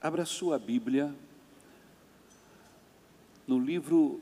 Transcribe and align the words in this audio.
Abra 0.00 0.24
sua 0.24 0.60
Bíblia 0.60 1.12
no 3.48 3.58
livro 3.58 4.20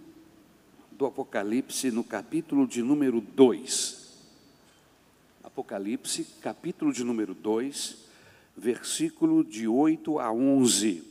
do 0.90 1.04
Apocalipse, 1.04 1.90
no 1.90 2.02
capítulo 2.02 2.66
de 2.66 2.82
número 2.82 3.20
2. 3.20 4.10
Apocalipse, 5.44 6.24
capítulo 6.40 6.94
de 6.94 7.04
número 7.04 7.34
2, 7.34 8.06
versículo 8.56 9.44
de 9.44 9.68
8 9.68 10.18
a 10.18 10.32
11. 10.32 11.04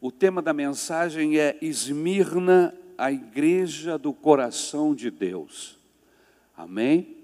O 0.00 0.10
tema 0.10 0.42
da 0.42 0.52
mensagem 0.52 1.38
é 1.38 1.56
Esmirna, 1.62 2.74
a 2.98 3.12
igreja 3.12 3.96
do 3.96 4.12
coração 4.12 4.92
de 4.92 5.08
Deus. 5.08 5.78
Amém? 6.56 7.18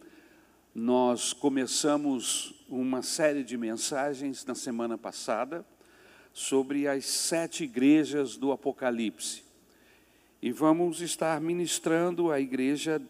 Nós 0.73 1.33
começamos 1.33 2.55
uma 2.69 3.03
série 3.03 3.43
de 3.43 3.57
mensagens 3.57 4.45
na 4.45 4.55
semana 4.55 4.97
passada 4.97 5.67
sobre 6.35 6.89
as 6.89 7.07
sete 7.07 7.63
igrejas 7.63 8.37
do 8.37 8.51
Apocalipse. 8.51 9.45
E 10.43 10.51
vamos 10.51 11.01
estar 11.01 11.41
ministrando 11.41 12.33
a 12.33 12.41
igreja 12.41 13.01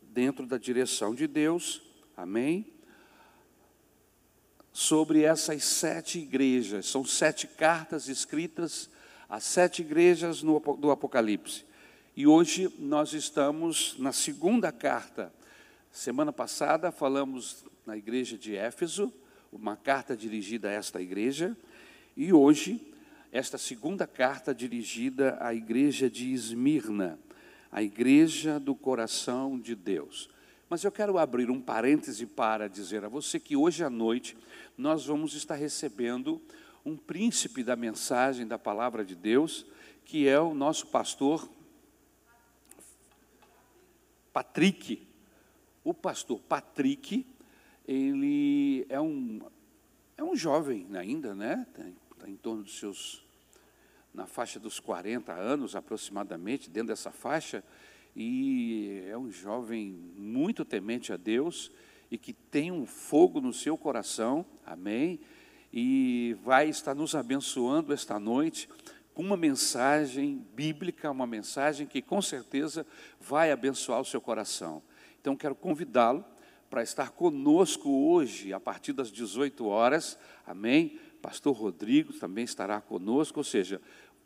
dentro 0.00 0.46
da 0.46 0.56
direção 0.56 1.14
de 1.14 1.26
Deus, 1.26 1.82
amém? 2.16 2.66
Sobre 4.72 5.22
essas 5.22 5.62
sete 5.64 6.18
igrejas, 6.18 6.86
são 6.86 7.04
sete 7.04 7.46
cartas 7.46 8.08
escritas 8.08 8.88
às 9.28 9.44
sete 9.44 9.82
igrejas 9.82 10.42
do 10.42 10.90
Apocalipse. 10.90 11.64
E 12.16 12.26
hoje 12.26 12.74
nós 12.78 13.12
estamos 13.12 13.96
na 13.98 14.12
segunda 14.12 14.72
carta. 14.72 15.32
Semana 15.92 16.32
passada 16.32 16.90
falamos 16.90 17.64
na 17.84 17.96
igreja 17.96 18.38
de 18.38 18.56
Éfeso, 18.56 19.12
uma 19.52 19.76
carta 19.76 20.16
dirigida 20.16 20.68
a 20.70 20.72
esta 20.72 21.02
igreja. 21.02 21.56
E 22.16 22.32
hoje, 22.32 22.92
esta 23.30 23.56
segunda 23.56 24.06
carta 24.06 24.54
dirigida 24.54 25.38
à 25.40 25.54
igreja 25.54 26.10
de 26.10 26.32
Esmirna, 26.32 27.18
a 27.70 27.82
igreja 27.82 28.58
do 28.58 28.74
coração 28.74 29.58
de 29.58 29.74
Deus. 29.74 30.28
Mas 30.68 30.82
eu 30.82 30.90
quero 30.90 31.18
abrir 31.18 31.50
um 31.50 31.60
parêntese 31.60 32.26
para 32.26 32.68
dizer 32.68 33.04
a 33.04 33.08
você 33.08 33.38
que 33.38 33.56
hoje 33.56 33.84
à 33.84 33.90
noite 33.90 34.36
nós 34.76 35.06
vamos 35.06 35.34
estar 35.34 35.54
recebendo 35.54 36.40
um 36.84 36.96
príncipe 36.96 37.62
da 37.62 37.76
mensagem 37.76 38.46
da 38.46 38.58
palavra 38.58 39.04
de 39.04 39.14
Deus, 39.14 39.66
que 40.04 40.26
é 40.26 40.40
o 40.40 40.54
nosso 40.54 40.86
pastor 40.88 41.48
Patrick. 44.32 45.06
O 45.84 45.94
pastor 45.94 46.40
Patrick, 46.40 47.26
ele 47.86 48.86
é 48.88 49.00
um 49.00 49.40
é 50.20 50.24
um 50.24 50.36
jovem 50.36 50.86
ainda, 50.94 51.34
né? 51.34 51.66
Está 52.12 52.28
em 52.28 52.36
torno 52.36 52.62
dos 52.62 52.78
seus, 52.78 53.24
na 54.12 54.26
faixa 54.26 54.60
dos 54.60 54.78
40 54.78 55.32
anos 55.32 55.74
aproximadamente, 55.74 56.68
dentro 56.68 56.88
dessa 56.88 57.10
faixa, 57.10 57.64
e 58.14 59.02
é 59.08 59.16
um 59.16 59.30
jovem 59.30 59.92
muito 60.14 60.62
temente 60.62 61.10
a 61.10 61.16
Deus 61.16 61.72
e 62.10 62.18
que 62.18 62.34
tem 62.34 62.70
um 62.70 62.84
fogo 62.84 63.40
no 63.40 63.50
seu 63.50 63.78
coração, 63.78 64.44
amém? 64.66 65.20
E 65.72 66.36
vai 66.44 66.68
estar 66.68 66.94
nos 66.94 67.14
abençoando 67.14 67.90
esta 67.90 68.18
noite 68.18 68.68
com 69.14 69.22
uma 69.22 69.38
mensagem 69.38 70.44
bíblica, 70.54 71.10
uma 71.10 71.26
mensagem 71.26 71.86
que 71.86 72.02
com 72.02 72.20
certeza 72.20 72.86
vai 73.18 73.52
abençoar 73.52 74.00
o 74.00 74.04
seu 74.04 74.20
coração. 74.20 74.82
Então 75.18 75.34
quero 75.34 75.54
convidá-lo 75.54 76.22
para 76.70 76.84
estar 76.84 77.10
conosco 77.10 77.90
hoje, 77.90 78.52
a 78.52 78.60
partir 78.60 78.92
das 78.92 79.10
18 79.10 79.66
horas, 79.66 80.16
amém? 80.46 81.00
Pastor 81.20 81.54
Rodrigo 81.54 82.12
também 82.12 82.44
estará 82.44 82.80
conosco, 82.80 83.40
ou 83.40 83.44
seja, 83.44 83.80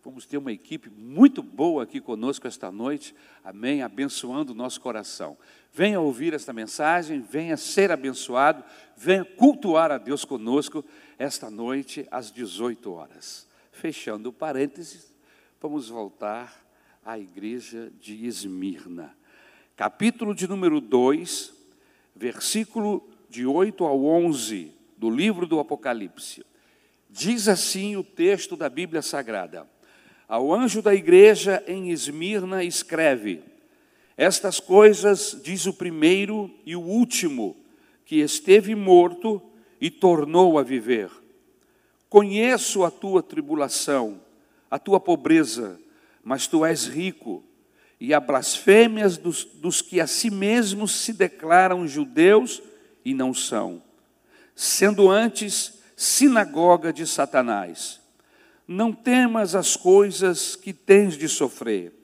vamos 0.05 0.27
ter 0.27 0.37
uma 0.37 0.53
equipe 0.53 0.91
muito 0.91 1.43
boa 1.43 1.83
aqui 1.83 2.03
conosco 2.03 2.47
esta 2.47 2.71
noite, 2.71 3.15
amém? 3.43 3.81
Abençoando 3.81 4.53
o 4.53 4.55
nosso 4.55 4.79
coração. 4.79 5.39
Venha 5.73 5.99
ouvir 5.99 6.35
esta 6.35 6.53
mensagem, 6.53 7.23
venha 7.23 7.57
ser 7.57 7.91
abençoado, 7.91 8.63
venha 8.95 9.25
cultuar 9.25 9.91
a 9.91 9.97
Deus 9.97 10.23
conosco 10.23 10.85
esta 11.19 11.51
noite 11.51 12.07
às 12.11 12.31
18 12.31 12.93
horas. 12.93 13.49
Fechando 13.73 14.29
o 14.29 14.33
parênteses, 14.33 15.15
vamos 15.59 15.89
voltar 15.89 16.63
à 17.03 17.19
igreja 17.19 17.91
de 17.99 18.27
Esmirna. 18.27 19.17
Capítulo 19.75 20.35
de 20.35 20.47
número 20.47 20.81
2, 20.81 21.64
versículo 22.15 23.09
de 23.29 23.47
8 23.47 23.85
ao 23.85 24.05
11 24.05 24.73
do 24.97 25.11
livro 25.11 25.47
do 25.47 25.59
Apocalipse. 25.59 26.45
Diz 27.11 27.49
assim 27.49 27.97
o 27.97 28.05
texto 28.05 28.57
da 28.57 28.69
Bíblia 28.69 29.03
Sagrada: 29.03 29.69
Ao 30.29 30.53
anjo 30.53 30.81
da 30.81 30.95
igreja 30.95 31.63
em 31.67 31.91
Esmirna 31.91 32.63
escreve: 32.63 33.43
Estas 34.17 34.61
coisas 34.61 35.41
diz 35.43 35.67
o 35.67 35.73
primeiro 35.73 36.51
e 36.65 36.77
o 36.77 36.81
último, 36.81 37.57
que 38.05 38.21
esteve 38.21 38.75
morto 38.75 39.43
e 39.81 39.91
tornou 39.91 40.59
a 40.59 40.63
viver. 40.63 41.11
Conheço 42.09 42.85
a 42.85 42.91
tua 42.91 43.23
tribulação, 43.23 44.21
a 44.71 44.79
tua 44.79 45.01
pobreza, 45.01 45.81
mas 46.23 46.47
tu 46.47 46.65
és 46.65 46.87
rico 46.87 47.43
e 48.05 48.13
a 48.13 48.21
blasfêmias 48.21 49.17
dos, 49.17 49.45
dos 49.47 49.81
que 49.81 49.99
a 49.99 50.07
si 50.07 50.31
mesmos 50.31 50.93
se 50.93 51.11
declaram 51.11 51.89
judeus 51.89 52.63
e 53.03 53.15
não 53.15 53.33
são, 53.33 53.83
sendo 54.55 55.11
antes 55.11 55.79
sinagoga 55.97 56.93
de 56.93 57.07
Satanás. 57.07 58.03
Não 58.69 58.93
temas 58.93 59.55
as 59.55 59.75
coisas 59.75 60.55
que 60.55 60.75
tens 60.75 61.17
de 61.17 61.27
sofrer. 61.31 61.95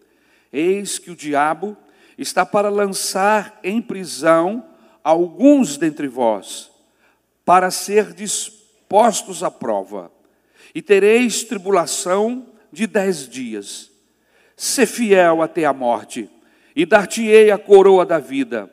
Eis 0.50 0.98
que 0.98 1.10
o 1.10 1.16
diabo 1.16 1.76
está 2.16 2.46
para 2.46 2.70
lançar 2.70 3.60
em 3.62 3.82
prisão 3.82 4.64
alguns 5.04 5.76
dentre 5.76 6.08
vós, 6.08 6.70
para 7.44 7.70
ser 7.70 8.14
dispostos 8.14 9.42
à 9.42 9.50
prova, 9.50 10.10
e 10.74 10.80
tereis 10.80 11.44
tribulação 11.44 12.46
de 12.72 12.86
dez 12.86 13.28
dias. 13.28 13.89
Sê 14.62 14.84
fiel 14.84 15.40
até 15.40 15.64
a 15.64 15.72
morte, 15.72 16.28
e 16.76 16.84
dar-te-ei 16.84 17.50
a 17.50 17.56
coroa 17.56 18.04
da 18.04 18.18
vida. 18.18 18.70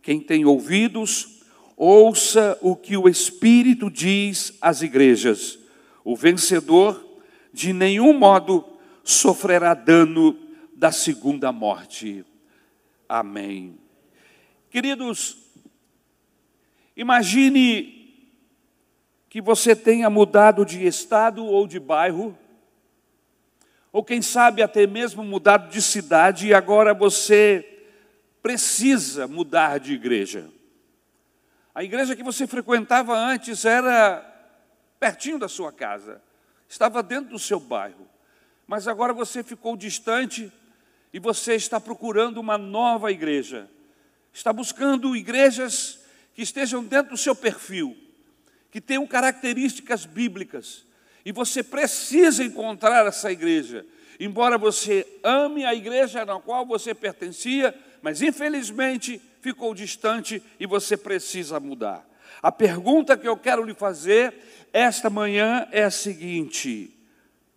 Quem 0.00 0.18
tem 0.18 0.46
ouvidos, 0.46 1.42
ouça 1.76 2.56
o 2.62 2.74
que 2.74 2.96
o 2.96 3.06
Espírito 3.06 3.90
diz 3.90 4.56
às 4.62 4.80
igrejas. 4.80 5.58
O 6.02 6.16
vencedor, 6.16 7.20
de 7.52 7.74
nenhum 7.74 8.18
modo, 8.18 8.64
sofrerá 9.04 9.74
dano 9.74 10.38
da 10.74 10.90
segunda 10.90 11.52
morte. 11.52 12.24
Amém. 13.06 13.76
Queridos, 14.70 15.36
imagine 16.96 18.24
que 19.28 19.42
você 19.42 19.76
tenha 19.76 20.08
mudado 20.08 20.64
de 20.64 20.86
estado 20.86 21.44
ou 21.44 21.66
de 21.66 21.78
bairro, 21.78 22.34
ou 23.96 24.04
quem 24.04 24.20
sabe 24.20 24.62
até 24.62 24.86
mesmo 24.86 25.24
mudado 25.24 25.70
de 25.70 25.80
cidade 25.80 26.48
e 26.48 26.52
agora 26.52 26.92
você 26.92 27.66
precisa 28.42 29.26
mudar 29.26 29.80
de 29.80 29.94
igreja. 29.94 30.50
A 31.74 31.82
igreja 31.82 32.14
que 32.14 32.22
você 32.22 32.46
frequentava 32.46 33.16
antes 33.16 33.64
era 33.64 34.20
pertinho 35.00 35.38
da 35.38 35.48
sua 35.48 35.72
casa, 35.72 36.20
estava 36.68 37.02
dentro 37.02 37.30
do 37.30 37.38
seu 37.38 37.58
bairro, 37.58 38.06
mas 38.66 38.86
agora 38.86 39.14
você 39.14 39.42
ficou 39.42 39.74
distante 39.78 40.52
e 41.10 41.18
você 41.18 41.54
está 41.54 41.80
procurando 41.80 42.36
uma 42.36 42.58
nova 42.58 43.10
igreja, 43.10 43.66
está 44.30 44.52
buscando 44.52 45.16
igrejas 45.16 46.00
que 46.34 46.42
estejam 46.42 46.84
dentro 46.84 47.12
do 47.12 47.16
seu 47.16 47.34
perfil, 47.34 47.96
que 48.70 48.78
tenham 48.78 49.06
características 49.06 50.04
bíblicas, 50.04 50.85
e 51.26 51.32
você 51.32 51.60
precisa 51.60 52.44
encontrar 52.44 53.04
essa 53.04 53.32
igreja. 53.32 53.84
Embora 54.20 54.56
você 54.56 55.04
ame 55.24 55.64
a 55.64 55.74
igreja 55.74 56.24
na 56.24 56.38
qual 56.38 56.64
você 56.64 56.94
pertencia, 56.94 57.74
mas 58.00 58.22
infelizmente 58.22 59.20
ficou 59.40 59.74
distante 59.74 60.40
e 60.60 60.66
você 60.66 60.96
precisa 60.96 61.58
mudar. 61.58 62.08
A 62.40 62.52
pergunta 62.52 63.16
que 63.16 63.26
eu 63.26 63.36
quero 63.36 63.64
lhe 63.64 63.74
fazer 63.74 64.32
esta 64.72 65.10
manhã 65.10 65.66
é 65.72 65.82
a 65.82 65.90
seguinte: 65.90 66.96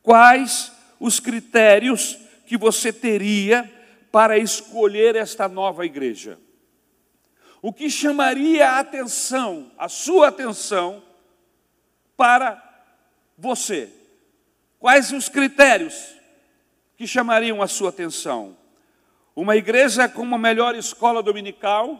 quais 0.01 0.71
os 0.99 1.19
critérios 1.19 2.17
que 2.47 2.57
você 2.57 2.91
teria 2.91 3.71
para 4.11 4.39
escolher 4.39 5.15
esta 5.15 5.47
nova 5.47 5.85
igreja? 5.85 6.39
O 7.61 7.71
que 7.71 7.87
chamaria 7.87 8.67
a 8.67 8.79
atenção, 8.79 9.71
a 9.77 9.87
sua 9.87 10.29
atenção, 10.29 11.03
para 12.17 12.68
você? 13.39 13.89
Quais 14.77 15.11
os 15.11 15.29
critérios 15.29 16.15
que 16.97 17.07
chamariam 17.07 17.61
a 17.61 17.67
sua 17.67 17.89
atenção? 17.89 18.57
Uma 19.35 19.55
igreja 19.55 20.07
com 20.09 20.21
uma 20.21 20.37
melhor 20.37 20.75
escola 20.75 21.23
dominical? 21.23 21.97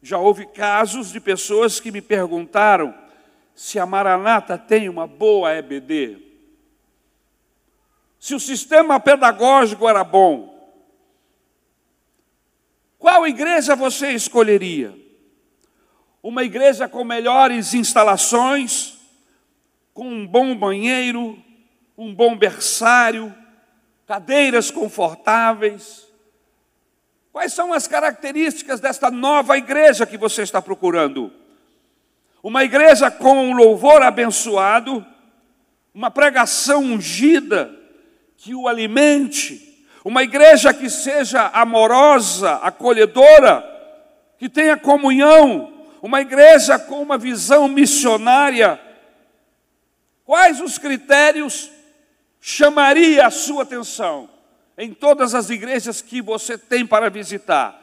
Já 0.00 0.18
houve 0.18 0.46
casos 0.46 1.10
de 1.10 1.20
pessoas 1.20 1.80
que 1.80 1.90
me 1.90 2.00
perguntaram 2.00 2.94
se 3.54 3.78
a 3.78 3.86
Maranata 3.86 4.56
tem 4.56 4.88
uma 4.88 5.06
boa 5.06 5.52
EBD, 5.54 6.18
se 8.20 8.34
o 8.34 8.40
sistema 8.40 9.00
pedagógico 9.00 9.88
era 9.88 10.04
bom, 10.04 10.54
qual 12.98 13.26
igreja 13.26 13.76
você 13.76 14.10
escolheria? 14.10 14.94
Uma 16.22 16.42
igreja 16.42 16.88
com 16.88 17.04
melhores 17.04 17.72
instalações, 17.72 18.95
com 19.96 20.06
um 20.06 20.26
bom 20.26 20.54
banheiro, 20.54 21.42
um 21.96 22.14
bom 22.14 22.36
berçário, 22.36 23.34
cadeiras 24.06 24.70
confortáveis. 24.70 26.06
Quais 27.32 27.54
são 27.54 27.72
as 27.72 27.88
características 27.88 28.78
desta 28.78 29.10
nova 29.10 29.56
igreja 29.56 30.04
que 30.04 30.18
você 30.18 30.42
está 30.42 30.60
procurando? 30.60 31.32
Uma 32.42 32.62
igreja 32.62 33.10
com 33.10 33.48
um 33.48 33.54
louvor 33.54 34.02
abençoado, 34.02 35.04
uma 35.94 36.10
pregação 36.10 36.84
ungida 36.84 37.74
que 38.36 38.54
o 38.54 38.68
alimente, 38.68 39.82
uma 40.04 40.22
igreja 40.22 40.74
que 40.74 40.90
seja 40.90 41.46
amorosa, 41.54 42.56
acolhedora, 42.56 43.64
que 44.36 44.50
tenha 44.50 44.76
comunhão, 44.76 45.72
uma 46.02 46.20
igreja 46.20 46.78
com 46.78 47.00
uma 47.00 47.16
visão 47.16 47.66
missionária. 47.66 48.85
Quais 50.26 50.60
os 50.60 50.76
critérios 50.76 51.70
chamaria 52.40 53.24
a 53.24 53.30
sua 53.30 53.62
atenção 53.62 54.28
em 54.76 54.92
todas 54.92 55.36
as 55.36 55.50
igrejas 55.50 56.02
que 56.02 56.20
você 56.20 56.58
tem 56.58 56.84
para 56.84 57.08
visitar? 57.08 57.80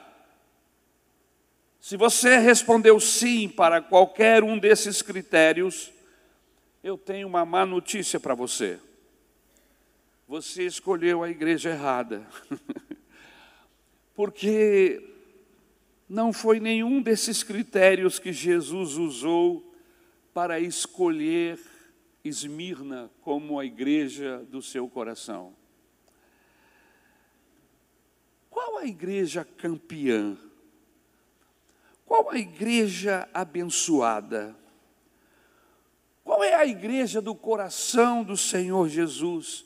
Se 1.80 1.96
você 1.96 2.38
respondeu 2.38 3.00
sim 3.00 3.48
para 3.48 3.82
qualquer 3.82 4.44
um 4.44 4.60
desses 4.60 5.02
critérios, 5.02 5.90
eu 6.84 6.98
tenho 6.98 7.30
uma 7.30 7.46
má 7.46 7.66
notícia 7.66 8.20
para 8.20 8.36
você. 8.36 8.78
Você 10.28 10.66
escolheu 10.66 11.24
a 11.24 11.30
igreja 11.30 11.70
errada. 11.70 12.28
Porque 14.14 15.02
não 16.10 16.34
foi 16.34 16.60
nenhum 16.60 17.02
desses 17.02 17.42
critérios 17.42 18.20
que 18.20 18.34
Jesus 18.34 18.98
usou 18.98 19.74
para 20.34 20.60
escolher 20.60 21.58
Esmirna 22.24 23.12
como 23.22 23.60
a 23.60 23.66
igreja 23.66 24.40
do 24.50 24.62
seu 24.62 24.88
coração. 24.88 25.56
Qual 28.50 28.78
a 28.78 28.86
igreja 28.86 29.44
campeã? 29.44 30.38
Qual 32.06 32.30
a 32.30 32.38
igreja 32.38 33.28
abençoada? 33.34 34.56
Qual 36.24 36.44
é 36.44 36.54
a 36.54 36.66
igreja 36.66 37.22
do 37.22 37.36
coração 37.36 38.24
do 38.24 38.38
Senhor 38.38 38.88
Jesus? 38.88 39.66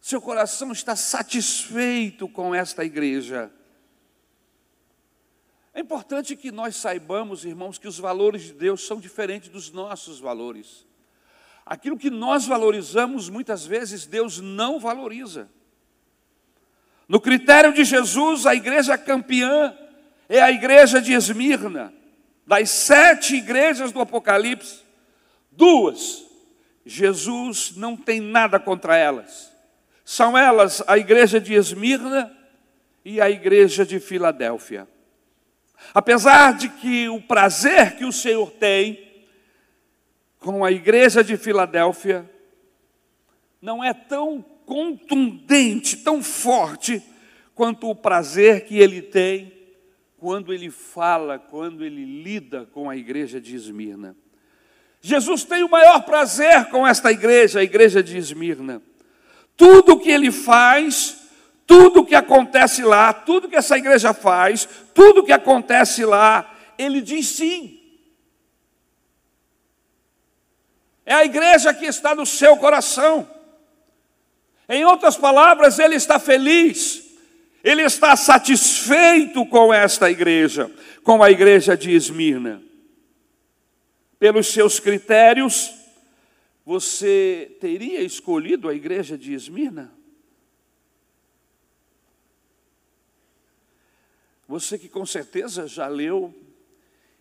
Seu 0.00 0.20
coração 0.20 0.72
está 0.72 0.94
satisfeito 0.94 2.28
com 2.28 2.54
esta 2.54 2.84
igreja? 2.84 3.52
É 5.72 5.80
importante 5.80 6.36
que 6.36 6.50
nós 6.50 6.76
saibamos, 6.76 7.44
irmãos, 7.44 7.78
que 7.78 7.88
os 7.88 7.98
valores 7.98 8.42
de 8.42 8.52
Deus 8.52 8.86
são 8.86 9.00
diferentes 9.00 9.48
dos 9.48 9.70
nossos 9.70 10.18
valores. 10.18 10.86
Aquilo 11.70 11.96
que 11.96 12.10
nós 12.10 12.46
valorizamos, 12.46 13.28
muitas 13.28 13.64
vezes 13.64 14.04
Deus 14.04 14.40
não 14.40 14.80
valoriza. 14.80 15.48
No 17.08 17.20
critério 17.20 17.72
de 17.72 17.84
Jesus, 17.84 18.44
a 18.44 18.56
igreja 18.56 18.98
campeã 18.98 19.72
é 20.28 20.42
a 20.42 20.50
igreja 20.50 21.00
de 21.00 21.12
Esmirna. 21.12 21.94
Das 22.44 22.70
sete 22.70 23.36
igrejas 23.36 23.92
do 23.92 24.00
Apocalipse, 24.00 24.80
duas, 25.52 26.24
Jesus 26.84 27.76
não 27.76 27.96
tem 27.96 28.20
nada 28.20 28.58
contra 28.58 28.96
elas. 28.96 29.52
São 30.04 30.36
elas 30.36 30.82
a 30.88 30.98
igreja 30.98 31.40
de 31.40 31.54
Esmirna 31.54 32.36
e 33.04 33.20
a 33.20 33.30
igreja 33.30 33.86
de 33.86 34.00
Filadélfia. 34.00 34.88
Apesar 35.94 36.54
de 36.54 36.68
que 36.68 37.08
o 37.08 37.22
prazer 37.22 37.94
que 37.94 38.04
o 38.04 38.12
Senhor 38.12 38.50
tem 38.50 39.09
com 40.40 40.64
a 40.64 40.72
igreja 40.72 41.22
de 41.22 41.36
Filadélfia 41.36 42.28
não 43.60 43.84
é 43.84 43.92
tão 43.92 44.42
contundente, 44.64 45.98
tão 45.98 46.22
forte, 46.22 47.02
quanto 47.54 47.90
o 47.90 47.94
prazer 47.94 48.64
que 48.64 48.78
ele 48.78 49.02
tem 49.02 49.52
quando 50.16 50.52
ele 50.52 50.70
fala, 50.70 51.38
quando 51.38 51.84
ele 51.84 52.04
lida 52.04 52.66
com 52.72 52.88
a 52.90 52.96
igreja 52.96 53.40
de 53.40 53.56
Esmirna. 53.56 54.14
Jesus 55.00 55.44
tem 55.44 55.62
o 55.62 55.68
maior 55.68 56.02
prazer 56.02 56.66
com 56.66 56.86
esta 56.86 57.10
igreja, 57.10 57.60
a 57.60 57.64
igreja 57.64 58.02
de 58.02 58.18
Esmirna. 58.18 58.82
Tudo 59.56 59.98
que 59.98 60.10
ele 60.10 60.30
faz, 60.30 61.26
tudo 61.66 62.04
que 62.04 62.14
acontece 62.14 62.82
lá, 62.82 63.12
tudo 63.12 63.48
que 63.48 63.56
essa 63.56 63.78
igreja 63.78 64.12
faz, 64.12 64.68
tudo 64.92 65.22
que 65.22 65.32
acontece 65.32 66.04
lá, 66.04 66.54
ele 66.78 67.00
diz 67.00 67.26
sim. 67.28 67.79
É 71.10 71.14
a 71.14 71.24
igreja 71.24 71.74
que 71.74 71.86
está 71.86 72.14
no 72.14 72.24
seu 72.24 72.56
coração. 72.56 73.28
Em 74.68 74.84
outras 74.84 75.16
palavras, 75.16 75.78
ele 75.78 75.96
está 75.96 76.18
feliz 76.18 77.10
ele 77.62 77.82
está 77.82 78.16
satisfeito 78.16 79.44
com 79.46 79.72
esta 79.72 80.10
igreja, 80.10 80.70
com 81.04 81.22
a 81.22 81.30
igreja 81.30 81.76
de 81.76 81.90
Esmirna. 81.90 82.62
Pelos 84.18 84.48
seus 84.48 84.80
critérios, 84.80 85.72
você 86.64 87.56
teria 87.60 88.00
escolhido 88.02 88.68
a 88.68 88.74
igreja 88.74 89.16
de 89.16 89.34
Esmirna? 89.34 89.92
Você 94.48 94.78
que 94.78 94.88
com 94.88 95.06
certeza 95.06 95.66
já 95.68 95.86
leu 95.86 96.34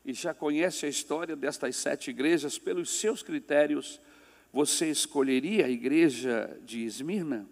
e 0.10 0.14
já 0.14 0.34
conhece 0.34 0.88
a 0.88 0.90
história 0.90 1.36
destas 1.36 1.76
sete 1.76 2.10
igrejas, 2.10 2.58
pelos 2.58 3.00
seus 3.00 3.22
critérios, 3.22 4.02
você 4.52 4.90
escolheria 4.90 5.68
a 5.68 5.70
igreja 5.70 6.60
de 6.64 6.84
Esmirna? 6.84 7.48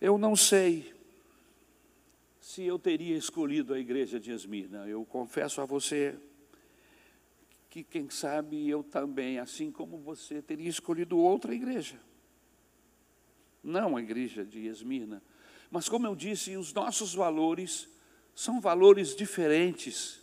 Eu 0.00 0.16
não 0.16 0.34
sei 0.34 0.94
se 2.40 2.62
eu 2.62 2.78
teria 2.78 3.14
escolhido 3.14 3.74
a 3.74 3.78
igreja 3.78 4.18
de 4.18 4.32
Esmirna. 4.32 4.88
Eu 4.88 5.04
confesso 5.04 5.60
a 5.60 5.66
você 5.66 6.18
que, 7.68 7.84
quem 7.84 8.08
sabe, 8.08 8.66
eu 8.66 8.82
também, 8.82 9.38
assim 9.38 9.70
como 9.70 9.98
você, 9.98 10.40
teria 10.40 10.70
escolhido 10.70 11.18
outra 11.18 11.54
igreja. 11.54 12.00
Não 13.62 13.98
a 13.98 14.00
igreja 14.00 14.46
de 14.46 14.66
Esmirna. 14.66 15.22
Mas, 15.70 15.88
como 15.88 16.06
eu 16.06 16.16
disse, 16.16 16.56
os 16.56 16.72
nossos 16.72 17.14
valores 17.14 17.88
são 18.34 18.60
valores 18.60 19.14
diferentes 19.14 20.20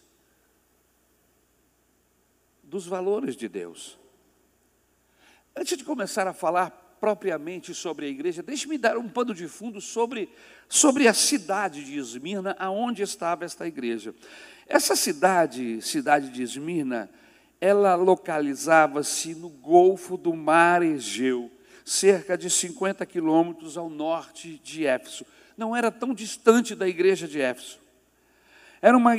dos 2.63 2.85
valores 2.85 3.35
de 3.35 3.47
Deus. 3.47 3.97
Antes 5.55 5.77
de 5.77 5.83
começar 5.83 6.27
a 6.27 6.33
falar 6.33 6.97
propriamente 6.99 7.73
sobre 7.73 8.05
a 8.05 8.09
igreja, 8.09 8.43
deixe-me 8.43 8.77
dar 8.77 8.97
um 8.97 9.07
pano 9.07 9.33
de 9.33 9.47
fundo 9.47 9.79
sobre, 9.79 10.29
sobre 10.67 11.07
a 11.07 11.13
cidade 11.13 11.83
de 11.83 11.97
Esmirna, 11.97 12.55
aonde 12.59 13.01
estava 13.01 13.45
esta 13.45 13.67
igreja. 13.67 14.13
Essa 14.67 14.95
cidade, 14.95 15.81
cidade 15.81 16.29
de 16.29 16.43
Esmirna, 16.43 17.09
ela 17.61 17.95
localizava-se 17.95 19.33
no 19.33 19.49
Golfo 19.49 20.17
do 20.17 20.35
Mar 20.35 20.83
Egeu, 20.83 21.49
cerca 21.85 22.37
de 22.37 22.49
50 22.49 23.05
quilômetros 23.05 23.77
ao 23.77 23.89
norte 23.89 24.59
de 24.63 24.85
Éfeso. 24.85 25.25
Não 25.57 25.75
era 25.75 25.91
tão 25.91 26.13
distante 26.13 26.75
da 26.75 26.87
igreja 26.87 27.27
de 27.27 27.41
Éfeso. 27.41 27.79
Era 28.79 28.95
uma, 28.95 29.13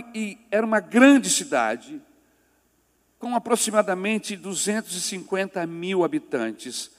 era 0.50 0.64
uma 0.64 0.78
grande 0.78 1.28
cidade, 1.28 2.00
com 3.18 3.34
aproximadamente 3.34 4.36
250 4.36 5.66
mil 5.66 6.04
habitantes. 6.04 6.92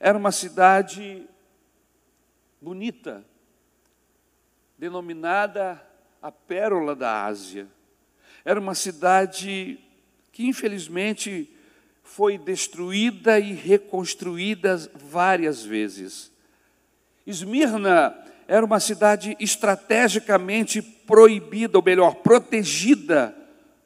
Era 0.00 0.18
uma 0.18 0.32
cidade 0.32 1.24
bonita, 2.60 3.24
denominada 4.76 5.80
a 6.20 6.32
Pérola 6.32 6.96
da 6.96 7.24
Ásia. 7.24 7.68
Era 8.44 8.58
uma 8.58 8.74
cidade 8.74 9.78
que, 10.32 10.46
infelizmente, 10.46 11.48
foi 12.02 12.36
destruída 12.36 13.38
e 13.38 13.52
reconstruída 13.52 14.76
várias 14.94 15.64
vezes. 15.64 16.32
Esmirna 17.24 18.16
era 18.50 18.66
uma 18.66 18.80
cidade 18.80 19.36
estrategicamente 19.38 20.82
proibida, 20.82 21.78
ou 21.78 21.84
melhor, 21.84 22.16
protegida 22.16 23.32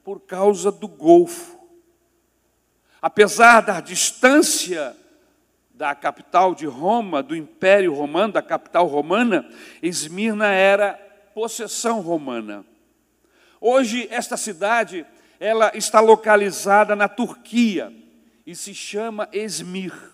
por 0.02 0.21
causa 0.21 0.73
do 0.73 0.88
Golfo. 0.88 1.61
Apesar 3.02 3.61
da 3.61 3.78
distância 3.83 4.97
da 5.75 5.94
capital 5.94 6.54
de 6.54 6.64
Roma, 6.64 7.23
do 7.23 7.37
Império 7.37 7.92
Romano, 7.92 8.33
da 8.33 8.40
capital 8.40 8.87
romana, 8.87 9.47
Esmirna 9.83 10.47
era 10.47 10.94
possessão 11.35 12.00
romana. 12.00 12.64
Hoje 13.61 14.09
esta 14.11 14.38
cidade, 14.38 15.04
ela 15.38 15.73
está 15.75 16.00
localizada 16.00 16.97
na 16.97 17.06
Turquia 17.06 17.92
e 18.47 18.56
se 18.56 18.75
chama 18.75 19.28
Esmir. 19.30 20.13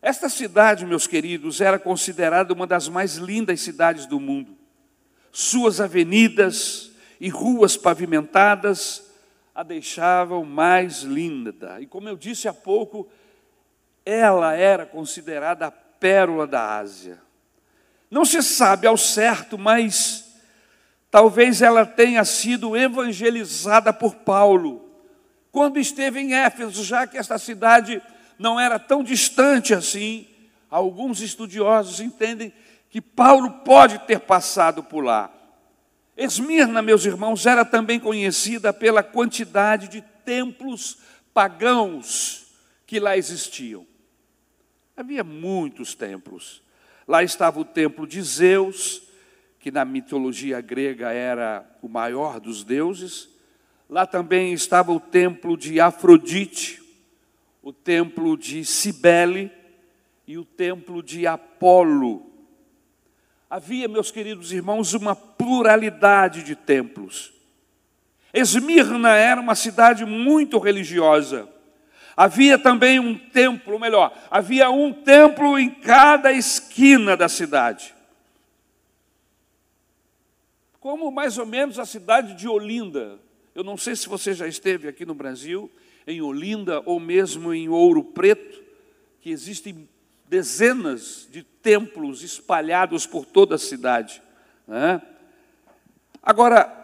Esta 0.00 0.28
cidade, 0.28 0.86
meus 0.86 1.06
queridos, 1.06 1.60
era 1.60 1.78
considerada 1.78 2.54
uma 2.54 2.66
das 2.66 2.88
mais 2.88 3.16
lindas 3.16 3.60
cidades 3.60 4.06
do 4.06 4.20
mundo. 4.20 4.56
Suas 5.32 5.80
avenidas 5.80 6.92
e 7.20 7.28
ruas 7.28 7.76
pavimentadas 7.76 9.04
a 9.54 9.62
deixavam 9.64 10.44
mais 10.44 11.02
linda. 11.02 11.80
E 11.80 11.86
como 11.86 12.08
eu 12.08 12.16
disse 12.16 12.46
há 12.46 12.54
pouco, 12.54 13.08
ela 14.06 14.54
era 14.54 14.86
considerada 14.86 15.66
a 15.66 15.70
pérola 15.70 16.46
da 16.46 16.76
Ásia. 16.76 17.20
Não 18.08 18.24
se 18.24 18.40
sabe 18.42 18.86
ao 18.86 18.96
certo, 18.96 19.58
mas 19.58 20.32
talvez 21.10 21.60
ela 21.60 21.84
tenha 21.84 22.24
sido 22.24 22.76
evangelizada 22.76 23.92
por 23.92 24.14
Paulo 24.14 24.88
quando 25.50 25.78
esteve 25.78 26.20
em 26.20 26.34
Éfeso, 26.34 26.84
já 26.84 27.06
que 27.06 27.18
esta 27.18 27.36
cidade 27.36 28.00
não 28.38 28.58
era 28.58 28.78
tão 28.78 29.02
distante 29.02 29.74
assim. 29.74 30.26
Alguns 30.70 31.20
estudiosos 31.20 32.00
entendem 32.00 32.52
que 32.90 33.00
Paulo 33.00 33.50
pode 33.64 33.98
ter 34.00 34.20
passado 34.20 34.82
por 34.82 35.04
lá. 35.04 35.32
Esmirna, 36.16 36.82
meus 36.82 37.04
irmãos, 37.04 37.46
era 37.46 37.64
também 37.64 38.00
conhecida 38.00 38.72
pela 38.72 39.02
quantidade 39.02 39.88
de 39.88 40.02
templos 40.24 40.98
pagãos 41.32 42.46
que 42.86 42.98
lá 42.98 43.16
existiam. 43.16 43.86
Havia 44.96 45.22
muitos 45.22 45.94
templos. 45.94 46.62
Lá 47.06 47.22
estava 47.22 47.60
o 47.60 47.64
templo 47.64 48.06
de 48.06 48.20
Zeus, 48.20 49.02
que 49.60 49.70
na 49.70 49.84
mitologia 49.84 50.60
grega 50.60 51.12
era 51.12 51.64
o 51.80 51.88
maior 51.88 52.40
dos 52.40 52.64
deuses. 52.64 53.28
Lá 53.88 54.04
também 54.04 54.52
estava 54.52 54.90
o 54.92 54.98
templo 54.98 55.56
de 55.56 55.80
Afrodite, 55.80 56.82
o 57.62 57.72
templo 57.72 58.36
de 58.36 58.64
Cibele 58.64 59.50
e 60.26 60.38
o 60.38 60.44
templo 60.44 61.02
de 61.02 61.26
Apolo. 61.26 62.30
Havia, 63.50 63.88
meus 63.88 64.10
queridos 64.10 64.52
irmãos, 64.52 64.92
uma 64.92 65.16
pluralidade 65.16 66.42
de 66.42 66.54
templos. 66.54 67.32
Esmirna 68.32 69.14
era 69.16 69.40
uma 69.40 69.54
cidade 69.54 70.04
muito 70.04 70.58
religiosa. 70.58 71.48
Havia 72.16 72.58
também 72.58 72.98
um 72.98 73.16
templo, 73.16 73.78
melhor, 73.78 74.12
havia 74.30 74.68
um 74.70 74.92
templo 74.92 75.58
em 75.58 75.70
cada 75.70 76.32
esquina 76.32 77.16
da 77.16 77.28
cidade. 77.28 77.94
Como 80.80 81.10
mais 81.10 81.38
ou 81.38 81.46
menos 81.46 81.78
a 81.78 81.86
cidade 81.86 82.34
de 82.34 82.48
Olinda. 82.48 83.18
Eu 83.54 83.64
não 83.64 83.76
sei 83.76 83.96
se 83.96 84.08
você 84.08 84.34
já 84.34 84.46
esteve 84.46 84.88
aqui 84.88 85.06
no 85.06 85.14
Brasil, 85.14 85.70
em 86.08 86.22
Olinda 86.22 86.82
ou 86.86 86.98
mesmo 86.98 87.52
em 87.52 87.68
Ouro 87.68 88.02
Preto, 88.02 88.64
que 89.20 89.30
existem 89.30 89.86
dezenas 90.26 91.28
de 91.30 91.42
templos 91.42 92.22
espalhados 92.22 93.06
por 93.06 93.26
toda 93.26 93.56
a 93.56 93.58
cidade. 93.58 94.22
Né? 94.66 95.02
Agora, 96.22 96.74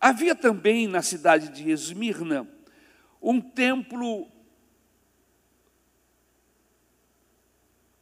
havia 0.00 0.34
também 0.34 0.88
na 0.88 1.00
cidade 1.00 1.48
de 1.50 1.70
Esmirna 1.70 2.48
um 3.22 3.40
templo 3.40 4.26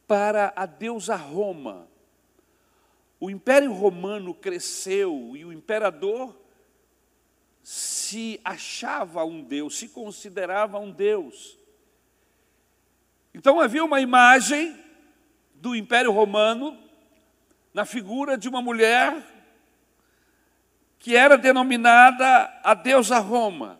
para 0.07 0.51
a 0.55 0.65
deusa 0.65 1.15
Roma. 1.15 1.87
O 3.19 3.29
Império 3.29 3.71
Romano 3.71 4.33
cresceu 4.33 5.33
e 5.35 5.45
o 5.45 5.53
imperador 5.53 6.38
se 7.69 8.41
achava 8.43 9.23
um 9.23 9.43
Deus, 9.43 9.77
se 9.77 9.89
considerava 9.89 10.79
um 10.79 10.89
Deus. 10.89 11.55
Então 13.31 13.59
havia 13.59 13.85
uma 13.85 14.01
imagem 14.01 14.75
do 15.53 15.75
Império 15.75 16.11
Romano 16.11 16.75
na 17.71 17.85
figura 17.85 18.35
de 18.35 18.49
uma 18.49 18.59
mulher 18.59 19.23
que 20.97 21.15
era 21.15 21.37
denominada 21.37 22.51
a 22.63 22.73
deusa 22.73 23.19
Roma. 23.19 23.79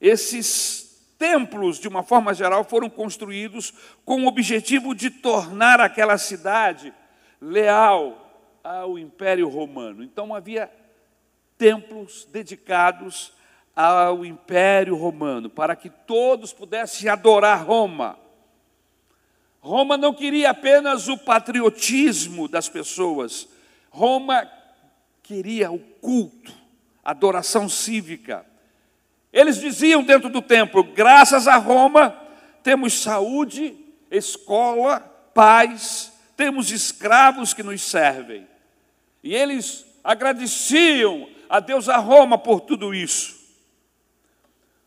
Esses 0.00 1.12
templos, 1.18 1.80
de 1.80 1.88
uma 1.88 2.04
forma 2.04 2.32
geral, 2.32 2.62
foram 2.62 2.88
construídos 2.88 3.74
com 4.04 4.22
o 4.22 4.28
objetivo 4.28 4.94
de 4.94 5.10
tornar 5.10 5.80
aquela 5.80 6.16
cidade 6.16 6.94
leal 7.40 8.60
ao 8.62 8.96
Império 8.96 9.48
Romano. 9.48 10.00
Então 10.00 10.32
havia 10.32 10.70
templos 11.60 12.26
dedicados 12.32 13.34
ao 13.76 14.24
Império 14.24 14.96
Romano, 14.96 15.50
para 15.50 15.76
que 15.76 15.90
todos 15.90 16.54
pudessem 16.54 17.06
adorar 17.10 17.66
Roma. 17.66 18.18
Roma 19.60 19.98
não 19.98 20.14
queria 20.14 20.50
apenas 20.50 21.06
o 21.06 21.18
patriotismo 21.18 22.48
das 22.48 22.66
pessoas, 22.66 23.46
Roma 23.90 24.50
queria 25.22 25.70
o 25.70 25.78
culto, 25.78 26.50
adoração 27.04 27.68
cívica. 27.68 28.46
Eles 29.30 29.60
diziam 29.60 30.02
dentro 30.02 30.30
do 30.30 30.40
templo: 30.40 30.82
graças 30.82 31.46
a 31.46 31.56
Roma 31.58 32.18
temos 32.62 33.02
saúde, 33.02 33.76
escola, 34.10 35.00
paz, 35.34 36.10
temos 36.38 36.70
escravos 36.70 37.52
que 37.52 37.62
nos 37.62 37.82
servem. 37.82 38.48
E 39.22 39.34
eles 39.34 39.84
agradeciam 40.02 41.28
a 41.50 41.58
Deus 41.58 41.88
a 41.88 41.96
Roma 41.96 42.38
por 42.38 42.60
tudo 42.60 42.94
isso. 42.94 43.40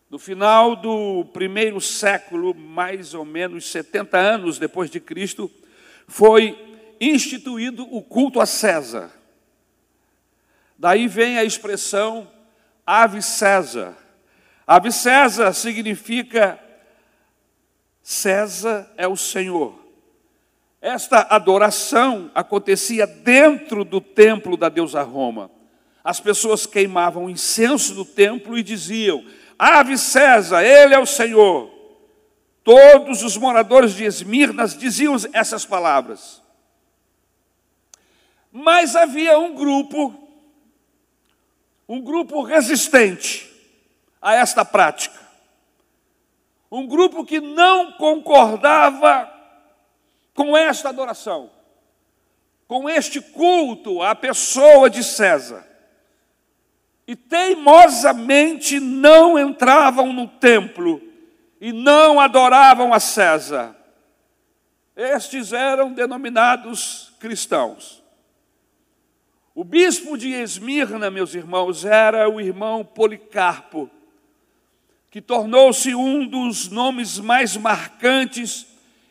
No 0.10 0.18
final 0.18 0.78
do 0.78 1.26
primeiro 1.34 1.82
século, 1.82 2.56
mais 2.56 3.14
ou 3.14 3.26
menos 3.26 3.70
70 3.70 4.18
anos 4.18 4.58
depois 4.58 4.90
de 4.90 5.02
Cristo, 5.02 5.52
foi 6.08 6.58
instituído 7.02 7.84
o 7.94 8.02
culto 8.02 8.40
a 8.40 8.46
César. 8.46 9.12
Daí 10.78 11.06
vem 11.06 11.38
a 11.38 11.44
expressão 11.44 12.32
Ave 12.88 13.22
César. 13.22 13.98
Ave 14.66 14.90
César 14.94 15.52
significa 15.52 16.58
César 18.02 18.90
é 18.96 19.06
o 19.06 19.18
Senhor. 19.18 19.78
Esta 20.80 21.28
adoração 21.30 22.32
acontecia 22.34 23.06
dentro 23.06 23.84
do 23.84 24.00
templo 24.00 24.56
da 24.56 24.70
deusa 24.70 25.02
Roma. 25.02 25.52
As 26.04 26.20
pessoas 26.20 26.66
queimavam 26.66 27.30
incenso 27.30 27.94
no 27.94 28.04
templo 28.04 28.58
e 28.58 28.64
diziam: 28.64 29.26
Ave 29.58 29.98
César, 29.98 30.62
ele 30.62 30.94
é 30.94 31.00
o 31.00 31.06
Senhor. 31.06 31.72
Todos 32.64 33.24
os 33.24 33.38
moradores 33.38 33.94
de 33.94 34.04
Esmirnas 34.04 34.78
diziam 34.78 35.16
essas 35.32 35.66
palavras. 35.66 36.42
Mas 38.52 38.96
havia 38.96 39.40
um 39.40 39.56
grupo, 39.56 40.14
um 41.88 42.02
grupo 42.02 42.44
resistente 42.44 43.50
a 44.22 44.36
esta 44.36 44.66
prática. 44.66 45.22
Um 46.70 46.86
grupo 46.88 47.26
que 47.26 47.40
não 47.40 47.94
concordava 47.94 49.32
com 50.34 50.58
esta 50.58 50.90
adoração, 50.90 51.52
com 52.68 52.90
este 52.90 53.22
culto 53.22 54.02
à 54.02 54.16
pessoa 54.16 54.90
de 54.90 55.04
César 55.04 55.73
e 57.08 57.16
teimosamente 57.16 58.80
não 58.80 59.38
entravam 59.38 60.14
no 60.14 60.28
templo 60.28 61.02
e 61.60 61.72
não 61.72 62.20
adoravam 62.20 62.94
a 62.94 63.00
César. 63.00 63.76
Estes 64.96 65.52
eram 65.52 65.92
denominados 65.92 67.14
cristãos. 67.20 68.04
O 69.56 69.64
bispo 69.64 70.18
de 70.18 70.30
Esmirna, 70.30 71.12
meus 71.12 71.36
irmãos, 71.36 71.86
era 71.86 72.28
o 72.28 72.42
irmão 72.42 72.84
Policarpo, 72.84 73.90
que 75.12 75.22
tornou-se 75.22 75.94
um 75.94 76.28
dos 76.28 76.70
nomes 76.70 77.20
mais 77.20 77.56
marcantes 77.56 78.66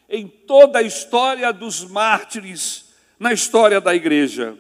em 0.09 0.27
toda 0.27 0.81
a 0.81 0.83
história 0.83 1.53
dos 1.53 1.85
mártires 1.85 2.93
na 3.19 3.33
história 3.33 3.81
da 3.81 3.95
igreja. 3.95 4.59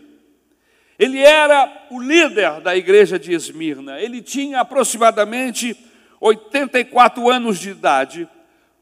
Ele 1.03 1.19
era 1.19 1.89
o 1.91 2.01
líder 2.01 2.61
da 2.61 2.77
igreja 2.77 3.19
de 3.19 3.33
Esmirna. 3.33 4.01
Ele 4.01 4.23
tinha 4.23 4.61
aproximadamente 4.61 5.77
84 6.21 7.29
anos 7.29 7.59
de 7.59 7.71
idade 7.71 8.29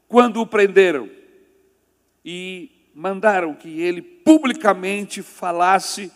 quando 0.07 0.39
o 0.39 0.45
prenderam 0.45 1.09
e 2.23 2.69
mandaram 2.93 3.55
que 3.55 3.81
ele 3.81 4.03
publicamente 4.03 5.23
falasse 5.23 6.11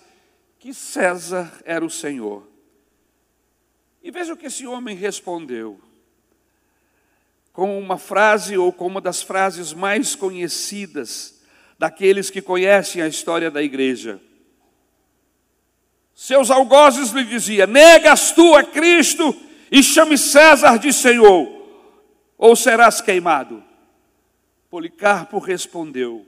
que 0.60 0.76
César 0.76 1.52
era 1.66 1.84
o 1.84 1.90
Senhor. 1.90 2.48
E 4.04 4.12
veja 4.12 4.34
o 4.34 4.38
que 4.38 4.46
esse 4.46 4.68
homem 4.68 4.96
respondeu. 4.96 5.82
Com 7.52 7.80
uma 7.80 7.98
frase, 7.98 8.56
ou 8.56 8.72
com 8.72 8.86
uma 8.86 9.02
das 9.02 9.24
frases 9.24 9.74
mais 9.74 10.14
conhecidas 10.14 11.42
daqueles 11.80 12.30
que 12.30 12.44
conhecem 12.44 13.02
a 13.02 13.08
história 13.08 13.50
da 13.50 13.64
igreja. 13.64 14.22
Seus 16.16 16.50
algozes 16.50 17.12
lhe 17.12 17.26
dizia: 17.26 17.68
Negas 17.68 18.32
tu 18.32 18.56
a 18.56 18.64
Cristo 18.64 19.36
e 19.70 19.84
chame 19.84 20.18
César 20.18 20.80
de 20.80 20.94
Senhor, 20.94 21.52
ou 22.38 22.56
serás 22.56 23.02
queimado. 23.02 23.62
Policarpo 24.70 25.38
respondeu: 25.38 26.26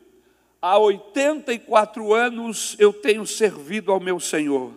Há 0.61 0.77
84 0.77 2.13
anos 2.13 2.75
eu 2.77 2.91
tenho 2.91 3.25
servido 3.25 3.93
ao 3.93 4.01
meu 4.01 4.19
Senhor. 4.19 4.73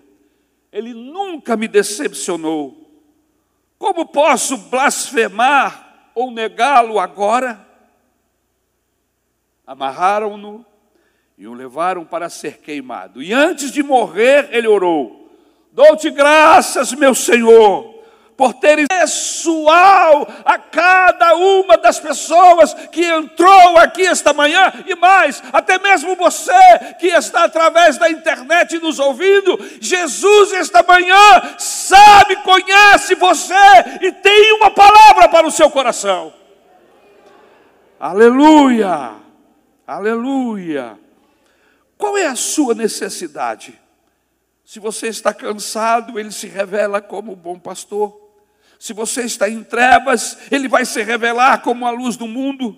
Ele 0.73 0.95
nunca 0.95 1.57
me 1.57 1.67
decepcionou. 1.67 2.77
Como 3.77 4.07
posso 4.07 4.57
blasfemar 4.57 6.13
ou 6.15 6.31
negá-lo 6.31 7.01
agora? 7.01 7.67
Amarraram-no 9.67 10.65
e 11.41 11.49
o 11.49 11.55
levaram 11.55 12.05
para 12.05 12.29
ser 12.29 12.59
queimado. 12.59 13.23
E 13.23 13.33
antes 13.33 13.73
de 13.73 13.83
morrer, 13.83 14.51
ele 14.53 14.69
orou: 14.69 15.27
Dou-te 15.73 16.11
graças, 16.11 16.93
meu 16.93 17.15
Senhor, 17.15 17.95
por 18.37 18.53
teres 18.53 18.87
pessoal 18.87 20.29
a 20.45 20.59
cada 20.59 21.35
uma 21.37 21.79
das 21.79 21.99
pessoas 21.99 22.75
que 22.93 23.03
entrou 23.03 23.79
aqui 23.79 24.07
esta 24.07 24.35
manhã 24.35 24.71
e 24.87 24.95
mais, 24.95 25.43
até 25.51 25.79
mesmo 25.79 26.15
você 26.15 26.53
que 26.99 27.07
está 27.07 27.45
através 27.45 27.97
da 27.97 28.11
internet 28.11 28.79
nos 28.79 28.99
ouvindo, 28.99 29.59
Jesus 29.81 30.53
esta 30.53 30.83
manhã 30.83 31.57
sabe, 31.57 32.37
conhece 32.43 33.15
você 33.15 33.55
e 34.03 34.13
tem 34.13 34.53
uma 34.57 34.71
palavra 34.71 35.27
para 35.31 35.47
o 35.47 35.51
seu 35.51 35.71
coração. 35.71 36.35
Aleluia! 37.99 39.13
Aleluia! 39.87 41.10
Qual 42.01 42.17
é 42.17 42.27
a 42.27 42.35
sua 42.35 42.75
necessidade? 42.75 43.79
Se 44.65 44.81
você 44.81 45.09
está 45.09 45.35
cansado, 45.35 46.19
ele 46.19 46.33
se 46.33 46.47
revela 46.47 47.03
como 47.03 47.37
bom 47.37 47.59
pastor. 47.59 48.19
Se 48.79 48.95
você 48.95 49.23
está 49.23 49.51
em 49.51 49.63
trevas, 49.63 50.39
ele 50.51 50.67
vai 50.67 50.87
se 50.87 51.03
revelar 51.03 51.61
como 51.61 51.87
a 51.87 51.91
luz 51.91 52.17
do 52.17 52.27
mundo. 52.27 52.75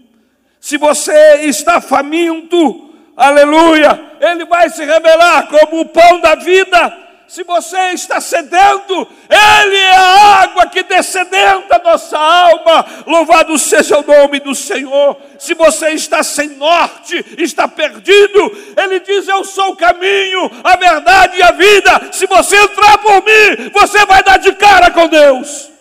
Se 0.61 0.76
você 0.76 1.43
está 1.45 1.81
faminto, 1.81 2.93
aleluia, 3.17 4.17
ele 4.21 4.45
vai 4.45 4.69
se 4.69 4.85
revelar 4.85 5.49
como 5.49 5.83
o 5.83 5.88
pão 5.88 6.21
da 6.21 6.35
vida. 6.35 7.01
Se 7.32 7.44
você 7.44 7.78
está 7.94 8.20
sedento, 8.20 9.08
Ele 9.30 9.76
é 9.78 9.96
a 9.96 10.42
água 10.42 10.66
que 10.66 10.82
descedenta 10.82 11.76
a 11.76 11.82
nossa 11.82 12.18
alma. 12.18 12.84
Louvado 13.06 13.58
seja 13.58 13.98
o 13.98 14.02
nome 14.02 14.38
do 14.38 14.54
Senhor. 14.54 15.18
Se 15.38 15.54
você 15.54 15.92
está 15.92 16.22
sem 16.22 16.50
norte, 16.50 17.24
está 17.38 17.66
perdido, 17.66 18.38
Ele 18.76 19.00
diz: 19.00 19.26
Eu 19.28 19.44
sou 19.44 19.70
o 19.70 19.76
caminho, 19.76 20.50
a 20.62 20.76
verdade 20.76 21.38
e 21.38 21.42
a 21.42 21.52
vida. 21.52 22.12
Se 22.12 22.26
você 22.26 22.54
entrar 22.54 22.98
por 22.98 23.24
mim, 23.24 23.70
você 23.72 24.04
vai 24.04 24.22
dar 24.22 24.36
de 24.36 24.54
cara 24.54 24.90
com 24.90 25.08
Deus. 25.08 25.72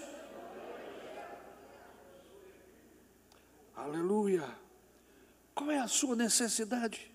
Aleluia. 3.76 4.46
Qual 5.54 5.70
é 5.70 5.80
a 5.80 5.88
sua 5.90 6.16
necessidade? 6.16 7.11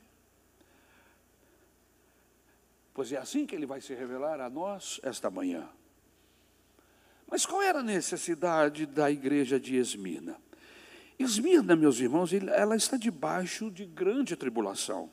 Pois 2.97 3.13
é 3.13 3.19
assim 3.19 3.45
que 3.45 3.55
ele 3.55 3.67
vai 3.67 3.79
se 3.79 3.93
revelar 3.93 4.41
a 4.41 4.49
nós 4.49 4.99
esta 5.03 5.31
manhã. 5.31 5.69
Mas 7.31 7.45
qual 7.45 7.61
era 7.61 7.81
a 7.81 7.83
necessidade 7.83 8.87
da 8.87 9.11
igreja 9.11 9.61
de 9.61 9.77
Esmirna? 9.77 10.41
Esmirna, 11.19 11.77
meus 11.77 12.01
irmãos, 12.01 12.33
ela 12.33 12.75
está 12.75 12.97
debaixo 12.97 13.71
de 13.71 13.85
grande 13.85 14.35
tribulação. 14.35 15.11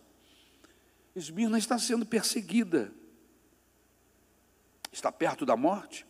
Esmirna 1.14 1.58
está 1.58 1.78
sendo 1.78 2.06
perseguida, 2.06 2.90
está 4.90 5.12
perto 5.12 5.46
da 5.46 5.58
morte. 5.58 6.08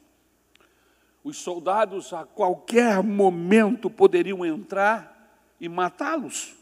Os 1.23 1.37
soldados 1.37 2.13
a 2.13 2.23
qualquer 2.23 3.01
momento 3.01 3.89
poderiam 3.89 4.45
entrar 4.45 5.41
e 5.59 5.67
matá-los. 5.67 6.53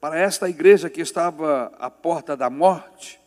Para 0.00 0.18
esta 0.18 0.48
igreja 0.48 0.90
que 0.90 1.00
estava 1.00 1.66
à 1.78 1.88
porta 1.88 2.36
da 2.36 2.50
morte, 2.50 3.19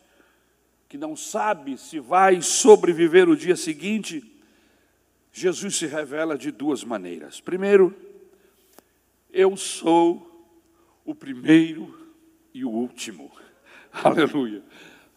que 0.94 0.98
não 0.98 1.16
sabe 1.16 1.76
se 1.76 1.98
vai 1.98 2.40
sobreviver 2.40 3.28
o 3.28 3.36
dia 3.36 3.56
seguinte, 3.56 4.22
Jesus 5.32 5.74
se 5.74 5.86
revela 5.88 6.38
de 6.38 6.52
duas 6.52 6.84
maneiras. 6.84 7.40
Primeiro, 7.40 7.92
eu 9.32 9.56
sou 9.56 10.54
o 11.04 11.12
primeiro 11.12 12.12
e 12.54 12.64
o 12.64 12.70
último. 12.70 13.28
Aleluia. 13.92 14.62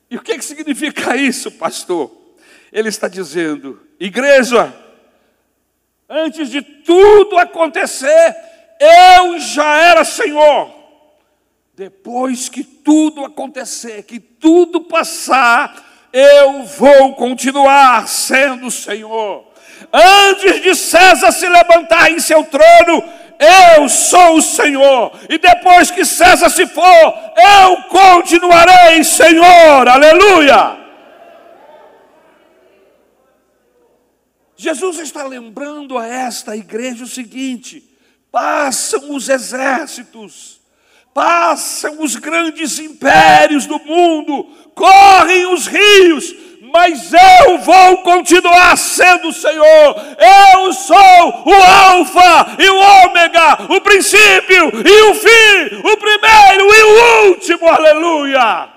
E 0.10 0.18
o 0.18 0.22
que, 0.24 0.36
que 0.40 0.44
significa 0.44 1.16
isso, 1.16 1.52
pastor? 1.52 2.12
Ele 2.72 2.90
está 2.90 3.08
dizendo, 3.08 3.80
igreja, 4.00 4.74
antes 6.10 6.50
de 6.50 6.64
tudo 6.64 7.38
acontecer, 7.38 8.36
eu 8.80 9.40
já 9.40 9.78
era 9.78 10.04
Senhor. 10.04 10.74
Depois 11.78 12.50
que 12.50 12.64
tudo 12.64 13.24
acontecer, 13.24 14.02
que 14.02 14.20
tudo 14.20 14.82
passar, 14.82 16.10
eu 16.12 16.64
vou 16.64 17.14
continuar 17.14 18.08
sendo 18.08 18.72
Senhor. 18.72 19.46
Antes 19.94 20.64
de 20.64 20.74
César 20.74 21.32
se 21.32 21.48
levantar 21.48 22.12
em 22.12 22.20
seu 22.20 22.44
trono, 22.46 23.04
eu 23.78 23.88
sou 23.88 24.38
o 24.38 24.42
Senhor. 24.42 25.12
E 25.30 25.38
depois 25.38 25.92
que 25.92 26.04
César 26.04 26.50
se 26.50 26.66
for, 26.66 26.84
eu 26.84 27.84
continuarei 27.90 29.04
Senhor. 29.04 29.88
Aleluia. 29.88 30.80
Jesus 34.56 34.98
está 34.98 35.28
lembrando 35.28 35.96
a 35.96 36.08
esta 36.08 36.58
igreja 36.58 37.04
o 37.04 37.08
seguinte: 37.08 37.84
passam 38.32 39.14
os 39.14 39.30
exércitos 39.30 40.57
Passam 41.18 42.04
os 42.04 42.16
grandes 42.16 42.78
impérios 42.78 43.66
do 43.66 43.80
mundo, 43.80 44.44
correm 44.76 45.52
os 45.52 45.66
rios, 45.66 46.36
mas 46.72 47.12
eu 47.12 47.58
vou 47.58 48.04
continuar 48.04 48.78
sendo 48.78 49.30
o 49.30 49.34
Senhor. 49.34 49.96
Eu 50.54 50.72
sou 50.74 51.44
o 51.44 51.54
Alfa 51.54 52.56
e 52.60 52.70
o 52.70 52.78
Ômega, 53.08 53.66
o 53.68 53.82
princípio 53.82 54.72
e 54.86 55.02
o 55.10 55.16
fim, 55.16 55.82
o 55.92 55.98
primeiro 55.98 56.76
e 56.76 56.84
o 56.84 57.30
último. 57.30 57.68
Aleluia! 57.68 58.70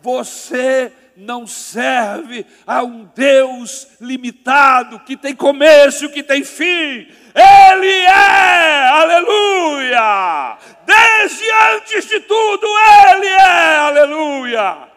Você 0.00 0.92
não 1.18 1.46
serve 1.46 2.46
a 2.64 2.82
um 2.82 3.04
Deus 3.04 3.88
limitado, 4.00 5.00
que 5.00 5.16
tem 5.16 5.34
começo, 5.34 6.08
que 6.10 6.22
tem 6.22 6.44
fim. 6.44 7.08
Ele 7.34 7.92
é, 8.06 8.88
aleluia! 8.88 10.58
Desde 10.86 11.50
antes 11.74 12.06
de 12.06 12.20
tudo, 12.20 12.66
Ele 12.66 13.26
é, 13.26 13.76
aleluia! 13.78 14.88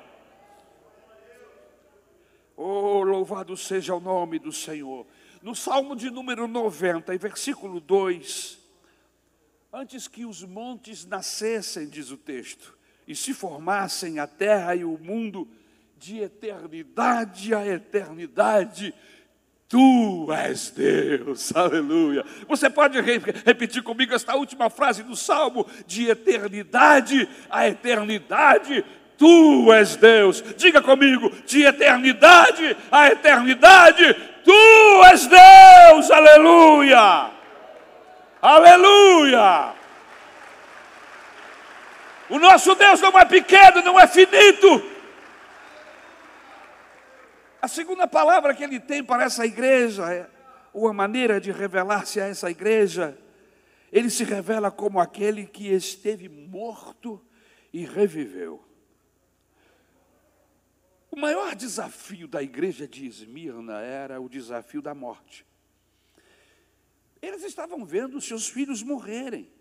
Oh, 2.55 3.01
louvado 3.01 3.57
seja 3.57 3.95
o 3.95 3.99
nome 3.99 4.38
do 4.38 4.51
Senhor. 4.51 5.07
No 5.41 5.55
Salmo 5.55 5.95
de 5.95 6.12
número 6.12 6.47
90, 6.47 7.17
versículo 7.17 7.79
2: 7.79 8.60
Antes 9.73 10.07
que 10.07 10.23
os 10.25 10.43
montes 10.43 11.03
nascessem, 11.03 11.89
diz 11.89 12.12
o 12.12 12.17
texto, 12.17 12.77
e 13.07 13.15
se 13.15 13.34
formassem 13.34 14.19
a 14.19 14.27
terra 14.27 14.75
e 14.75 14.86
o 14.86 14.99
mundo, 14.99 15.47
de 16.01 16.19
eternidade 16.19 17.53
a 17.53 17.63
eternidade, 17.63 18.91
Tu 19.69 20.33
és 20.33 20.71
Deus, 20.71 21.53
aleluia. 21.55 22.25
Você 22.47 22.71
pode 22.71 22.99
repetir 22.99 23.83
comigo 23.83 24.15
esta 24.15 24.35
última 24.35 24.67
frase 24.67 25.03
do 25.03 25.15
Salmo: 25.15 25.65
de 25.85 26.09
eternidade 26.09 27.29
a 27.49 27.67
eternidade, 27.67 28.83
Tu 29.15 29.71
és 29.71 29.95
Deus. 29.95 30.43
Diga 30.57 30.81
comigo: 30.81 31.31
de 31.45 31.63
eternidade 31.65 32.75
a 32.91 33.07
eternidade, 33.09 34.15
Tu 34.43 35.03
és 35.05 35.27
Deus, 35.27 36.09
aleluia. 36.09 37.29
Aleluia. 38.41 39.73
O 42.27 42.39
nosso 42.39 42.73
Deus 42.73 42.99
não 43.01 43.19
é 43.19 43.25
pequeno, 43.25 43.83
não 43.83 43.99
é 43.99 44.07
finito, 44.07 44.90
a 47.62 47.67
segunda 47.67 48.08
palavra 48.08 48.56
que 48.56 48.63
ele 48.63 48.80
tem 48.80 49.04
para 49.04 49.24
essa 49.24 49.45
igreja, 49.45 50.12
é, 50.12 50.28
ou 50.74 50.88
a 50.88 50.93
maneira 50.93 51.39
de 51.39 51.52
revelar-se 51.52 52.19
a 52.19 52.28
essa 52.28 52.50
igreja, 52.50 53.17
ele 53.91 54.10
se 54.10 54.24
revela 54.24 54.71
como 54.71 55.00
aquele 55.00 55.45
que 55.45 55.67
esteve 55.67 56.28
morto 56.28 57.24
e 57.71 57.86
reviveu. 57.86 58.65
O 61.12 61.19
maior 61.19 61.54
desafio 61.56 62.28
da 62.28 62.41
igreja 62.41 62.88
de 62.88 63.06
Esmirna 63.06 63.82
era 63.82 64.19
o 64.19 64.30
desafio 64.30 64.82
da 64.82 64.95
morte. 64.95 65.45
Eles 67.21 67.43
estavam 67.43 67.86
vendo 67.86 68.19
seus 68.21 68.47
filhos 68.47 68.82
morrerem. 68.82 69.52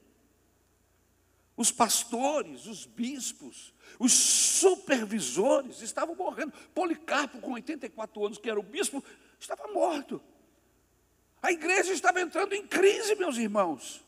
os 1.56 1.70
pastores, 1.70 2.64
os 2.64 2.86
bispos, 2.86 3.74
os 3.98 4.12
supervisores 4.12 5.82
estavam 5.82 6.14
morrendo. 6.14 6.52
Policarpo, 6.74 7.38
com 7.40 7.52
84 7.52 8.26
anos, 8.26 8.38
que 8.38 8.48
era 8.48 8.58
o 8.58 8.62
bispo, 8.62 9.02
estava 9.38 9.66
morto. 9.72 10.20
A 11.42 11.52
igreja 11.52 11.92
estava 11.92 12.20
entrando 12.20 12.54
em 12.54 12.66
crise, 12.66 13.14
meus 13.14 13.36
irmãos. 13.36 14.04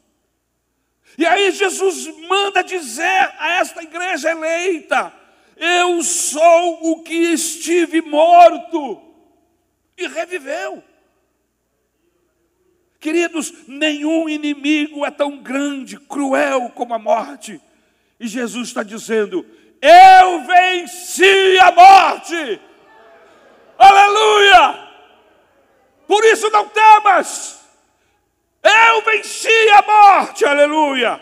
E 1.16 1.26
aí 1.26 1.50
Jesus 1.50 2.06
manda 2.28 2.62
dizer 2.62 3.34
a 3.38 3.58
esta 3.58 3.82
igreja 3.82 4.30
eleita: 4.30 5.12
Eu 5.56 6.02
sou 6.02 6.92
o 6.92 7.02
que 7.02 7.14
estive 7.14 8.00
morto 8.00 9.02
e 9.96 10.06
reviveu. 10.06 10.82
Queridos, 12.98 13.52
nenhum 13.66 14.28
inimigo 14.28 15.04
é 15.04 15.10
tão 15.10 15.38
grande, 15.38 15.98
cruel 15.98 16.70
como 16.70 16.94
a 16.94 16.98
morte. 16.98 17.60
E 18.20 18.28
Jesus 18.28 18.68
está 18.68 18.82
dizendo: 18.82 19.44
Eu 19.82 20.44
venci 20.46 21.58
a 21.58 21.72
morte. 21.72 22.60
Aleluia! 23.76 24.90
Por 26.06 26.24
isso 26.24 26.48
não 26.50 26.68
temas. 26.68 27.68
Eu 28.62 29.02
venci 29.04 29.48
a 29.70 29.82
morte. 29.82 30.44
Aleluia! 30.44 31.20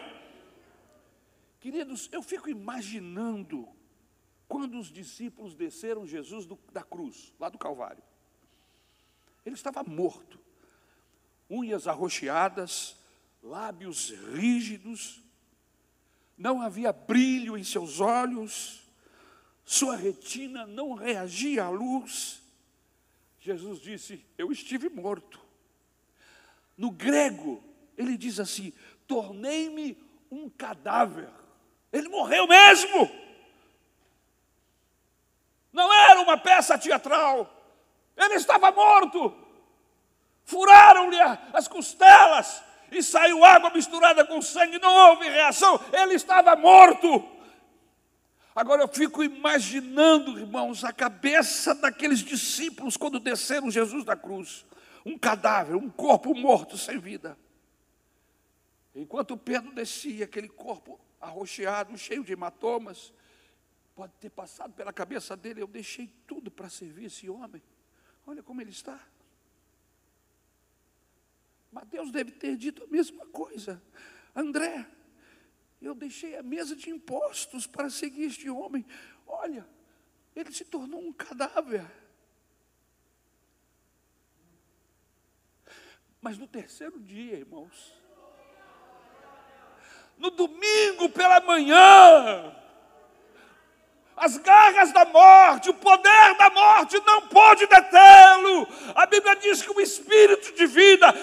Queridos, 1.59 2.09
eu 2.13 2.23
fico 2.23 2.51
imaginando 2.51 3.67
quando 4.47 4.79
os 4.79 4.93
discípulos 4.93 5.55
desceram 5.55 6.07
Jesus 6.07 6.45
do, 6.45 6.59
da 6.71 6.83
cruz, 6.83 7.33
lá 7.41 7.49
do 7.49 7.59
Calvário. 7.59 8.03
Ele 9.45 9.55
estava 9.55 9.83
morto 9.83 10.39
unhas 11.51 11.89
arroxeadas, 11.89 12.97
lábios 13.43 14.11
rígidos, 14.35 15.21
não 16.41 16.63
havia 16.63 16.91
brilho 16.91 17.57
em 17.57 17.63
seus 17.63 18.01
olhos, 18.01 18.81
sua 19.63 19.95
retina 19.95 20.67
não 20.67 20.95
reagia 20.95 21.65
à 21.65 21.69
luz. 21.69 22.43
Jesus 23.39 23.79
disse: 23.79 24.25
Eu 24.39 24.51
estive 24.51 24.89
morto. 24.89 25.39
No 26.79 26.91
grego, 26.91 27.63
ele 27.97 28.17
diz 28.17 28.41
assim: 28.41 28.73
Tornei-me 29.07 30.03
um 30.31 30.49
cadáver. 30.49 31.29
Ele 31.93 32.09
morreu 32.09 32.49
mesmo. 32.49 33.11
Não 35.71 35.93
era 35.93 36.23
uma 36.23 36.39
peça 36.39 36.79
teatral. 36.79 37.55
Ele 38.17 38.35
estava 38.35 38.73
morto 38.73 39.37
furaram-lhe 40.51 41.21
as 41.53 41.69
costelas 41.69 42.63
e 42.91 43.03
saiu 43.03 43.45
água 43.45 43.71
misturada 43.71 44.25
com 44.25 44.41
sangue, 44.41 44.79
não 44.79 44.93
houve 45.11 45.29
reação, 45.29 45.81
ele 45.93 46.15
estava 46.15 46.57
morto. 46.57 47.29
Agora 48.55 48.83
eu 48.83 48.89
fico 48.89 49.23
imaginando, 49.23 50.39
irmãos, 50.39 50.85
a 50.85 50.93
cabeça 50.93 51.75
daqueles 51.75 52.19
discípulos 52.19 52.97
quando 52.97 53.21
desceram 53.21 53.71
Jesus 53.71 54.05
da 54.05 54.17
cruz. 54.17 54.67
Um 55.07 55.17
cadáver, 55.17 55.77
um 55.77 55.89
corpo 55.89 56.35
morto, 56.35 56.77
sem 56.77 56.99
vida. 56.99 57.39
Enquanto 58.95 59.37
Pedro 59.37 59.73
descia, 59.73 60.25
aquele 60.25 60.49
corpo 60.49 61.01
arroxeado, 61.21 61.97
cheio 61.97 62.25
de 62.25 62.33
hematomas, 62.33 63.13
pode 63.95 64.13
ter 64.15 64.31
passado 64.31 64.73
pela 64.73 64.93
cabeça 64.93 65.37
dele, 65.37 65.63
eu 65.63 65.67
deixei 65.67 66.13
tudo 66.27 66.51
para 66.51 66.69
servir 66.69 67.07
esse 67.07 67.31
homem. 67.31 67.63
Olha 68.27 68.43
como 68.43 68.61
ele 68.61 68.71
está. 68.71 68.99
Mateus 71.71 72.11
deve 72.11 72.33
ter 72.33 72.57
dito 72.57 72.85
a 72.85 72.87
mesma 72.87 73.27
coisa. 73.27 73.83
André, 74.35 74.87
eu 75.81 75.95
deixei 75.95 76.37
a 76.37 76.43
mesa 76.43 76.75
de 76.77 76.91
impostos 76.91 77.67
para 77.67 77.89
seguir 77.89 78.25
este 78.25 78.51
homem. 78.51 78.85
Olha, 79.27 79.67
ele 80.35 80.53
se 80.53 80.65
tornou 80.65 81.01
um 81.01 81.13
cadáver. 81.13 81.87
Mas 86.21 86.37
no 86.37 86.47
terceiro 86.47 87.01
dia, 87.01 87.37
irmãos, 87.37 87.95
no 90.19 90.31
domingo 90.31 91.09
pela 91.09 91.41
manhã, 91.41 92.55
as 94.21 94.37
garras 94.37 94.93
da 94.93 95.07
morte, 95.07 95.71
o 95.71 95.75
poder 95.75 96.35
da 96.37 96.51
morte 96.51 97.01
não 97.07 97.23
pode 97.23 97.67
detê-lo. 97.67 98.69
A 98.95 99.07
Bíblia 99.07 99.35
diz 99.37 99.63
que 99.63 99.73
o 99.73 99.81
Espírito 99.81 100.55
de 100.55 100.67
vida, 100.67 101.15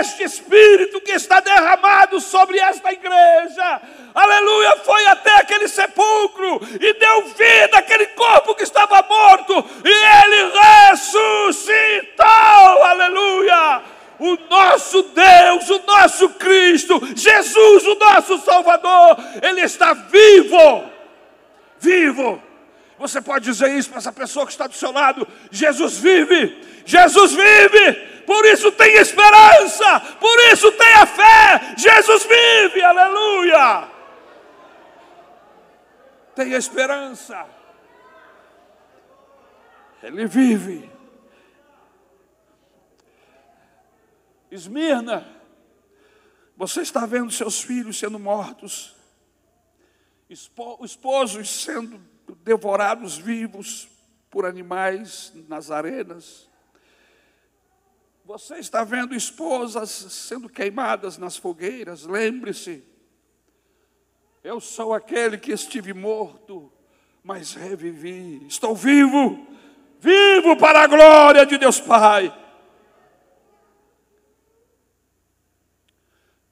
este 0.00 0.24
Espírito 0.24 1.00
que 1.00 1.12
está 1.12 1.38
derramado 1.38 2.20
sobre 2.20 2.58
esta 2.58 2.92
igreja, 2.92 3.80
aleluia, 4.12 4.78
foi 4.78 5.06
até 5.06 5.36
aquele 5.36 5.68
sepulcro 5.68 6.60
e 6.80 6.92
deu 6.94 7.22
vida 7.28 7.78
àquele 7.78 8.06
corpo 8.06 8.56
que 8.56 8.64
estava 8.64 9.00
morto, 9.08 9.64
e 9.84 9.88
ele 9.88 10.50
ressuscitou, 10.90 12.26
aleluia 12.84 13.80
o 14.18 14.36
nosso 14.50 15.02
Deus, 15.02 15.70
o 15.70 15.82
nosso 15.86 16.28
Cristo, 16.30 17.00
Jesus, 17.14 17.86
o 17.86 17.94
nosso 17.94 18.36
Salvador, 18.38 19.16
Ele 19.40 19.62
está 19.62 19.94
vivo 19.94 20.99
vivo. 21.80 22.40
Você 22.98 23.20
pode 23.20 23.46
dizer 23.46 23.70
isso 23.70 23.88
para 23.88 23.98
essa 23.98 24.12
pessoa 24.12 24.44
que 24.44 24.52
está 24.52 24.66
do 24.66 24.74
seu 24.74 24.92
lado: 24.92 25.26
Jesus 25.50 25.96
vive, 25.98 26.82
Jesus 26.84 27.32
vive, 27.32 27.94
por 28.26 28.44
isso 28.44 28.70
tem 28.72 28.96
esperança, 28.96 30.00
por 30.20 30.38
isso 30.52 30.70
tenha 30.72 31.06
fé, 31.06 31.74
Jesus 31.78 32.24
vive, 32.24 32.82
aleluia. 32.82 33.88
Tenha 36.34 36.56
esperança, 36.56 37.46
Ele 40.02 40.26
vive. 40.26 40.90
Esmirna, 44.50 45.26
você 46.56 46.82
está 46.82 47.06
vendo 47.06 47.30
seus 47.30 47.62
filhos 47.62 47.98
sendo 47.98 48.18
mortos, 48.18 48.94
esposos 50.30 51.50
sendo 51.50 52.00
devorados 52.44 53.18
vivos 53.18 53.88
por 54.30 54.46
animais 54.46 55.32
nas 55.48 55.70
arenas. 55.70 56.48
Você 58.24 58.58
está 58.58 58.84
vendo 58.84 59.14
esposas 59.14 59.90
sendo 59.90 60.48
queimadas 60.48 61.18
nas 61.18 61.36
fogueiras, 61.36 62.04
lembre-se. 62.04 62.84
Eu 64.42 64.60
sou 64.60 64.94
aquele 64.94 65.36
que 65.36 65.52
estive 65.52 65.92
morto, 65.92 66.72
mas 67.24 67.52
revivi. 67.54 68.46
Estou 68.46 68.74
vivo, 68.74 69.46
vivo 69.98 70.56
para 70.56 70.84
a 70.84 70.86
glória 70.86 71.44
de 71.44 71.58
Deus 71.58 71.80
Pai. 71.80 72.32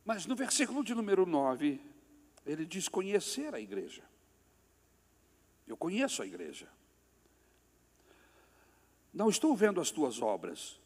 Mas 0.05 0.27
no 0.27 0.35
versículo 0.35 0.83
de 0.83 0.95
número 0.95 1.25
9, 1.25 1.81
ele 2.49 2.65
diz 2.65 2.89
conhecer 2.89 3.55
a 3.55 3.61
igreja. 3.61 4.03
Eu 5.67 5.77
conheço 5.77 6.23
a 6.23 6.27
igreja. 6.27 6.67
Não 9.13 9.29
estou 9.29 9.55
vendo 9.55 9.83
as 9.83 9.91
tuas 9.91 10.23
obras. 10.23 10.81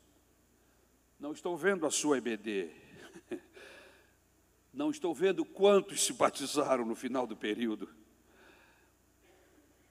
Não 1.20 1.30
estou 1.30 1.56
vendo 1.56 1.86
a 1.86 1.90
sua 1.90 2.18
EBD. 2.18 2.68
Não 4.74 4.90
estou 4.90 5.14
vendo 5.14 5.44
quantos 5.44 6.02
se 6.04 6.12
batizaram 6.12 6.84
no 6.84 6.96
final 6.96 7.28
do 7.28 7.36
período. 7.36 7.88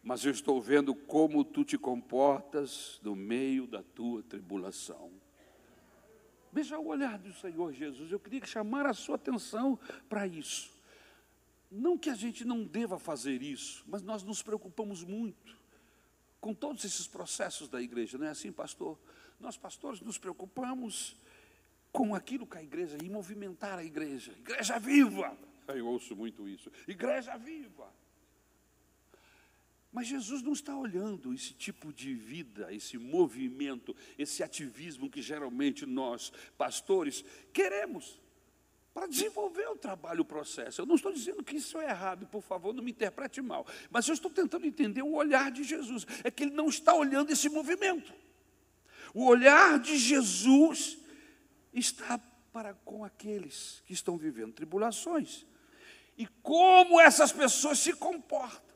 Mas 0.03 0.25
eu 0.25 0.31
estou 0.31 0.59
vendo 0.59 0.93
como 0.93 1.45
tu 1.45 1.63
te 1.63 1.77
comportas 1.77 2.99
no 3.01 3.15
meio 3.15 3.65
da 3.65 3.81
tua 3.81 4.21
tribulação. 4.23 5.09
Veja 6.51 6.77
o 6.77 6.87
olhar 6.87 7.17
do 7.17 7.31
Senhor 7.31 7.71
Jesus. 7.71 8.11
Eu 8.11 8.19
queria 8.19 8.45
chamar 8.45 8.85
a 8.85 8.93
sua 8.93 9.15
atenção 9.15 9.79
para 10.09 10.27
isso. 10.27 10.80
Não 11.71 11.97
que 11.97 12.09
a 12.09 12.15
gente 12.15 12.43
não 12.43 12.65
deva 12.65 12.99
fazer 12.99 13.41
isso, 13.41 13.85
mas 13.87 14.01
nós 14.01 14.23
nos 14.23 14.43
preocupamos 14.43 15.03
muito 15.05 15.57
com 16.41 16.53
todos 16.53 16.83
esses 16.83 17.07
processos 17.07 17.69
da 17.69 17.81
igreja, 17.81 18.17
não 18.17 18.25
é 18.25 18.31
assim, 18.31 18.51
pastor? 18.51 18.99
Nós, 19.39 19.55
pastores, 19.55 20.01
nos 20.01 20.17
preocupamos 20.17 21.15
com 21.91 22.13
aquilo 22.13 22.47
que 22.47 22.57
a 22.57 22.63
igreja, 22.63 22.97
e 23.01 23.09
movimentar 23.09 23.77
a 23.77 23.83
igreja. 23.83 24.33
Igreja 24.39 24.79
viva! 24.79 25.37
Eu 25.67 25.87
ouço 25.87 26.15
muito 26.15 26.49
isso. 26.49 26.69
Igreja 26.87 27.37
viva! 27.37 27.93
Mas 29.93 30.07
Jesus 30.07 30.41
não 30.41 30.53
está 30.53 30.75
olhando 30.75 31.33
esse 31.33 31.53
tipo 31.53 31.91
de 31.93 32.13
vida, 32.13 32.73
esse 32.73 32.97
movimento, 32.97 33.95
esse 34.17 34.41
ativismo 34.41 35.09
que 35.09 35.21
geralmente 35.21 35.85
nós, 35.85 36.31
pastores, 36.57 37.25
queremos 37.53 38.19
para 38.93 39.07
desenvolver 39.07 39.67
o 39.69 39.77
trabalho, 39.77 40.21
o 40.21 40.25
processo. 40.25 40.81
Eu 40.81 40.85
não 40.85 40.95
estou 40.95 41.13
dizendo 41.13 41.43
que 41.43 41.55
isso 41.55 41.79
é 41.79 41.89
errado, 41.89 42.27
por 42.27 42.41
favor, 42.41 42.73
não 42.73 42.83
me 42.83 42.91
interprete 42.91 43.41
mal. 43.41 43.65
Mas 43.89 44.07
eu 44.07 44.13
estou 44.13 44.29
tentando 44.29 44.65
entender 44.65 45.01
o 45.01 45.13
olhar 45.13 45.49
de 45.49 45.63
Jesus. 45.63 46.05
É 46.23 46.31
que 46.31 46.43
ele 46.43 46.53
não 46.53 46.67
está 46.67 46.93
olhando 46.93 47.31
esse 47.31 47.47
movimento. 47.47 48.13
O 49.13 49.25
olhar 49.25 49.79
de 49.79 49.97
Jesus 49.97 50.97
está 51.73 52.19
para 52.51 52.73
com 52.73 53.03
aqueles 53.03 53.81
que 53.85 53.93
estão 53.93 54.17
vivendo 54.17 54.53
tribulações. 54.53 55.45
e 56.17 56.27
como 56.43 56.99
essas 56.99 57.31
pessoas 57.31 57.79
se 57.79 57.93
comportam 57.93 58.75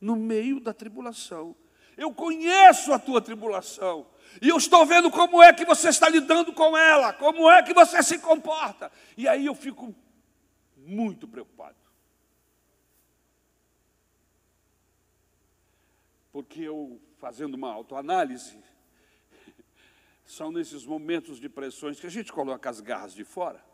no 0.00 0.16
meio 0.16 0.58
da 0.58 0.72
tribulação. 0.72 1.54
Eu 1.96 2.12
conheço 2.12 2.92
a 2.92 2.98
tua 2.98 3.20
tribulação. 3.20 4.06
E 4.40 4.48
eu 4.48 4.56
estou 4.56 4.84
vendo 4.86 5.10
como 5.10 5.42
é 5.42 5.52
que 5.52 5.64
você 5.64 5.88
está 5.88 6.08
lidando 6.08 6.52
com 6.52 6.76
ela, 6.76 7.12
como 7.12 7.50
é 7.50 7.62
que 7.62 7.72
você 7.72 8.02
se 8.02 8.18
comporta. 8.18 8.90
E 9.16 9.26
aí 9.26 9.46
eu 9.46 9.54
fico 9.54 9.94
muito 10.76 11.26
preocupado. 11.26 11.76
Porque 16.30 16.62
eu, 16.62 17.00
fazendo 17.18 17.54
uma 17.54 17.72
autoanálise, 17.72 18.56
são 20.24 20.52
nesses 20.52 20.84
momentos 20.84 21.40
de 21.40 21.48
pressões 21.48 21.98
que 21.98 22.06
a 22.06 22.10
gente 22.10 22.32
coloca 22.32 22.70
as 22.70 22.80
garras 22.80 23.14
de 23.14 23.24
fora. 23.24 23.64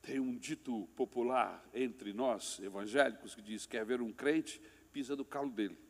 Tem 0.00 0.20
um 0.20 0.36
dito 0.36 0.86
popular 0.96 1.64
entre 1.72 2.12
nós, 2.12 2.58
evangélicos, 2.60 3.34
que 3.34 3.42
diz: 3.42 3.66
quer 3.66 3.84
ver 3.84 4.00
um 4.00 4.12
crente, 4.12 4.60
pisa 4.92 5.16
no 5.16 5.24
calo 5.24 5.50
dele. 5.50 5.83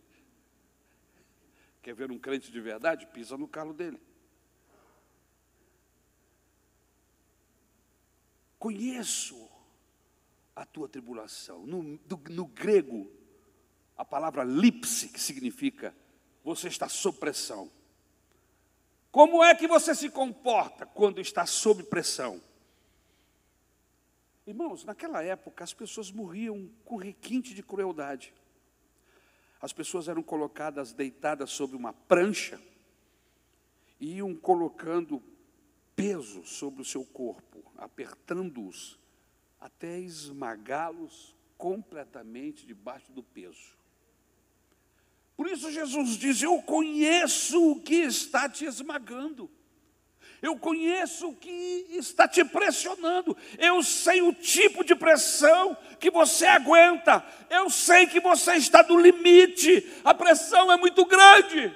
Quer 1.85 1.95
ver 1.95 2.11
um 2.11 2.19
crente 2.19 2.51
de 2.51 2.59
verdade? 2.63 3.07
Pisa 3.09 3.37
no 3.37 3.47
calo 3.47 3.75
dele. 3.75 4.01
Conheço 8.59 9.47
a 10.57 10.65
tua 10.65 10.89
tribulação. 10.89 11.67
No, 11.67 11.99
do, 11.99 12.17
no 12.31 12.47
grego, 12.47 13.13
a 13.99 14.03
palavra 14.03 14.43
lipse, 14.43 15.11
que 15.11 15.21
significa 15.21 15.95
você 16.43 16.69
está 16.69 16.89
sob 16.89 17.19
pressão. 17.19 17.71
Como 19.13 19.45
é 19.45 19.55
que 19.55 19.69
você 19.69 19.95
se 19.95 20.09
comporta 20.09 20.87
quando 20.87 21.21
está 21.21 21.45
sob 21.45 21.83
pressão? 21.83 22.41
Irmãos, 24.47 24.87
naquela 24.87 25.23
época 25.23 25.63
as 25.63 25.75
pessoas 25.75 26.11
morriam 26.11 26.71
com 26.83 26.97
requinte 26.97 27.53
de 27.53 27.63
crueldade 27.63 28.33
as 29.65 29.73
pessoas 29.73 30.09
eram 30.09 30.23
colocadas 30.23 30.93
deitadas 30.93 31.51
sobre 31.51 31.75
uma 31.75 31.95
prancha 31.95 32.61
e 33.99 34.17
iam 34.17 34.35
colocando 34.35 35.23
peso 35.97 36.45
sobre 36.45 36.83
o 36.83 36.85
seu 36.85 37.03
corpo, 37.03 37.65
apertando-os 37.79 38.99
até 39.59 39.99
esmagá-los 39.99 41.35
completamente 41.57 42.67
debaixo 42.67 43.11
do 43.11 43.23
peso. 43.23 43.75
Por 45.35 45.47
isso 45.47 45.73
Jesus 45.73 46.19
diz: 46.19 46.43
Eu 46.43 46.61
conheço 46.61 47.71
o 47.71 47.81
que 47.81 48.03
está 48.03 48.47
te 48.47 48.67
esmagando. 48.67 49.51
Eu 50.45 50.59
conheço 50.59 51.29
o 51.29 51.35
que 51.35 51.87
está 51.93 52.29
te 52.29 52.45
pressionando. 52.45 53.35
Eu 53.59 53.83
sei 53.83 54.21
o 54.21 54.31
tipo 54.31 54.85
de 54.85 54.95
pressão 54.95 55.75
que 55.99 56.11
você 56.11 56.45
aguenta. 56.45 57.25
Eu 57.49 57.71
sei 57.71 58.07
que 58.07 58.21
você 58.21 58.53
está 58.57 58.83
do 58.83 58.95
limite. 59.01 59.91
A 60.05 60.13
pressão 60.13 60.71
é 60.71 60.77
muito 60.77 61.03
grande. 61.07 61.73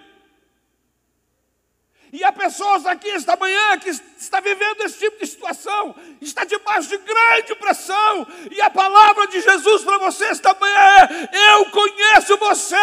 E 2.13 2.23
há 2.23 2.31
pessoas 2.31 2.85
aqui 2.85 3.09
esta 3.09 3.37
manhã 3.37 3.79
que 3.79 3.89
está 3.89 4.39
vivendo 4.41 4.83
esse 4.83 4.99
tipo 4.99 5.19
de 5.19 5.27
situação, 5.27 5.95
está 6.21 6.45
debaixo 6.45 6.91
de 6.91 6.99
grande 6.99 7.55
pressão, 7.55 8.27
e 8.51 8.61
a 8.63 8.71
palavra 8.71 9.27
de 9.29 9.43
Jesus 9.43 9.85
para 9.85 9.99
você 9.99 10.25
esta 10.27 10.55
manhã 10.55 11.29
é: 11.31 11.55
Eu 11.55 11.71
conheço 11.71 12.37
você, 12.39 12.77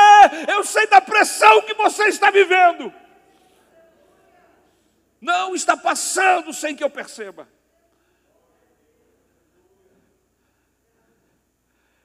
eu 0.48 0.64
sei 0.64 0.86
da 0.88 1.02
pressão 1.02 1.62
que 1.62 1.74
você 1.76 2.06
está 2.06 2.30
vivendo 2.32 2.92
não 5.26 5.56
está 5.56 5.76
passando 5.76 6.54
sem 6.54 6.76
que 6.76 6.84
eu 6.84 6.90
perceba. 6.90 7.50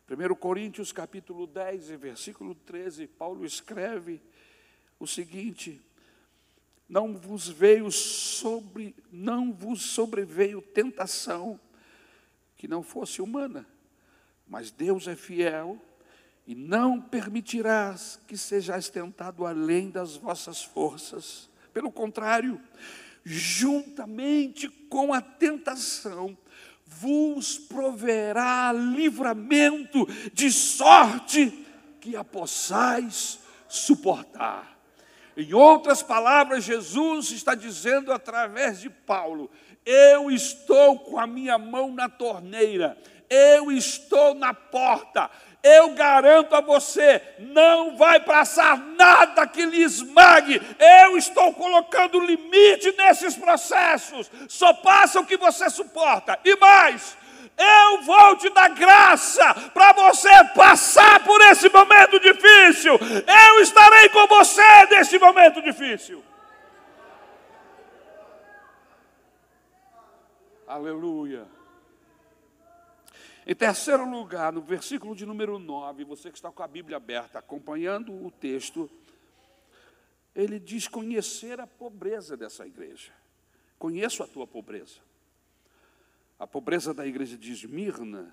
1 0.09 0.35
Coríntios 0.37 0.90
capítulo 0.90 1.46
10, 1.46 1.90
versículo 1.90 2.54
13, 2.54 3.06
Paulo 3.06 3.44
escreve 3.44 4.22
o 4.98 5.06
seguinte: 5.06 5.80
Não 6.88 7.14
vos 7.14 7.46
veio 7.46 7.90
sobre, 7.92 8.96
não 9.12 9.52
vos 9.52 9.83
sobreveio 9.83 10.62
tentação 10.62 11.61
que 12.56 12.66
não 12.66 12.83
fosse 12.83 13.20
humana, 13.20 13.66
mas 14.48 14.70
Deus 14.70 15.06
é 15.06 15.14
fiel 15.14 15.78
e 16.46 16.54
não 16.54 17.00
permitirás 17.00 18.18
que 18.26 18.37
sejais 18.37 18.88
tentado 18.88 19.44
além 19.46 19.90
das 19.90 20.16
vossas 20.16 20.64
forças. 20.64 21.50
Pelo 21.72 21.92
contrário, 21.92 22.61
juntamente 23.31 24.69
com 24.88 25.14
a 25.14 25.21
tentação, 25.21 26.37
vos 26.85 27.57
proverá 27.57 28.73
livramento 28.73 30.07
de 30.33 30.51
sorte 30.51 31.66
que 32.01 32.16
a 32.16 32.25
possais 32.25 33.38
suportar. 33.69 34.77
Em 35.37 35.55
outras 35.55 36.03
palavras, 36.03 36.64
Jesus 36.64 37.31
está 37.31 37.55
dizendo 37.55 38.12
através 38.12 38.81
de 38.81 38.90
Paulo: 38.90 39.49
Eu 39.87 40.31
estou 40.31 40.99
com 40.99 41.19
a 41.19 41.27
minha 41.27 41.57
mão 41.57 41.95
na 41.95 42.09
torneira, 42.09 42.99
eu 43.29 43.71
estou 43.71 44.35
na 44.35 44.53
porta, 44.53 45.31
eu 45.62 45.90
garanto 45.90 46.55
a 46.55 46.61
você, 46.61 47.23
não 47.38 47.96
vai 47.96 48.20
passar 48.20 48.79
nada 48.79 49.46
que 49.46 49.64
lhe 49.64 49.83
esmague. 49.83 50.61
Eu 50.79 51.16
estou 51.18 51.53
colocando 51.53 52.18
limite 52.20 52.94
nesses 52.96 53.37
processos. 53.37 54.31
Só 54.49 54.73
passa 54.73 55.20
o 55.20 55.27
que 55.27 55.37
você 55.37 55.68
suporta. 55.68 56.38
E 56.44 56.57
mais, 56.57 57.16
eu 57.59 58.03
vou 58.03 58.37
te 58.37 58.49
dar 58.51 58.70
graça 58.70 59.53
para 59.75 59.92
você 59.92 60.31
passar 60.55 61.23
por 61.25 61.40
esse 61.42 61.68
momento 61.68 62.18
difícil. 62.18 62.94
Eu 62.94 63.61
estarei 63.61 64.09
com 64.09 64.27
você 64.27 64.87
nesse 64.90 65.18
momento 65.18 65.61
difícil. 65.61 66.25
Aleluia. 70.66 71.60
Em 73.51 73.55
terceiro 73.57 74.09
lugar, 74.09 74.53
no 74.53 74.63
versículo 74.63 75.13
de 75.13 75.27
número 75.27 75.59
9, 75.59 76.05
você 76.05 76.31
que 76.31 76.39
está 76.39 76.53
com 76.53 76.63
a 76.63 76.69
Bíblia 76.69 76.99
aberta, 76.99 77.41
acompanhando 77.41 78.15
o 78.25 78.31
texto, 78.31 78.89
ele 80.33 80.61
diz 80.61 80.87
conhecer 80.87 81.59
a 81.59 81.67
pobreza 81.67 82.37
dessa 82.37 82.65
igreja. 82.65 83.13
Conheço 83.77 84.23
a 84.23 84.29
tua 84.29 84.47
pobreza. 84.47 85.01
A 86.39 86.47
pobreza 86.47 86.95
da 86.95 87.05
igreja 87.05 87.37
de 87.37 87.51
Esmirna 87.51 88.33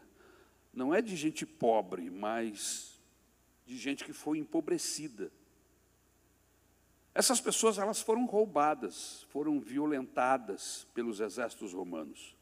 não 0.72 0.94
é 0.94 1.02
de 1.02 1.16
gente 1.16 1.48
pobre, 1.48 2.12
mas 2.12 3.02
de 3.66 3.76
gente 3.76 4.06
que 4.06 4.14
foi 4.14 4.38
empobrecida. 4.38 5.32
Essas 7.12 7.42
pessoas 7.42 7.80
elas 7.80 8.00
foram 8.00 8.28
roubadas, 8.28 9.26
foram 9.32 9.60
violentadas 9.60 10.86
pelos 10.94 11.20
exércitos 11.20 11.74
romanos. 11.74 12.37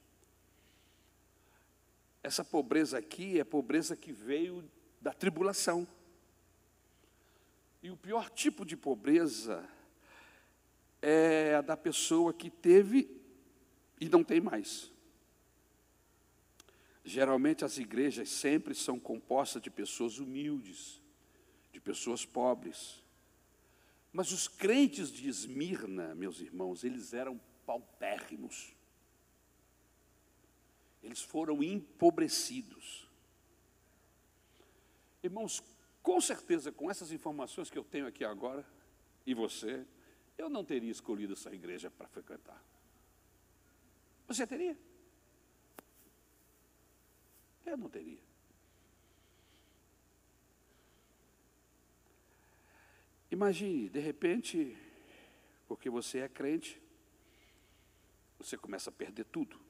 Essa 2.26 2.44
pobreza 2.44 2.98
aqui 2.98 3.40
é 3.40 3.44
pobreza 3.44 3.96
que 3.96 4.12
veio 4.12 4.68
da 5.00 5.14
tribulação. 5.14 5.88
E 7.84 7.92
o 7.92 7.96
pior 7.96 8.32
tipo 8.32 8.66
de 8.66 8.76
pobreza 8.76 9.64
é 11.04 11.54
a 11.54 11.62
da 11.62 11.78
pessoa 11.78 12.34
que 12.34 12.50
teve 12.50 13.16
e 14.02 14.10
não 14.10 14.24
tem 14.24 14.42
mais. 14.42 14.92
Geralmente 17.04 17.64
as 17.64 17.78
igrejas 17.78 18.28
sempre 18.30 18.74
são 18.74 19.00
compostas 19.00 19.62
de 19.62 19.70
pessoas 19.70 20.18
humildes, 20.18 21.00
de 21.72 21.80
pessoas 21.80 22.26
pobres. 22.26 23.04
Mas 24.12 24.32
os 24.32 24.48
crentes 24.48 25.12
de 25.12 25.30
Esmirna, 25.30 26.16
meus 26.16 26.40
irmãos, 26.40 26.84
eles 26.84 27.14
eram 27.14 27.40
paupérrimos 27.68 28.76
eles 31.06 31.22
foram 31.22 31.62
empobrecidos. 31.62 33.08
Irmãos, 35.22 35.64
com 36.02 36.20
certeza, 36.20 36.72
com 36.72 36.90
essas 36.90 37.12
informações 37.12 37.70
que 37.70 37.78
eu 37.78 37.84
tenho 37.84 38.08
aqui 38.08 38.26
agora, 38.26 38.66
e 39.26 39.34
você, 39.34 39.86
eu 40.36 40.50
não 40.50 40.66
teria 40.66 40.92
escolhido 40.92 41.34
essa 41.34 41.54
igreja 41.54 41.92
para 41.92 42.08
frequentar. 42.08 42.62
Você 44.28 44.48
teria? 44.48 44.76
Eu 47.66 47.78
não 47.78 47.90
teria. 47.90 48.20
Imagine, 53.30 53.90
de 53.90 54.00
repente, 54.00 54.78
porque 55.68 55.90
você 55.90 56.20
é 56.20 56.30
crente, 56.30 56.82
você 58.40 58.58
começa 58.58 58.90
a 58.90 58.94
perder 58.94 59.26
tudo 59.26 59.65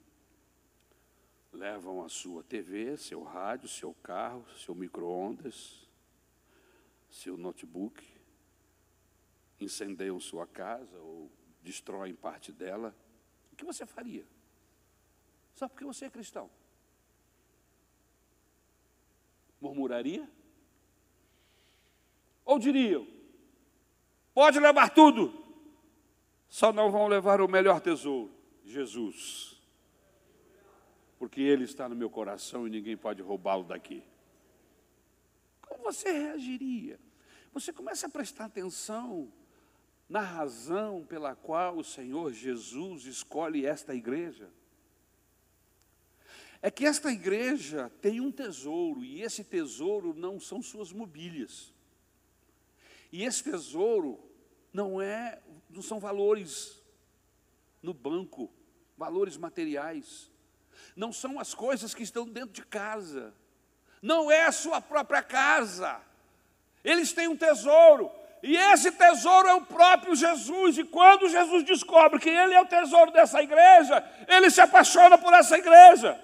levam 1.56 2.04
a 2.04 2.10
sua 2.10 2.44
TV, 2.44 2.98
seu 2.98 3.24
rádio, 3.24 3.68
seu 3.68 3.94
carro, 4.04 4.46
seu 4.58 4.76
micro-ondas, 4.76 5.88
seu 7.10 7.38
notebook, 7.38 8.04
incendeiam 9.60 10.20
sua 10.20 10.46
casa 10.46 10.98
ou 11.00 11.32
destroem 11.62 12.14
parte 12.14 12.52
dela, 12.52 12.96
o 13.52 13.56
que 13.56 13.66
você 13.66 13.86
faria? 13.86 14.26
Só 15.56 15.68
porque 15.68 15.86
você 15.86 16.06
é 16.06 16.10
cristão. 16.10 16.50
Murmuraria? 19.62 20.30
Ou 22.44 22.60
diriam: 22.60 23.08
pode 24.34 24.60
levar 24.60 24.90
tudo, 24.90 25.34
só 26.50 26.74
não 26.74 26.92
vão 26.92 27.08
levar 27.08 27.40
o 27.40 27.48
melhor 27.48 27.80
tesouro, 27.80 28.32
Jesus. 28.66 29.55
Porque 31.18 31.42
Ele 31.42 31.64
está 31.64 31.88
no 31.88 31.96
meu 31.96 32.10
coração 32.10 32.68
e 32.68 32.70
ninguém 32.70 32.98
pode 32.98 33.22
roubá-lo 33.22 33.64
daqui. 33.64 34.04
Como 35.62 35.84
você 35.84 36.12
reagiria? 36.12 37.00
Você 37.54 37.72
começa 37.72 38.08
a 38.08 38.10
prestar 38.10 38.46
atenção 38.46 39.32
na 40.08 40.22
razão 40.22 41.06
pela 41.06 41.36
qual 41.36 41.78
o 41.78 41.84
Senhor 41.84 42.32
Jesus 42.34 43.06
escolhe 43.06 43.66
esta 43.66 43.96
igreja. 43.96 44.50
É 46.62 46.72
que 46.72 46.86
esta 46.86 47.12
igreja 47.12 47.92
tem 48.02 48.20
um 48.20 48.32
tesouro, 48.32 49.04
e 49.04 49.22
esse 49.22 49.44
tesouro 49.44 50.14
não 50.14 50.40
são 50.40 50.62
suas 50.62 50.92
mobílias. 50.92 51.74
E 53.12 53.24
esse 53.24 53.44
tesouro 53.44 54.20
não 54.74 55.02
é, 55.02 55.42
não 55.70 55.82
são 55.82 56.00
valores 56.00 56.84
no 57.82 57.94
banco, 57.94 58.52
valores 58.98 59.38
materiais. 59.38 60.32
Não 60.96 61.12
são 61.12 61.40
as 61.40 61.54
coisas 61.54 61.94
que 61.94 62.04
estão 62.04 62.26
dentro 62.26 62.52
de 62.52 62.66
casa. 62.66 63.34
Não 64.02 64.30
é 64.32 64.46
a 64.46 64.52
sua 64.52 64.82
própria 64.82 65.24
casa. 65.24 66.00
Eles 66.84 67.14
têm 67.14 67.28
um 67.28 67.36
tesouro, 67.36 68.12
e 68.44 68.56
esse 68.56 68.92
tesouro 68.92 69.48
é 69.48 69.54
o 69.56 69.66
próprio 69.66 70.16
Jesus. 70.16 70.78
E 70.78 70.84
quando 70.84 71.30
Jesus 71.30 71.64
descobre 71.64 72.20
que 72.20 72.30
ele 72.30 72.54
é 72.54 72.62
o 72.62 72.68
tesouro 72.68 73.12
dessa 73.12 73.42
igreja, 73.42 74.04
ele 74.28 74.50
se 74.52 74.62
apaixona 74.62 75.18
por 75.18 75.34
essa 75.34 75.58
igreja 75.58 76.20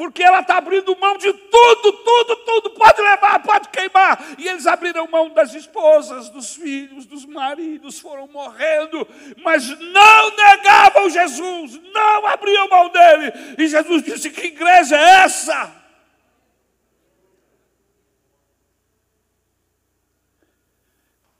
porque 0.00 0.22
ela 0.22 0.40
está 0.40 0.56
abrindo 0.56 0.96
mão 0.96 1.18
de 1.18 1.30
tudo, 1.30 1.92
tudo, 1.92 2.36
tudo, 2.36 2.70
pode 2.70 3.02
levar, 3.02 3.42
pode 3.42 3.68
queimar. 3.68 4.18
E 4.38 4.48
eles 4.48 4.66
abriram 4.66 5.06
mão 5.06 5.28
das 5.28 5.52
esposas, 5.52 6.30
dos 6.30 6.54
filhos, 6.54 7.04
dos 7.04 7.26
maridos, 7.26 8.00
foram 8.00 8.26
morrendo, 8.26 9.06
mas 9.44 9.68
não 9.68 10.34
negavam 10.34 11.10
Jesus, 11.10 11.78
não 11.92 12.26
abriam 12.26 12.66
mão 12.70 12.88
dele. 12.88 13.30
E 13.58 13.68
Jesus 13.68 14.02
disse: 14.02 14.30
Que 14.30 14.46
igreja 14.46 14.96
é 14.96 15.24
essa? 15.24 15.70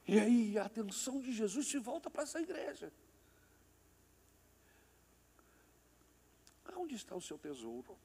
E 0.07 0.21
aí 0.21 0.59
a 0.59 0.67
atenção 0.67 1.19
de 1.23 1.33
Jesus 1.33 1.67
se 1.67 1.79
volta 1.79 2.11
para 2.11 2.25
essa 2.25 2.39
igreja. 2.39 2.93
Onde 6.77 6.95
está 6.95 7.17
o 7.17 7.23
seu 7.23 7.39
tesouro? 7.39 7.99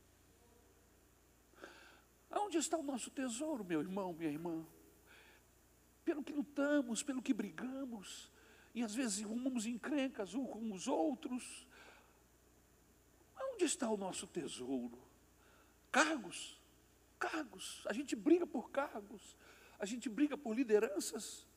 Onde 2.36 2.58
está 2.58 2.78
o 2.78 2.84
nosso 2.84 3.10
tesouro, 3.10 3.64
meu 3.64 3.80
irmão, 3.80 4.14
minha 4.14 4.30
irmã? 4.30 4.66
Pelo 6.04 6.22
que 6.22 6.34
lutamos, 6.34 7.02
pelo 7.02 7.22
que 7.22 7.34
brigamos, 7.34 8.30
e 8.74 8.84
às 8.84 8.94
vezes 8.94 9.24
rumamos 9.24 9.66
encrencas 9.66 10.36
uns 10.36 10.50
com 10.50 10.72
os 10.74 10.88
outros. 10.88 11.66
Onde 13.54 13.64
está 13.64 13.90
o 13.90 13.96
nosso 13.96 14.28
tesouro? 14.28 15.00
Cargos, 15.92 16.60
cargos. 17.18 17.82
A 17.88 17.94
gente 17.94 18.16
briga 18.18 18.46
por 18.46 18.70
cargos, 18.70 19.38
a 19.80 19.86
gente 19.86 20.10
briga 20.10 20.38
por 20.38 20.54
lideranças, 20.54 21.48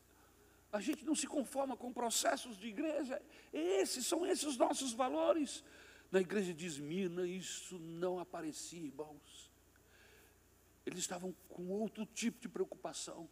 a 0.71 0.79
gente 0.79 1.03
não 1.03 1.13
se 1.13 1.27
conforma 1.27 1.75
com 1.75 1.91
processos 1.91 2.57
de 2.57 2.67
igreja. 2.69 3.21
Esses 3.51 4.05
são 4.05 4.25
esses 4.25 4.45
os 4.45 4.57
nossos 4.57 4.93
valores. 4.93 5.63
Na 6.09 6.21
igreja 6.21 6.53
de 6.53 6.65
Esmirna, 6.65 7.27
isso 7.27 7.77
não 7.77 8.17
aparecia, 8.17 8.81
irmãos. 8.81 9.48
Eles 10.85 10.99
estavam 10.99 11.35
com 11.47 11.67
outro 11.69 12.05
tipo 12.05 12.39
de 12.39 12.49
preocupação. 12.49 13.29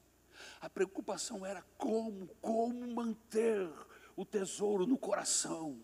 A 0.61 0.69
preocupação 0.69 1.45
era 1.45 1.63
como, 1.77 2.27
como 2.41 2.87
manter 2.93 3.69
o 4.15 4.25
tesouro 4.25 4.85
no 4.85 4.97
coração, 4.97 5.79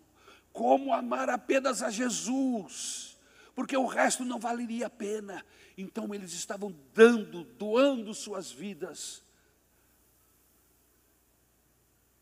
como 0.52 0.94
amar 0.94 1.30
apenas 1.30 1.82
a 1.82 1.90
Jesus, 1.90 3.20
porque 3.56 3.76
o 3.78 3.86
resto 3.86 4.24
não 4.26 4.40
valeria 4.40 4.88
a 4.88 4.90
pena. 4.90 5.46
Então 5.78 6.14
eles 6.14 6.34
estavam 6.34 6.76
dando, 6.94 7.44
doando 7.44 8.14
suas 8.14 8.52
vidas 8.52 9.24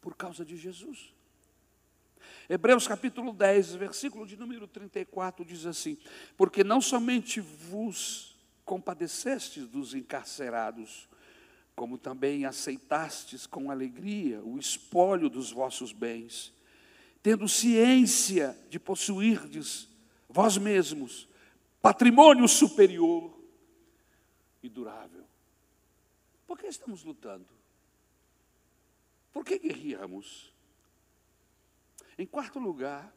por 0.01 0.15
causa 0.15 0.43
de 0.43 0.57
Jesus. 0.57 1.13
Hebreus 2.49 2.87
capítulo 2.87 3.31
10, 3.31 3.75
versículo 3.75 4.25
de 4.25 4.35
número 4.35 4.67
34 4.67 5.45
diz 5.45 5.65
assim: 5.65 5.97
Porque 6.35 6.63
não 6.63 6.81
somente 6.81 7.39
vos 7.39 8.30
compadecestes 8.71 9.67
dos 9.67 9.93
encarcerados, 9.93 11.09
como 11.75 11.97
também 11.97 12.45
aceitastes 12.45 13.45
com 13.45 13.69
alegria 13.69 14.41
o 14.45 14.57
espólio 14.57 15.29
dos 15.29 15.51
vossos 15.51 15.91
bens, 15.91 16.53
tendo 17.21 17.49
ciência 17.49 18.57
de 18.69 18.79
possuirdes 18.79 19.89
vós 20.29 20.57
mesmos 20.57 21.27
patrimônio 21.81 22.47
superior 22.47 23.37
e 24.63 24.69
durável. 24.69 25.25
Por 26.47 26.57
que 26.57 26.67
estamos 26.67 27.03
lutando? 27.03 27.49
Por 29.33 29.43
que 29.43 29.59
guerreamos? 29.59 30.53
Em 32.17 32.25
quarto 32.25 32.57
lugar, 32.57 33.13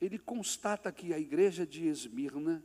ele 0.00 0.18
constata 0.18 0.90
que 0.90 1.14
a 1.14 1.18
igreja 1.20 1.64
de 1.64 1.86
Esmirna 1.86 2.60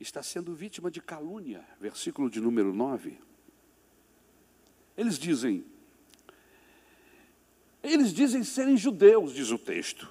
está 0.00 0.22
sendo 0.22 0.54
vítima 0.54 0.90
de 0.90 1.00
calúnia, 1.00 1.64
versículo 1.80 2.28
de 2.28 2.40
número 2.40 2.72
9. 2.72 3.18
Eles 4.96 5.18
dizem, 5.18 5.64
eles 7.82 8.12
dizem 8.12 8.42
serem 8.44 8.76
judeus, 8.76 9.32
diz 9.32 9.50
o 9.50 9.58
texto, 9.58 10.08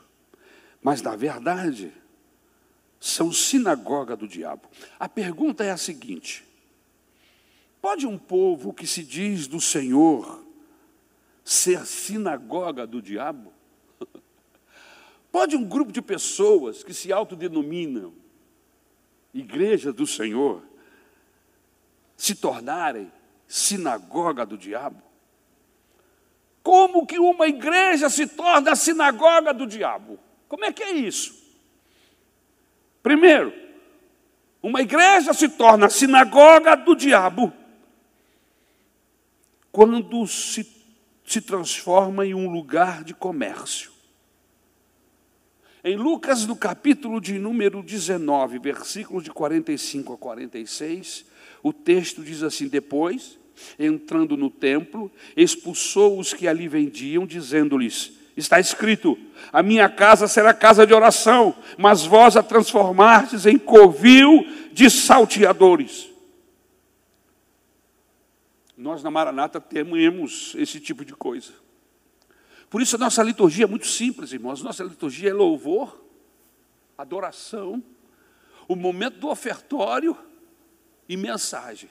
mas 0.81 1.01
na 1.01 1.15
verdade 1.15 1.93
são 2.99 3.31
sinagoga 3.31 4.15
do 4.15 4.27
diabo. 4.27 4.69
A 4.99 5.09
pergunta 5.09 5.63
é 5.63 5.71
a 5.71 5.77
seguinte: 5.77 6.45
pode 7.81 8.07
um 8.07 8.17
povo 8.17 8.73
que 8.73 8.87
se 8.87 9.03
diz 9.03 9.47
do 9.47 9.59
Senhor 9.59 10.43
ser 11.43 11.85
sinagoga 11.85 12.87
do 12.87 13.01
diabo? 13.01 13.51
Pode 15.29 15.55
um 15.55 15.67
grupo 15.67 15.91
de 15.91 15.99
pessoas 15.99 16.83
que 16.83 16.93
se 16.93 17.11
autodenominam 17.11 18.13
igreja 19.33 19.91
do 19.91 20.05
Senhor, 20.05 20.63
se 22.15 22.35
tornarem 22.35 23.11
sinagoga 23.47 24.45
do 24.45 24.57
diabo? 24.57 25.01
Como 26.61 27.05
que 27.05 27.19
uma 27.19 27.47
igreja 27.47 28.09
se 28.09 28.25
torna 28.25 28.71
a 28.71 28.75
sinagoga 28.75 29.53
do 29.53 29.67
diabo? 29.67 30.17
Como 30.47 30.63
é 30.63 30.71
que 30.71 30.83
é 30.83 30.91
isso? 30.91 31.43
Primeiro, 33.01 33.53
uma 34.61 34.81
igreja 34.81 35.33
se 35.33 35.49
torna 35.49 35.87
a 35.87 35.89
sinagoga 35.89 36.75
do 36.75 36.95
diabo 36.95 37.51
quando 39.73 40.25
se, 40.27 40.65
se 41.25 41.41
transforma 41.41 42.25
em 42.25 42.33
um 42.33 42.49
lugar 42.49 43.03
de 43.03 43.13
comércio. 43.13 43.92
Em 45.85 45.97
Lucas, 45.97 46.45
no 46.47 46.55
capítulo 46.55 47.19
de 47.19 47.37
número 47.37 47.83
19, 47.83 48.57
versículos 48.57 49.21
de 49.21 49.29
45 49.29 50.13
a 50.13 50.17
46, 50.17 51.25
o 51.61 51.73
texto 51.73 52.23
diz 52.23 52.41
assim: 52.41 52.69
Depois, 52.69 53.37
entrando 53.77 54.37
no 54.37 54.49
templo, 54.49 55.11
expulsou 55.35 56.17
os 56.17 56.33
que 56.33 56.47
ali 56.47 56.69
vendiam, 56.69 57.25
dizendo-lhes: 57.25 58.13
Está 58.37 58.61
escrito: 58.61 59.17
A 59.51 59.61
minha 59.61 59.89
casa 59.89 60.25
será 60.25 60.53
casa 60.53 60.87
de 60.87 60.93
oração, 60.93 61.53
mas 61.77 62.05
vós 62.05 62.37
a 62.37 62.43
transformastes 62.43 63.45
em 63.45 63.57
covil 63.57 64.47
de 64.71 64.89
salteadores. 64.89 66.09
Nós 68.77 69.03
na 69.03 69.11
Maranata 69.11 69.59
temos 69.59 70.55
esse 70.57 70.79
tipo 70.79 71.03
de 71.03 71.13
coisa. 71.13 71.62
Por 72.73 72.81
isso 72.81 72.95
a 72.95 72.99
nossa 72.99 73.21
liturgia 73.21 73.65
é 73.65 73.67
muito 73.67 73.85
simples, 73.85 74.33
irmãos. 74.33 74.63
Nossa 74.63 74.83
liturgia 74.83 75.29
é 75.29 75.33
louvor, 75.33 76.03
adoração, 76.97 77.83
o 78.67 78.75
momento 78.75 79.19
do 79.19 79.29
ofertório 79.29 80.17
e 81.07 81.15
mensagem. 81.15 81.87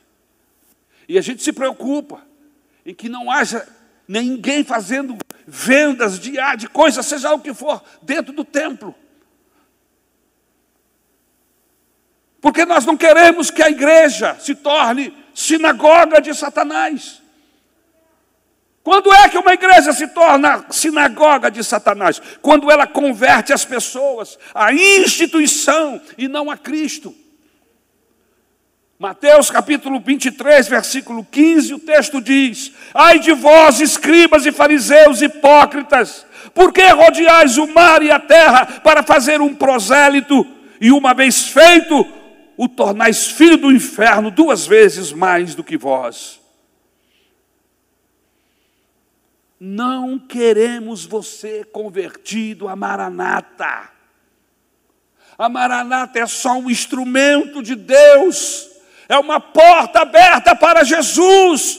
E 1.09 1.17
a 1.17 1.21
gente 1.21 1.41
se 1.41 1.53
preocupa 1.53 2.27
em 2.85 2.93
que 2.93 3.09
não 3.09 3.31
haja 3.31 3.65
ninguém 4.09 4.65
fazendo 4.65 5.17
vendas 5.47 6.19
de, 6.19 6.33
de 6.59 6.69
coisas, 6.69 7.07
seja 7.07 7.33
o 7.33 7.39
que 7.39 7.55
for, 7.55 7.81
dentro 8.03 8.33
do 8.33 8.45
templo. 8.45 8.93
Porque 12.41 12.65
nós 12.65 12.85
não 12.85 12.97
queremos 12.97 13.53
que 13.53 13.63
a 13.63 13.71
igreja 13.71 14.37
se 14.41 14.57
torne 14.57 15.17
sinagoga 15.33 16.21
de 16.21 16.35
Satanás. 16.35 17.22
Quando 18.85 19.13
é 19.13 19.29
que 19.29 19.39
uma 19.39 19.53
igreja 19.53 19.93
se 19.93 20.09
torna 20.09 20.65
sinagoga 20.71 21.51
de 21.51 21.63
Satanás? 21.63 22.21
Quando 22.41 22.71
ela 22.71 22.87
converte 22.87 23.53
as 23.53 23.65
pessoas 23.65 24.37
à 24.53 24.73
instituição 24.73 26.01
e 26.19 26.27
não 26.27 26.51
a 26.51 26.57
Cristo. 26.57 27.15
Mateus 28.99 29.51
capítulo 29.51 30.01
23, 30.01 30.69
versículo 30.69 31.25
15, 31.29 31.75
o 31.75 31.79
texto 31.79 32.21
diz: 32.21 32.73
Ai 32.95 33.19
de 33.19 33.33
vós, 33.33 33.81
escribas 33.81 34.47
e 34.47 34.53
fariseus 34.53 35.23
hipócritas, 35.23 36.27
por 36.55 36.73
que 36.73 36.87
rodeais 36.89 37.59
o 37.59 37.67
mar 37.67 38.03
e 38.03 38.11
a 38.11 38.21
terra 38.21 38.67
para 38.83 39.03
fazer 39.03 39.41
um 39.41 39.55
prosélito, 39.55 40.47
e 40.81 40.91
uma 40.93 41.15
vez 41.15 41.49
feito, 41.49 42.07
o 42.57 42.69
tornais 42.69 43.27
filho 43.27 43.57
do 43.57 43.73
inferno 43.73 44.31
duas 44.31 44.67
vezes 44.67 45.13
mais 45.13 45.55
do 45.55 45.65
que 45.65 45.77
vós? 45.77 46.42
Não 49.65 50.19
queremos 50.19 51.05
você 51.07 51.63
convertido 51.63 52.67
a 52.67 52.75
Maranata. 52.75 53.91
A 55.39 55.49
Maranata 55.49 56.19
é 56.19 56.27
só 56.27 56.55
um 56.55 56.69
instrumento 56.69 57.63
de 57.63 57.77
Deus, 57.77 58.69
é 59.09 59.17
uma 59.17 59.39
porta 59.39 60.01
aberta 60.01 60.57
para 60.57 60.83
Jesus. 60.83 61.79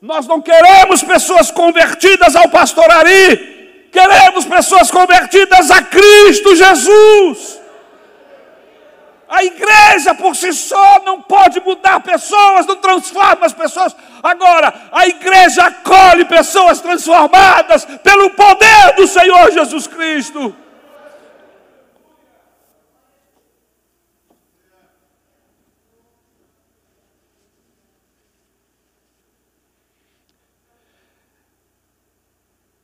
Nós 0.00 0.28
não 0.28 0.40
queremos 0.40 1.02
pessoas 1.02 1.50
convertidas 1.50 2.36
ao 2.36 2.48
pastor 2.48 2.88
Ari, 2.88 3.88
queremos 3.90 4.44
pessoas 4.44 4.88
convertidas 4.88 5.68
a 5.72 5.82
Cristo 5.82 6.54
Jesus. 6.54 7.58
A 9.28 9.42
igreja 9.42 10.14
por 10.14 10.36
si 10.36 10.52
só 10.52 11.02
não 11.02 11.20
pode 11.20 11.58
mudar 11.60 12.00
pessoas, 12.00 12.64
não 12.64 12.76
transforma 12.76 13.44
as 13.44 13.52
pessoas. 13.52 13.94
Agora, 14.22 14.88
a 14.92 15.06
igreja 15.08 15.66
acolhe 15.66 16.24
pessoas 16.26 16.80
transformadas 16.80 17.84
pelo 17.84 18.30
poder 18.30 18.94
do 18.96 19.06
Senhor 19.06 19.50
Jesus 19.50 19.86
Cristo. 19.88 20.54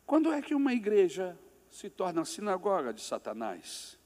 Quando 0.04 0.30
é 0.32 0.42
que 0.42 0.54
uma 0.54 0.74
igreja 0.74 1.38
se 1.70 1.88
torna 1.88 2.24
sinagoga 2.24 2.92
de 2.92 3.00
Satanás? 3.00 3.98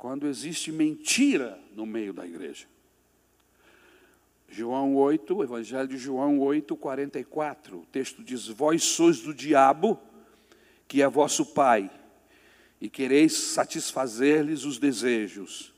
Quando 0.00 0.26
existe 0.26 0.72
mentira 0.72 1.60
no 1.76 1.84
meio 1.84 2.14
da 2.14 2.24
igreja. 2.24 2.64
João 4.48 4.96
8, 4.96 5.36
o 5.36 5.44
Evangelho 5.44 5.86
de 5.88 5.98
João 5.98 6.38
8, 6.38 6.74
44, 6.74 7.80
o 7.80 7.86
texto 7.92 8.22
diz: 8.22 8.48
Vós 8.48 8.82
sois 8.82 9.20
do 9.20 9.34
diabo, 9.34 10.00
que 10.88 11.02
é 11.02 11.06
vosso 11.06 11.44
pai, 11.44 11.90
e 12.80 12.88
quereis 12.88 13.34
satisfazer-lhes 13.34 14.64
os 14.64 14.78
desejos. 14.78 15.70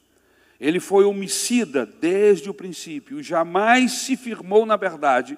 Ele 0.60 0.78
foi 0.78 1.04
homicida 1.04 1.84
desde 1.84 2.48
o 2.48 2.54
princípio, 2.54 3.20
jamais 3.24 3.90
se 3.90 4.16
firmou 4.16 4.64
na 4.64 4.76
verdade, 4.76 5.36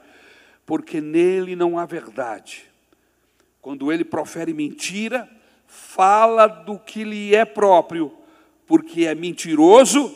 porque 0.66 1.01
nele 1.01 1.57
não 1.57 1.78
há 1.78 1.87
verdade. 1.87 2.66
Quando 3.62 3.91
ele 3.91 4.05
profere 4.05 4.53
mentira, 4.53 5.26
fala 5.66 6.47
do 6.47 6.78
que 6.78 7.03
lhe 7.03 7.35
é 7.35 7.47
próprio 7.47 8.22
porque 8.66 9.06
é 9.06 9.14
mentiroso 9.14 10.12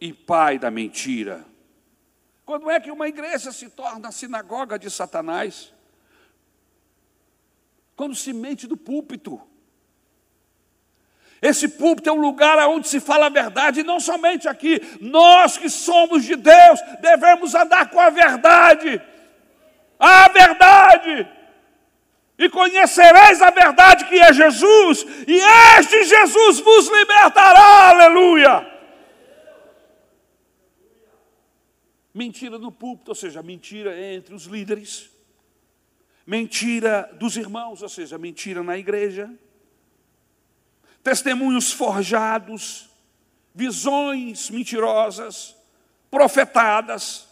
e 0.00 0.12
pai 0.12 0.58
da 0.58 0.70
mentira. 0.70 1.44
Quando 2.44 2.70
é 2.70 2.78
que 2.78 2.90
uma 2.90 3.08
igreja 3.08 3.50
se 3.50 3.68
torna 3.70 4.08
a 4.08 4.12
sinagoga 4.12 4.78
de 4.78 4.90
Satanás? 4.90 5.72
Quando 7.96 8.14
se 8.14 8.32
mente 8.32 8.66
do 8.66 8.76
púlpito. 8.76 9.40
Esse 11.40 11.68
púlpito 11.68 12.08
é 12.08 12.12
um 12.12 12.20
lugar 12.20 12.58
onde 12.68 12.88
se 12.88 12.98
fala 13.00 13.26
a 13.26 13.30
verdade, 13.30 13.80
e 13.80 13.84
não 13.84 14.00
somente 14.00 14.48
aqui. 14.48 14.80
Nós 15.00 15.58
que 15.58 15.68
somos 15.68 16.24
de 16.24 16.36
Deus 16.36 16.80
devemos 17.00 17.54
andar 17.54 17.90
com 17.90 18.00
a 18.00 18.10
verdade. 18.10 19.00
A 19.98 20.28
verdade 20.28 21.35
e 22.38 22.48
conhecereis 22.50 23.40
a 23.40 23.50
verdade 23.50 24.04
que 24.06 24.18
é 24.18 24.32
Jesus, 24.32 25.06
e 25.26 25.38
este 25.78 26.04
Jesus 26.04 26.60
vos 26.60 26.88
libertará, 26.88 27.88
aleluia. 27.90 28.74
Mentira 32.12 32.58
no 32.58 32.72
púlpito, 32.72 33.10
ou 33.10 33.14
seja, 33.14 33.42
mentira 33.42 33.98
entre 34.14 34.34
os 34.34 34.44
líderes, 34.44 35.10
mentira 36.26 37.10
dos 37.18 37.36
irmãos, 37.36 37.82
ou 37.82 37.88
seja, 37.88 38.18
mentira 38.18 38.62
na 38.62 38.76
igreja, 38.76 39.30
testemunhos 41.02 41.72
forjados, 41.72 42.90
visões 43.54 44.50
mentirosas, 44.50 45.56
profetadas. 46.10 47.28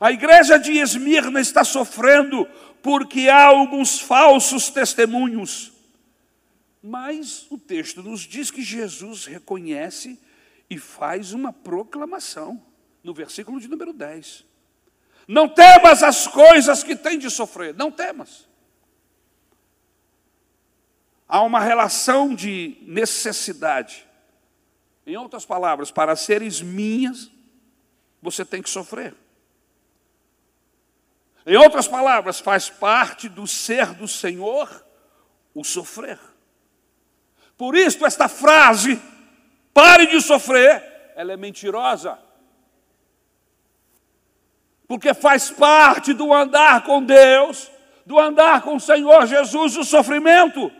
A 0.00 0.12
igreja 0.12 0.58
de 0.58 0.78
Esmirna 0.78 1.40
está 1.40 1.64
sofrendo 1.64 2.46
porque 2.86 3.28
há 3.28 3.46
alguns 3.46 3.98
falsos 3.98 4.70
testemunhos. 4.70 5.72
Mas 6.80 7.44
o 7.50 7.58
texto 7.58 8.00
nos 8.00 8.20
diz 8.20 8.48
que 8.48 8.62
Jesus 8.62 9.24
reconhece 9.24 10.16
e 10.70 10.78
faz 10.78 11.32
uma 11.32 11.52
proclamação, 11.52 12.62
no 13.02 13.12
versículo 13.12 13.58
de 13.58 13.66
número 13.66 13.92
10. 13.92 14.44
Não 15.26 15.48
temas 15.48 16.04
as 16.04 16.28
coisas 16.28 16.84
que 16.84 16.94
tem 16.94 17.18
de 17.18 17.28
sofrer, 17.28 17.74
não 17.74 17.90
temas. 17.90 18.46
Há 21.26 21.42
uma 21.42 21.58
relação 21.58 22.36
de 22.36 22.78
necessidade. 22.82 24.06
Em 25.04 25.16
outras 25.16 25.44
palavras, 25.44 25.90
para 25.90 26.14
seres 26.14 26.62
minhas, 26.62 27.32
você 28.22 28.44
tem 28.44 28.62
que 28.62 28.70
sofrer. 28.70 29.12
Em 31.46 31.56
outras 31.56 31.86
palavras, 31.86 32.40
faz 32.40 32.68
parte 32.68 33.28
do 33.28 33.46
ser 33.46 33.94
do 33.94 34.08
Senhor 34.08 34.84
o 35.54 35.62
sofrer. 35.62 36.18
Por 37.56 37.76
isso, 37.76 38.04
esta 38.04 38.28
frase, 38.28 39.00
pare 39.72 40.06
de 40.08 40.20
sofrer, 40.20 41.12
ela 41.14 41.32
é 41.32 41.36
mentirosa. 41.36 42.18
Porque 44.88 45.14
faz 45.14 45.48
parte 45.50 46.12
do 46.12 46.32
andar 46.34 46.82
com 46.82 47.02
Deus, 47.02 47.70
do 48.04 48.18
andar 48.18 48.62
com 48.62 48.74
o 48.74 48.80
Senhor 48.80 49.26
Jesus, 49.26 49.76
o 49.76 49.84
sofrimento. 49.84 50.70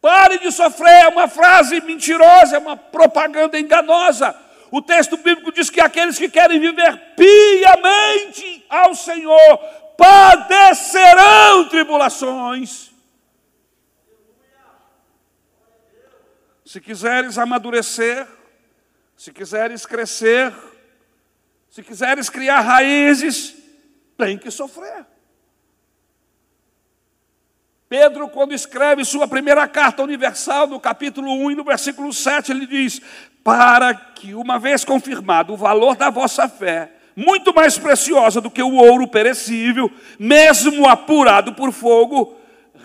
Pare 0.00 0.38
de 0.38 0.52
sofrer 0.52 1.04
é 1.04 1.08
uma 1.08 1.26
frase 1.26 1.80
mentirosa, 1.80 2.56
é 2.56 2.58
uma 2.58 2.76
propaganda 2.76 3.58
enganosa. 3.58 4.34
O 4.70 4.82
texto 4.82 5.16
bíblico 5.16 5.52
diz 5.52 5.70
que 5.70 5.80
aqueles 5.80 6.18
que 6.18 6.28
querem 6.28 6.60
viver 6.60 7.14
piamente 7.16 8.64
ao 8.68 8.94
Senhor 8.94 9.58
padecerão 9.96 11.68
tribulações. 11.68 12.90
Se 16.64 16.80
quiseres 16.80 17.38
amadurecer, 17.38 18.26
se 19.16 19.32
quiseres 19.32 19.86
crescer, 19.86 20.54
se 21.70 21.82
quiseres 21.82 22.28
criar 22.28 22.60
raízes, 22.60 23.56
tem 24.16 24.36
que 24.36 24.50
sofrer. 24.50 25.06
Pedro, 27.88 28.28
quando 28.28 28.52
escreve 28.52 29.02
sua 29.02 29.26
primeira 29.26 29.66
carta 29.66 30.02
universal, 30.02 30.66
no 30.66 30.78
capítulo 30.78 31.32
1 31.32 31.52
e 31.52 31.54
no 31.54 31.64
versículo 31.64 32.12
7, 32.12 32.52
ele 32.52 32.66
diz: 32.66 33.00
Para 33.48 33.94
que, 33.94 34.34
uma 34.34 34.58
vez 34.58 34.84
confirmado 34.84 35.54
o 35.54 35.56
valor 35.56 35.96
da 35.96 36.10
vossa 36.10 36.46
fé, 36.48 36.92
muito 37.16 37.54
mais 37.54 37.78
preciosa 37.78 38.42
do 38.42 38.50
que 38.50 38.62
o 38.62 38.74
ouro 38.74 39.08
perecível, 39.08 39.90
mesmo 40.18 40.86
apurado 40.86 41.54
por 41.54 41.72
fogo, 41.72 42.36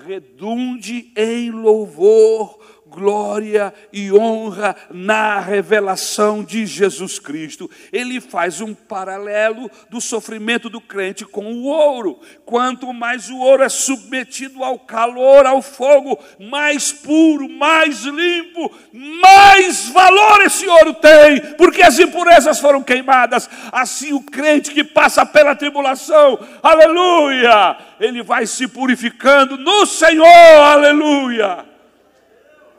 redunde 0.08 1.12
em 1.18 1.52
louvor, 1.52 2.63
glória 2.94 3.74
e 3.92 4.12
honra 4.12 4.76
na 4.92 5.40
revelação 5.40 6.44
de 6.44 6.66
Jesus 6.66 7.18
Cristo. 7.18 7.70
Ele 7.92 8.22
faz 8.22 8.62
um 8.62 8.74
paralelo 8.74 9.70
do 9.90 10.00
sofrimento 10.00 10.70
do 10.70 10.80
crente 10.80 11.26
com 11.26 11.46
o 11.46 11.64
ouro. 11.64 12.20
Quanto 12.46 12.94
mais 12.94 13.30
o 13.30 13.38
ouro 13.38 13.64
é 13.64 13.70
submetido 13.70 14.64
ao 14.64 14.78
calor, 14.78 15.46
ao 15.46 15.62
fogo, 15.62 16.20
mais 16.40 16.92
puro, 16.92 17.50
mais 17.50 18.04
limpo, 18.04 18.72
mais 18.94 19.90
valor 19.90 20.42
esse 20.42 20.68
ouro 20.68 20.94
tem, 20.94 21.42
porque 21.58 21.82
as 21.82 21.98
impurezas 21.98 22.60
foram 22.60 22.84
queimadas. 22.84 23.50
Assim 23.72 24.14
o 24.14 24.22
crente 24.22 24.72
que 24.72 24.84
passa 24.84 25.26
pela 25.26 25.56
tribulação, 25.56 26.40
aleluia, 26.62 27.76
ele 28.00 28.22
vai 28.22 28.46
se 28.46 28.68
purificando 28.68 29.58
no 29.58 29.86
Senhor, 29.86 30.26
aleluia 30.28 31.73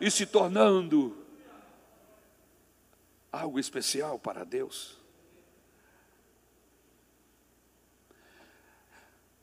e 0.05 0.11
se 0.11 0.27
tornando 0.27 1.17
algo 3.33 3.59
especial 3.59 4.19
para 4.19 4.45
Deus. 4.45 4.99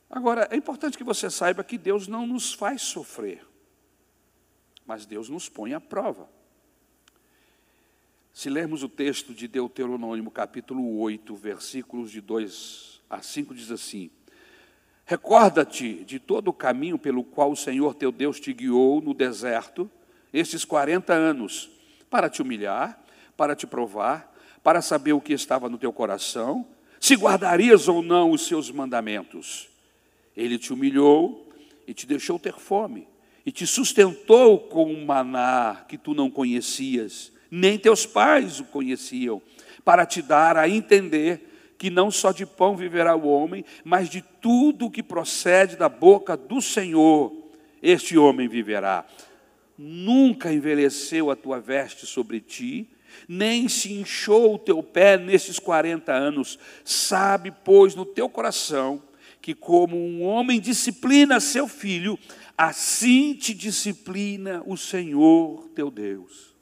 Agora, 0.08 0.46
é 0.52 0.56
importante 0.56 0.96
que 0.96 1.02
você 1.02 1.28
saiba 1.28 1.64
que 1.64 1.76
Deus 1.76 2.06
não 2.06 2.28
nos 2.28 2.52
faz 2.52 2.82
sofrer, 2.82 3.44
mas 4.86 5.04
Deus 5.04 5.28
nos 5.28 5.48
põe 5.48 5.74
à 5.74 5.80
prova. 5.80 6.28
Se 8.32 8.48
lermos 8.48 8.84
o 8.84 8.88
texto 8.88 9.34
de 9.34 9.48
Deuteronômio, 9.48 10.30
capítulo 10.30 11.00
8, 11.00 11.34
versículos 11.34 12.12
de 12.12 12.20
2 12.20 13.02
a 13.10 13.20
5, 13.20 13.52
diz 13.52 13.72
assim: 13.72 14.12
Recorda-te 15.04 16.04
de 16.04 16.20
todo 16.20 16.48
o 16.48 16.52
caminho 16.52 17.00
pelo 17.00 17.24
qual 17.24 17.50
o 17.50 17.56
Senhor 17.56 17.94
teu 17.96 18.12
Deus 18.12 18.38
te 18.38 18.52
guiou 18.52 19.00
no 19.00 19.12
deserto, 19.12 19.90
esses 20.32 20.64
40 20.64 21.12
anos, 21.12 21.70
para 22.08 22.28
te 22.28 22.42
humilhar, 22.42 23.02
para 23.36 23.54
te 23.54 23.66
provar, 23.66 24.32
para 24.62 24.80
saber 24.80 25.12
o 25.12 25.20
que 25.20 25.32
estava 25.32 25.68
no 25.68 25.78
teu 25.78 25.92
coração, 25.92 26.66
se 27.00 27.14
guardarias 27.14 27.88
ou 27.88 28.02
não 28.02 28.30
os 28.30 28.46
seus 28.46 28.70
mandamentos. 28.70 29.68
Ele 30.36 30.58
te 30.58 30.72
humilhou 30.72 31.48
e 31.86 31.92
te 31.92 32.06
deixou 32.06 32.38
ter 32.38 32.54
fome, 32.54 33.08
e 33.44 33.50
te 33.50 33.66
sustentou 33.66 34.58
com 34.58 34.86
um 34.86 35.04
maná 35.04 35.84
que 35.88 35.98
tu 35.98 36.14
não 36.14 36.30
conhecias, 36.30 37.32
nem 37.50 37.76
teus 37.76 38.06
pais 38.06 38.60
o 38.60 38.64
conheciam, 38.64 39.42
para 39.84 40.06
te 40.06 40.22
dar 40.22 40.56
a 40.56 40.68
entender 40.68 41.74
que 41.76 41.90
não 41.90 42.12
só 42.12 42.30
de 42.30 42.46
pão 42.46 42.76
viverá 42.76 43.16
o 43.16 43.26
homem, 43.26 43.64
mas 43.84 44.08
de 44.08 44.22
tudo 44.40 44.90
que 44.90 45.02
procede 45.02 45.74
da 45.74 45.88
boca 45.88 46.36
do 46.36 46.62
Senhor, 46.62 47.32
este 47.82 48.16
homem 48.16 48.46
viverá. 48.46 49.04
Nunca 49.76 50.52
envelheceu 50.52 51.30
a 51.30 51.36
tua 51.36 51.58
veste 51.58 52.06
sobre 52.06 52.40
ti, 52.40 52.88
nem 53.28 53.68
se 53.68 53.92
inchou 53.92 54.54
o 54.54 54.58
teu 54.58 54.82
pé 54.82 55.16
nesses 55.16 55.58
40 55.58 56.12
anos. 56.12 56.58
Sabe, 56.84 57.50
pois, 57.64 57.94
no 57.94 58.04
teu 58.04 58.28
coração 58.28 59.02
que, 59.40 59.54
como 59.54 59.96
um 59.96 60.22
homem 60.22 60.60
disciplina 60.60 61.40
seu 61.40 61.66
filho, 61.66 62.18
assim 62.56 63.34
te 63.34 63.54
disciplina 63.54 64.62
o 64.66 64.76
Senhor 64.76 65.68
teu 65.74 65.90
Deus. 65.90 66.52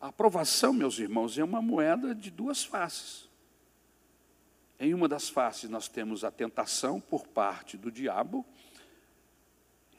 A 0.00 0.08
aprovação, 0.08 0.72
meus 0.72 0.98
irmãos, 0.98 1.36
é 1.38 1.44
uma 1.44 1.60
moeda 1.60 2.14
de 2.14 2.30
duas 2.30 2.64
faces. 2.64 3.29
Em 4.80 4.94
uma 4.94 5.06
das 5.06 5.28
faces 5.28 5.68
nós 5.68 5.88
temos 5.88 6.24
a 6.24 6.30
tentação 6.30 6.98
por 6.98 7.26
parte 7.26 7.76
do 7.76 7.92
diabo, 7.92 8.46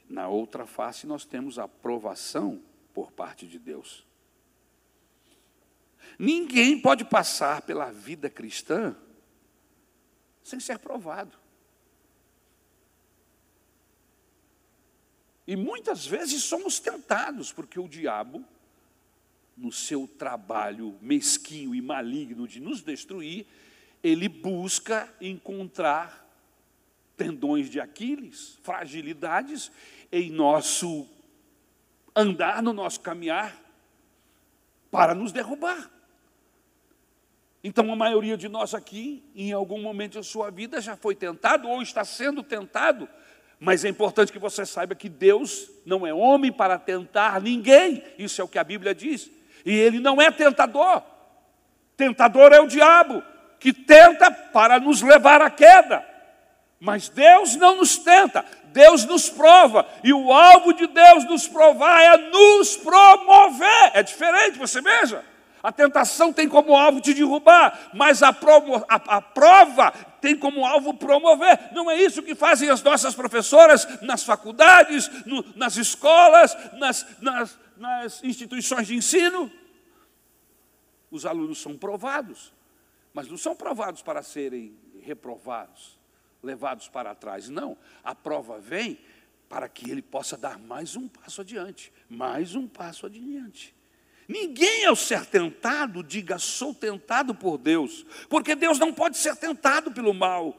na 0.08 0.26
outra 0.26 0.66
face 0.66 1.06
nós 1.06 1.24
temos 1.24 1.56
a 1.56 1.64
aprovação 1.64 2.60
por 2.92 3.12
parte 3.12 3.46
de 3.46 3.60
Deus. 3.60 4.04
Ninguém 6.18 6.80
pode 6.80 7.04
passar 7.04 7.62
pela 7.62 7.92
vida 7.92 8.28
cristã 8.28 8.96
sem 10.42 10.58
ser 10.58 10.80
provado. 10.80 11.38
E 15.46 15.54
muitas 15.54 16.04
vezes 16.04 16.42
somos 16.42 16.80
tentados, 16.80 17.52
porque 17.52 17.78
o 17.78 17.88
diabo, 17.88 18.44
no 19.56 19.70
seu 19.70 20.08
trabalho 20.08 20.98
mesquinho 21.00 21.72
e 21.72 21.80
maligno 21.80 22.48
de 22.48 22.60
nos 22.60 22.82
destruir, 22.82 23.46
ele 24.02 24.28
busca 24.28 25.08
encontrar 25.20 26.22
tendões 27.16 27.70
de 27.70 27.78
Aquiles, 27.78 28.58
fragilidades 28.62 29.70
em 30.10 30.30
nosso 30.30 31.08
andar, 32.14 32.62
no 32.62 32.72
nosso 32.72 33.00
caminhar, 33.00 33.56
para 34.90 35.14
nos 35.14 35.32
derrubar. 35.32 35.90
Então, 37.64 37.92
a 37.92 37.96
maioria 37.96 38.36
de 38.36 38.48
nós 38.48 38.74
aqui, 38.74 39.22
em 39.36 39.52
algum 39.52 39.80
momento 39.80 40.14
da 40.14 40.22
sua 40.22 40.50
vida, 40.50 40.80
já 40.80 40.96
foi 40.96 41.14
tentado 41.14 41.68
ou 41.68 41.80
está 41.80 42.04
sendo 42.04 42.42
tentado, 42.42 43.08
mas 43.60 43.84
é 43.84 43.88
importante 43.88 44.32
que 44.32 44.38
você 44.38 44.66
saiba 44.66 44.96
que 44.96 45.08
Deus 45.08 45.70
não 45.86 46.04
é 46.04 46.12
homem 46.12 46.50
para 46.50 46.76
tentar 46.76 47.40
ninguém, 47.40 48.02
isso 48.18 48.40
é 48.40 48.44
o 48.44 48.48
que 48.48 48.58
a 48.58 48.64
Bíblia 48.64 48.92
diz, 48.92 49.30
e 49.64 49.72
Ele 49.72 50.00
não 50.00 50.20
é 50.20 50.32
tentador, 50.32 51.02
tentador 51.96 52.52
é 52.52 52.60
o 52.60 52.66
diabo, 52.66 53.22
que 53.62 53.72
tenta 53.72 54.30
para 54.30 54.80
nos 54.80 55.00
levar 55.00 55.40
à 55.40 55.48
queda, 55.48 56.04
mas 56.80 57.08
Deus 57.08 57.54
não 57.54 57.76
nos 57.76 57.96
tenta, 57.96 58.44
Deus 58.64 59.04
nos 59.04 59.30
prova, 59.30 59.86
e 60.02 60.12
o 60.12 60.32
alvo 60.32 60.72
de 60.72 60.88
Deus 60.88 61.24
nos 61.24 61.46
provar 61.46 62.02
é 62.02 62.16
nos 62.30 62.76
promover, 62.76 63.92
é 63.94 64.02
diferente, 64.02 64.58
você 64.58 64.80
veja. 64.80 65.24
A 65.62 65.70
tentação 65.70 66.32
tem 66.32 66.48
como 66.48 66.76
alvo 66.76 67.00
te 67.00 67.14
derrubar, 67.14 67.90
mas 67.94 68.20
a, 68.20 68.32
promo, 68.32 68.84
a, 68.88 68.96
a, 68.96 69.22
prova 69.22 69.92
tem 70.20 70.36
como 70.36 70.66
alvo 70.66 70.92
promover. 70.94 71.70
Não 71.70 71.88
é 71.88 72.02
isso 72.02 72.20
que 72.20 72.34
fazem 72.34 72.68
as 72.68 72.82
nossas 72.82 73.14
professoras 73.14 73.86
nas 74.02 74.24
faculdades, 74.24 75.08
no, 75.24 75.44
nas 75.54 75.76
escolas, 75.76 76.56
nas, 76.72 77.06
nas, 77.20 77.58
nas 77.76 78.24
instituições 78.24 78.88
de 78.88 78.96
ensino. 78.96 79.48
Os 81.12 81.24
alunos 81.24 81.62
são 81.62 81.76
provados, 81.76 82.52
mas 83.12 83.28
não 83.28 83.36
são 83.36 83.54
provados 83.54 84.02
para 84.02 84.22
serem 84.22 84.76
reprovados, 85.00 85.98
levados 86.42 86.88
para 86.88 87.14
trás. 87.14 87.48
Não, 87.48 87.76
a 88.02 88.14
prova 88.14 88.58
vem 88.58 88.98
para 89.48 89.68
que 89.68 89.90
ele 89.90 90.02
possa 90.02 90.36
dar 90.36 90.58
mais 90.58 90.96
um 90.96 91.06
passo 91.06 91.42
adiante, 91.42 91.92
mais 92.08 92.54
um 92.54 92.66
passo 92.66 93.06
adiante. 93.06 93.74
Ninguém, 94.26 94.86
ao 94.86 94.96
ser 94.96 95.26
tentado, 95.26 96.02
diga 96.02 96.38
sou 96.38 96.74
tentado 96.74 97.34
por 97.34 97.58
Deus, 97.58 98.06
porque 98.30 98.54
Deus 98.54 98.78
não 98.78 98.92
pode 98.92 99.18
ser 99.18 99.36
tentado 99.36 99.92
pelo 99.92 100.14
mal. 100.14 100.58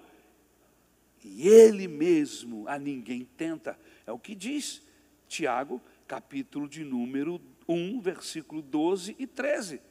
E 1.24 1.48
Ele 1.48 1.88
mesmo 1.88 2.68
a 2.68 2.78
ninguém 2.78 3.28
tenta. 3.38 3.80
É 4.06 4.12
o 4.12 4.20
que 4.20 4.36
diz 4.36 4.82
Tiago, 5.28 5.82
capítulo 6.06 6.68
de 6.68 6.84
número 6.84 7.42
1, 7.68 8.00
versículo 8.02 8.62
12 8.62 9.16
e 9.18 9.26
13. 9.26 9.82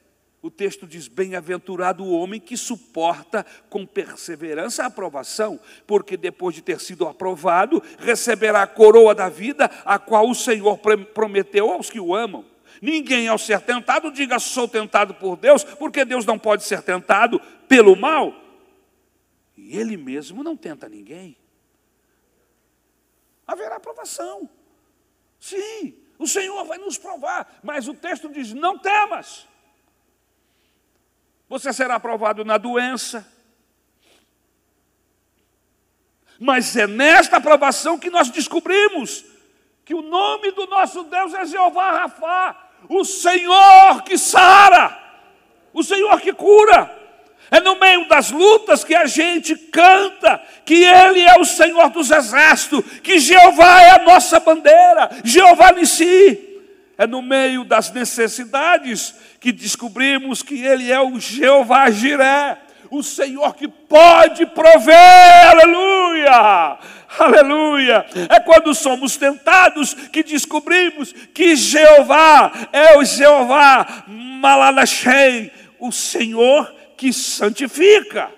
O 0.43 0.51
texto 0.51 0.85
diz: 0.85 1.07
Bem-aventurado 1.07 2.03
o 2.03 2.11
homem 2.11 2.37
que 2.37 2.57
suporta 2.57 3.45
com 3.69 3.85
perseverança 3.85 4.83
a 4.83 4.87
aprovação, 4.87 5.57
porque 5.87 6.17
depois 6.17 6.53
de 6.53 6.61
ter 6.61 6.81
sido 6.81 7.07
aprovado, 7.07 7.81
receberá 7.97 8.61
a 8.61 8.67
coroa 8.67 9.15
da 9.15 9.29
vida, 9.29 9.71
a 9.85 9.97
qual 9.97 10.29
o 10.29 10.35
Senhor 10.35 10.77
prometeu 11.13 11.71
aos 11.71 11.89
que 11.89 11.99
o 11.99 12.13
amam. 12.13 12.45
Ninguém, 12.81 13.29
ao 13.29 13.37
ser 13.37 13.61
tentado, 13.61 14.11
diga 14.11 14.37
sou 14.37 14.67
tentado 14.67 15.13
por 15.13 15.37
Deus, 15.37 15.63
porque 15.63 16.03
Deus 16.03 16.25
não 16.25 16.37
pode 16.37 16.65
ser 16.65 16.81
tentado 16.81 17.39
pelo 17.69 17.95
mal. 17.95 18.33
E 19.55 19.77
Ele 19.77 19.95
mesmo 19.95 20.43
não 20.43 20.57
tenta 20.57 20.89
ninguém. 20.89 21.37
Haverá 23.47 23.79
provação. 23.79 24.49
Sim, 25.39 25.95
o 26.19 26.27
Senhor 26.27 26.65
vai 26.65 26.77
nos 26.77 26.97
provar, 26.97 27.61
mas 27.63 27.87
o 27.87 27.93
texto 27.93 28.27
diz: 28.27 28.51
não 28.51 28.77
temas. 28.77 29.52
Você 31.53 31.71
será 31.71 31.99
provado 31.99 32.43
na 32.43 32.57
doença. 32.57 33.23
Mas 36.39 36.75
é 36.75 36.87
nesta 36.87 37.39
provação 37.39 37.99
que 37.99 38.09
nós 38.09 38.27
descobrimos 38.31 39.23
que 39.85 39.93
o 39.93 40.01
nome 40.01 40.49
do 40.49 40.65
nosso 40.65 41.03
Deus 41.03 41.31
é 41.35 41.45
Jeová 41.45 41.91
Rafá, 41.91 42.69
o 42.89 43.05
Senhor 43.05 44.01
que 44.01 44.17
sara, 44.17 44.99
o 45.71 45.83
Senhor 45.83 46.19
que 46.21 46.33
cura. 46.33 46.91
É 47.51 47.59
no 47.59 47.79
meio 47.79 48.07
das 48.07 48.31
lutas 48.31 48.83
que 48.83 48.95
a 48.95 49.05
gente 49.05 49.55
canta 49.55 50.41
que 50.65 50.83
Ele 50.83 51.21
é 51.21 51.39
o 51.39 51.45
Senhor 51.45 51.91
dos 51.91 52.09
exércitos, 52.09 52.83
que 53.01 53.19
Jeová 53.19 53.79
é 53.79 53.91
a 53.91 54.03
nossa 54.03 54.39
bandeira, 54.39 55.07
Jeová 55.23 55.71
em 55.79 55.85
si. 55.85 56.52
É 56.97 57.07
no 57.07 57.21
meio 57.21 57.63
das 57.63 57.91
necessidades 57.91 59.15
que 59.39 59.51
descobrimos 59.51 60.43
que 60.43 60.63
Ele 60.63 60.91
é 60.91 61.01
o 61.01 61.19
Jeová 61.19 61.89
Jiré, 61.89 62.61
o 62.91 63.01
Senhor 63.01 63.55
que 63.55 63.67
pode 63.67 64.45
prover, 64.45 65.47
aleluia, 65.49 66.77
aleluia. 67.17 68.05
É 68.29 68.39
quando 68.39 68.75
somos 68.75 69.17
tentados 69.17 69.95
que 69.95 70.21
descobrimos 70.23 71.11
que 71.11 71.55
Jeová 71.55 72.51
é 72.71 72.95
o 72.97 73.03
Jeová 73.03 74.05
Malalachei, 74.07 75.51
o 75.79 75.91
Senhor 75.91 76.71
que 76.95 77.11
santifica. 77.11 78.31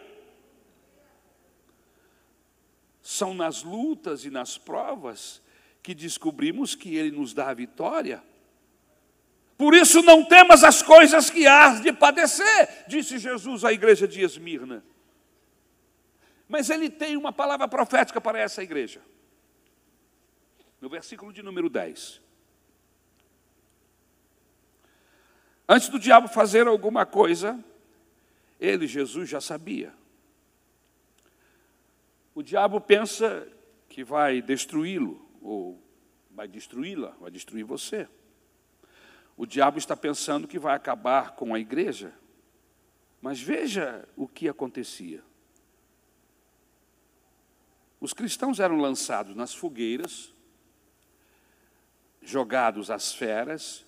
São 3.02 3.34
nas 3.34 3.64
lutas 3.64 4.24
e 4.24 4.32
nas 4.32 4.58
provas 4.58 5.42
que 5.84 5.94
descobrimos 5.94 6.74
que 6.74 6.96
Ele 6.96 7.12
nos 7.12 7.34
dá 7.34 7.50
a 7.50 7.54
vitória. 7.54 8.24
Por 9.58 9.74
isso 9.74 10.02
não 10.02 10.24
temas 10.26 10.64
as 10.64 10.82
coisas 10.82 11.30
que 11.30 11.48
hás 11.48 11.82
de 11.82 11.94
padecer, 11.94 12.86
disse 12.88 13.18
Jesus 13.18 13.64
à 13.64 13.72
igreja 13.72 14.08
de 14.08 14.22
Esmirna. 14.22 14.84
Mas 16.48 16.70
ele 16.70 16.90
tem 16.90 17.16
uma 17.16 17.32
palavra 17.32 17.68
profética 17.68 18.20
para 18.20 18.40
essa 18.40 18.62
igreja. 18.62 19.02
No 20.82 20.90
versículo 20.90 21.32
de 21.32 21.42
número 21.42 21.70
10. 21.70 22.22
Antes 25.68 25.90
do 25.90 25.98
diabo 25.98 26.28
fazer 26.28 26.68
alguma 26.68 27.06
coisa, 27.06 27.60
ele, 28.60 28.88
Jesus, 28.88 29.28
já 29.30 29.42
sabia 29.42 29.94
O 32.36 32.44
diabo 32.44 32.80
pensa 32.80 33.48
que 33.88 34.04
vai 34.04 34.42
destruí-lo, 34.42 35.26
ou 35.42 35.82
vai 36.30 36.48
destruí-la, 36.48 37.16
vai 37.20 37.32
destruir 37.32 37.64
você. 37.64 38.08
O 39.38 39.46
diabo 39.46 39.78
está 39.78 39.96
pensando 39.96 40.48
que 40.48 40.58
vai 40.58 40.76
acabar 40.76 41.36
com 41.36 41.54
a 41.54 41.60
igreja. 41.60 42.14
Mas 43.22 43.42
veja 43.42 44.08
o 44.16 44.28
que 44.28 44.48
acontecia. 44.48 45.24
Os 48.00 48.14
cristãos 48.14 48.60
eram 48.60 48.78
lançados 48.78 49.36
nas 49.36 49.54
fogueiras, 49.54 50.32
jogados 52.22 52.92
às 52.92 53.14
feras, 53.14 53.86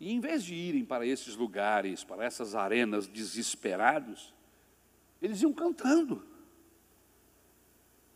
e 0.00 0.12
em 0.12 0.20
vez 0.20 0.44
de 0.44 0.54
irem 0.54 0.84
para 0.84 1.06
esses 1.06 1.34
lugares, 1.34 2.04
para 2.04 2.24
essas 2.24 2.54
arenas 2.54 3.06
desesperados, 3.06 4.34
eles 5.20 5.42
iam 5.42 5.52
cantando. 5.52 6.24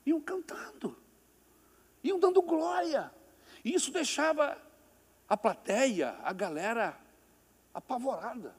Iam 0.06 0.20
cantando. 0.20 0.96
Iam 2.02 2.18
dando 2.18 2.42
glória. 2.42 3.12
E 3.64 3.74
isso 3.74 3.90
deixava 3.90 4.60
a 5.32 5.36
plateia, 5.38 6.14
a 6.22 6.30
galera 6.34 6.94
apavorada. 7.72 8.54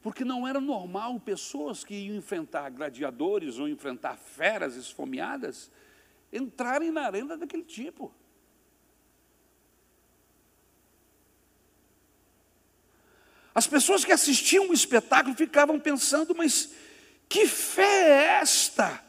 Porque 0.00 0.24
não 0.24 0.48
era 0.48 0.62
normal 0.62 1.20
pessoas 1.20 1.84
que 1.84 1.94
iam 1.94 2.16
enfrentar 2.16 2.70
gladiadores 2.70 3.58
ou 3.58 3.68
enfrentar 3.68 4.16
feras 4.16 4.76
esfomeadas 4.76 5.70
entrarem 6.32 6.90
na 6.90 7.02
arena 7.02 7.36
daquele 7.36 7.64
tipo. 7.64 8.10
As 13.54 13.66
pessoas 13.66 14.06
que 14.06 14.12
assistiam 14.12 14.70
o 14.70 14.72
espetáculo 14.72 15.36
ficavam 15.36 15.78
pensando, 15.78 16.34
mas 16.34 16.72
que 17.28 17.46
fé 17.46 17.82
é 17.82 18.40
esta 18.40 19.04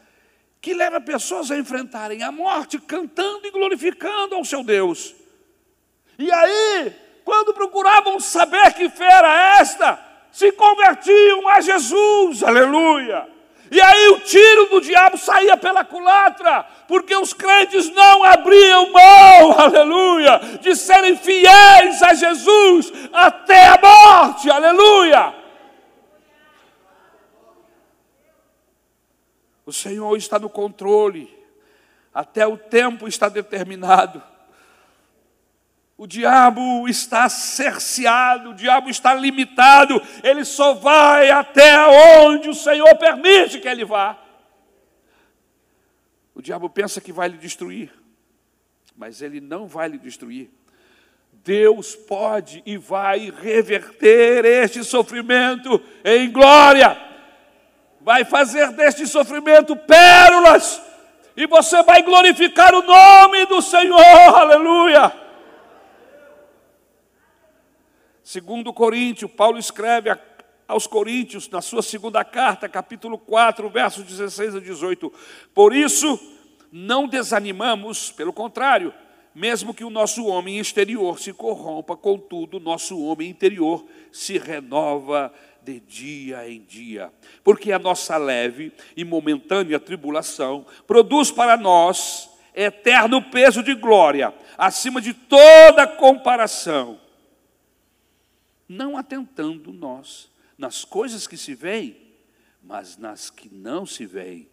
que 0.60 0.74
leva 0.74 1.00
pessoas 1.00 1.52
a 1.52 1.58
enfrentarem 1.58 2.22
a 2.22 2.34
morte 2.34 2.78
cantando 2.80 3.48
e 3.48 3.52
glorificando 3.52 4.36
ao 4.36 4.44
seu 4.44 4.62
Deus? 4.62 5.19
E 6.20 6.30
aí, 6.30 6.94
quando 7.24 7.54
procuravam 7.54 8.20
saber 8.20 8.74
que 8.74 8.90
fé 8.90 9.10
era 9.10 9.58
esta, 9.62 9.98
se 10.34 10.52
convertiam 10.52 11.48
a 11.48 11.62
Jesus, 11.62 12.44
aleluia. 12.44 13.26
E 13.72 13.80
aí 13.80 14.10
o 14.10 14.20
tiro 14.20 14.66
do 14.66 14.82
diabo 14.82 15.18
saía 15.18 15.56
pela 15.56 15.86
culatra, 15.86 16.64
porque 16.90 17.16
os 17.16 17.34
crentes 17.34 17.90
não 17.92 18.24
abriam 18.26 18.92
mão, 18.92 19.52
aleluia, 19.62 20.40
de 20.60 20.76
serem 20.76 21.16
fiéis 21.16 22.02
a 22.04 22.14
Jesus 22.14 22.92
até 23.14 23.68
a 23.68 23.80
morte, 23.80 24.52
aleluia. 24.52 25.34
O 29.66 29.72
Senhor 29.72 30.18
está 30.18 30.38
no 30.38 30.50
controle, 30.50 31.32
até 32.14 32.46
o 32.46 32.58
tempo 32.58 33.08
está 33.08 33.30
determinado. 33.30 34.22
O 36.00 36.08
diabo 36.08 36.88
está 36.88 37.28
cerceado, 37.28 38.52
o 38.52 38.54
diabo 38.54 38.90
está 38.90 39.14
limitado, 39.14 40.02
ele 40.24 40.46
só 40.46 40.74
vai 40.74 41.30
até 41.30 41.76
onde 42.26 42.48
o 42.48 42.54
Senhor 42.54 42.96
permite 42.96 43.60
que 43.60 43.68
ele 43.68 43.84
vá. 43.84 44.18
O 46.34 46.42
diabo 46.42 46.70
pensa 46.70 47.02
que 47.02 47.12
vai 47.12 47.28
lhe 47.28 47.38
destruir, 47.38 47.92
mas 48.96 49.22
ele 49.22 49.42
não 49.42 49.68
vai 49.68 49.90
lhe 49.90 49.98
destruir. 49.98 50.50
Deus 51.34 51.98
pode 51.98 52.64
e 52.66 52.78
vai 52.78 53.30
reverter 53.30 54.46
este 54.46 54.86
sofrimento 54.86 55.84
em 56.06 56.32
glória, 56.32 56.98
vai 58.00 58.24
fazer 58.24 58.72
deste 58.72 59.06
sofrimento 59.06 59.76
pérolas, 59.76 60.82
e 61.36 61.46
você 61.46 61.84
vai 61.84 62.02
glorificar 62.04 62.74
o 62.74 62.84
nome 62.84 63.46
do 63.48 63.62
Senhor, 63.62 64.00
aleluia. 64.00 65.28
Segundo 68.32 68.72
Coríntios, 68.72 69.32
Paulo 69.32 69.58
escreve 69.58 70.16
aos 70.68 70.86
Coríntios, 70.86 71.50
na 71.50 71.64
sua 71.64 71.82
segunda 71.82 72.24
carta, 72.24 72.70
capítulo 72.70 73.18
4, 73.18 73.68
versos 73.72 74.04
16 74.04 74.58
a 74.58 74.60
18. 74.60 75.12
Por 75.52 75.76
isso, 75.76 76.20
não 76.72 77.08
desanimamos, 77.08 78.12
pelo 78.12 78.32
contrário, 78.32 78.94
mesmo 79.34 79.74
que 79.74 79.84
o 79.84 79.90
nosso 79.90 80.28
homem 80.28 80.60
exterior 80.60 81.20
se 81.20 81.34
corrompa, 81.34 81.98
contudo, 81.98 82.58
o 82.58 82.60
nosso 82.60 83.04
homem 83.04 83.28
interior 83.28 83.84
se 84.12 84.38
renova 84.38 85.34
de 85.64 85.80
dia 85.80 86.48
em 86.48 86.62
dia. 86.62 87.12
Porque 87.44 87.72
a 87.72 87.80
nossa 87.80 88.16
leve 88.16 88.72
e 88.96 89.04
momentânea 89.04 89.80
tribulação 89.80 90.68
produz 90.86 91.32
para 91.32 91.58
nós 91.58 92.30
eterno 92.54 93.24
peso 93.24 93.64
de 93.64 93.74
glória, 93.74 94.32
acima 94.56 95.02
de 95.02 95.16
toda 95.16 95.88
comparação 95.88 97.09
não 98.70 98.96
atentando 98.96 99.74
nós 99.74 100.30
nas 100.56 100.86
coisas 100.86 101.26
que 101.26 101.36
se 101.36 101.56
veem, 101.56 101.98
mas 102.62 102.98
nas 102.98 103.32
que 103.32 103.52
não 103.52 103.86
se 103.86 104.06
veem. 104.06 104.48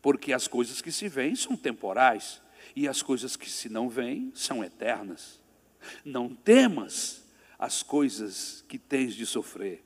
Porque 0.00 0.32
as 0.32 0.48
coisas 0.48 0.80
que 0.80 0.90
se 0.90 1.08
veem 1.08 1.36
são 1.36 1.54
temporais, 1.54 2.40
e 2.74 2.88
as 2.88 3.02
coisas 3.02 3.36
que 3.36 3.50
se 3.50 3.68
não 3.68 3.88
veem 3.88 4.32
são 4.34 4.64
eternas. 4.64 5.40
Não 6.04 6.34
temas 6.34 7.24
as 7.58 7.82
coisas 7.82 8.64
que 8.68 8.78
tens 8.78 9.14
de 9.14 9.26
sofrer. 9.26 9.84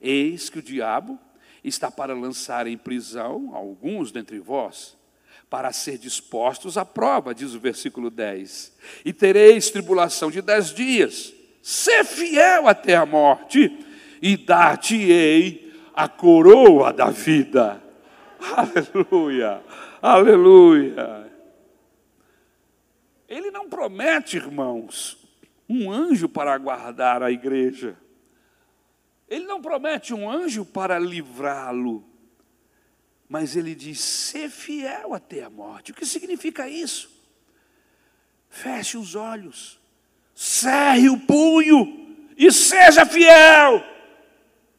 Eis 0.00 0.48
que 0.48 0.58
o 0.58 0.62
diabo 0.62 1.18
está 1.64 1.90
para 1.90 2.14
lançar 2.14 2.66
em 2.66 2.76
prisão 2.76 3.54
alguns 3.54 4.12
dentre 4.12 4.38
vós, 4.38 4.96
para 5.48 5.72
ser 5.72 5.96
dispostos 5.96 6.76
à 6.76 6.84
prova, 6.84 7.34
diz 7.34 7.54
o 7.54 7.60
versículo 7.60 8.10
10. 8.10 8.76
E 9.04 9.12
tereis 9.12 9.70
tribulação 9.70 10.30
de 10.30 10.42
dez 10.42 10.74
dias 10.74 11.32
ser 11.66 12.04
fiel 12.04 12.68
até 12.68 12.94
a 12.94 13.04
morte, 13.04 13.84
e 14.22 14.36
dar-te-ei 14.36 15.74
a 15.92 16.08
coroa 16.08 16.92
da 16.92 17.10
vida. 17.10 17.82
Aleluia, 18.56 19.60
aleluia. 20.00 21.28
Ele 23.28 23.50
não 23.50 23.68
promete, 23.68 24.36
irmãos, 24.36 25.18
um 25.68 25.90
anjo 25.90 26.28
para 26.28 26.56
guardar 26.56 27.20
a 27.20 27.32
igreja. 27.32 27.96
Ele 29.28 29.44
não 29.44 29.60
promete 29.60 30.14
um 30.14 30.30
anjo 30.30 30.64
para 30.64 31.00
livrá-lo. 31.00 32.08
Mas 33.28 33.56
ele 33.56 33.74
diz: 33.74 33.98
ser 33.98 34.48
fiel 34.50 35.12
até 35.14 35.42
a 35.42 35.50
morte. 35.50 35.90
O 35.90 35.94
que 35.96 36.06
significa 36.06 36.68
isso? 36.68 37.10
Feche 38.48 38.96
os 38.96 39.16
olhos 39.16 39.84
cerre 40.36 41.08
o 41.08 41.18
punho 41.18 42.14
e 42.36 42.52
seja 42.52 43.06
fiel. 43.06 43.82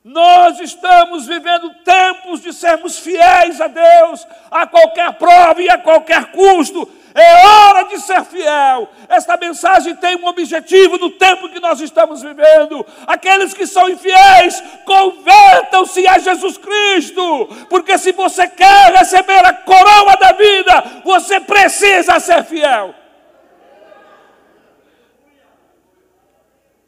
Nós 0.03 0.59
estamos 0.61 1.25
vivendo 1.25 1.73
tempos 1.83 2.41
de 2.41 2.53
sermos 2.53 2.99
fiéis 2.99 3.59
a 3.59 3.67
Deus, 3.67 4.25
a 4.49 4.65
qualquer 4.67 5.11
prova 5.13 5.61
e 5.61 5.69
a 5.69 5.77
qualquer 5.77 6.31
custo. 6.31 6.89
É 7.13 7.45
hora 7.47 7.83
de 7.85 7.99
ser 7.99 8.23
fiel. 8.25 8.87
Esta 9.09 9.35
mensagem 9.35 9.95
tem 9.95 10.15
um 10.15 10.27
objetivo 10.27 10.99
no 10.99 11.09
tempo 11.09 11.49
que 11.49 11.59
nós 11.59 11.81
estamos 11.81 12.21
vivendo. 12.21 12.85
Aqueles 13.07 13.55
que 13.55 13.65
são 13.65 13.89
infiéis, 13.89 14.63
convertam-se 14.85 16.07
a 16.07 16.19
Jesus 16.19 16.57
Cristo, 16.57 17.49
porque 17.67 17.97
se 17.97 18.11
você 18.11 18.47
quer 18.47 18.93
receber 18.93 19.43
a 19.43 19.51
coroa 19.51 20.15
da 20.17 20.31
vida, 20.33 21.01
você 21.03 21.39
precisa 21.39 22.19
ser 22.19 22.45
fiel. 22.45 22.93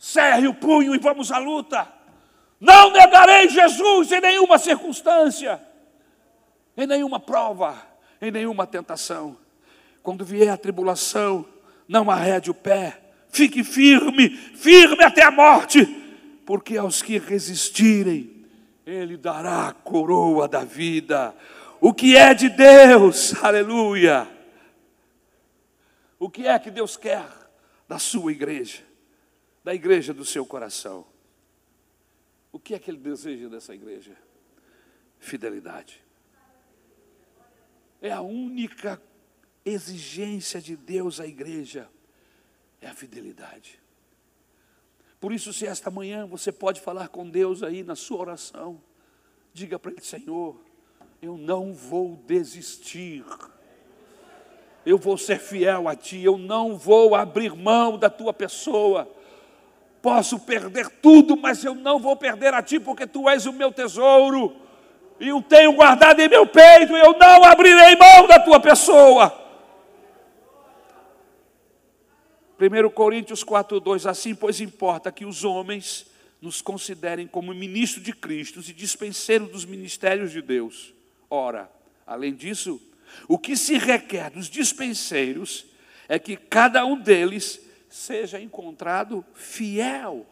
Cerre 0.09 0.47
o 0.47 0.53
punho 0.53 0.95
e 0.95 0.97
vamos 0.97 1.31
à 1.31 1.37
luta. 1.37 1.87
Não 2.59 2.91
negarei 2.91 3.47
Jesus 3.47 4.11
em 4.11 4.19
nenhuma 4.19 4.57
circunstância, 4.57 5.61
em 6.75 6.85
nenhuma 6.85 7.19
prova, 7.19 7.75
em 8.21 8.31
nenhuma 8.31 8.67
tentação. 8.67 9.37
Quando 10.03 10.25
vier 10.25 10.49
a 10.49 10.57
tribulação, 10.57 11.45
não 11.87 12.09
arrede 12.09 12.51
o 12.51 12.53
pé, 12.53 12.99
fique 13.29 13.63
firme, 13.63 14.29
firme 14.29 15.03
até 15.03 15.23
a 15.23 15.31
morte, 15.31 15.85
porque 16.45 16.77
aos 16.77 17.01
que 17.01 17.17
resistirem, 17.17 18.45
Ele 18.85 19.15
dará 19.15 19.67
a 19.69 19.73
coroa 19.73 20.47
da 20.47 20.63
vida. 20.63 21.35
O 21.79 21.93
que 21.93 22.17
é 22.17 22.33
de 22.33 22.49
Deus, 22.49 23.41
aleluia. 23.41 24.27
O 26.17 26.29
que 26.29 26.45
é 26.45 26.59
que 26.59 26.69
Deus 26.69 26.97
quer 26.97 27.25
da 27.87 27.97
sua 27.97 28.33
igreja? 28.33 28.88
Da 29.63 29.73
igreja 29.73 30.13
do 30.13 30.25
seu 30.25 30.45
coração. 30.45 31.05
O 32.51 32.59
que 32.59 32.73
é 32.73 32.79
que 32.79 32.89
ele 32.89 32.97
deseja 32.97 33.47
dessa 33.47 33.73
igreja? 33.73 34.15
Fidelidade. 35.19 36.03
É 38.01 38.11
a 38.11 38.21
única 38.21 39.01
exigência 39.65 40.61
de 40.61 40.75
Deus 40.75 41.19
à 41.19 41.27
igreja, 41.27 41.89
é 42.81 42.87
a 42.87 42.93
fidelidade. 42.93 43.79
Por 45.19 45.33
isso, 45.33 45.51
se 45.51 45.65
esta 45.65 45.91
manhã 45.91 46.25
você 46.25 46.51
pode 46.51 46.79
falar 46.79 47.09
com 47.09 47.29
Deus 47.29 47.61
aí 47.61 47.83
na 47.83 47.95
sua 47.95 48.19
oração, 48.19 48.81
diga 49.53 49.77
para 49.77 49.91
Ele: 49.91 50.01
Senhor, 50.01 50.59
eu 51.21 51.37
não 51.37 51.73
vou 51.73 52.15
desistir. 52.15 53.25
Eu 54.85 54.97
vou 54.97 55.17
ser 55.17 55.39
fiel 55.39 55.89
a 55.89 55.95
ti, 55.95 56.21
eu 56.21 56.37
não 56.37 56.77
vou 56.77 57.13
abrir 57.13 57.53
mão 57.53 57.97
da 57.97 58.09
tua 58.09 58.33
pessoa. 58.33 59.13
Posso 60.01 60.39
perder 60.39 60.89
tudo, 61.01 61.35
mas 61.35 61.63
eu 61.63 61.75
não 61.75 61.99
vou 61.99 62.15
perder 62.15 62.53
a 62.53 62.61
ti, 62.61 62.79
porque 62.79 63.05
tu 63.05 63.29
és 63.29 63.45
o 63.45 63.53
meu 63.53 63.71
tesouro. 63.71 64.55
E 65.19 65.33
o 65.33 65.41
tenho 65.41 65.73
guardado 65.73 66.21
em 66.21 66.29
meu 66.29 66.47
peito, 66.47 66.95
eu 66.95 67.17
não 67.17 67.43
abrirei 67.43 67.95
mão 67.97 68.25
da 68.27 68.39
tua 68.39 68.59
pessoa. 68.59 69.47
1 72.59 72.89
Coríntios 72.89 73.43
4,2: 73.43 74.09
Assim, 74.09 74.33
pois, 74.33 74.61
importa 74.61 75.11
que 75.11 75.25
os 75.25 75.43
homens 75.43 76.07
nos 76.41 76.61
considerem 76.61 77.27
como 77.27 77.53
ministros 77.53 78.03
de 78.03 78.13
Cristo 78.13 78.59
e 78.61 78.73
dispenseiros 78.73 79.49
dos 79.49 79.65
ministérios 79.65 80.31
de 80.31 80.41
Deus. 80.41 80.93
Ora, 81.29 81.69
além 82.07 82.33
disso, 82.33 82.81
o 83.27 83.37
que 83.37 83.57
se 83.57 83.77
requer 83.77 84.31
dos 84.31 84.49
dispenseiros 84.49 85.65
é 86.07 86.17
que 86.17 86.37
cada 86.37 86.85
um 86.85 86.97
deles 86.97 87.61
seja 87.89 88.39
encontrado 88.39 89.25
fiel. 89.33 90.25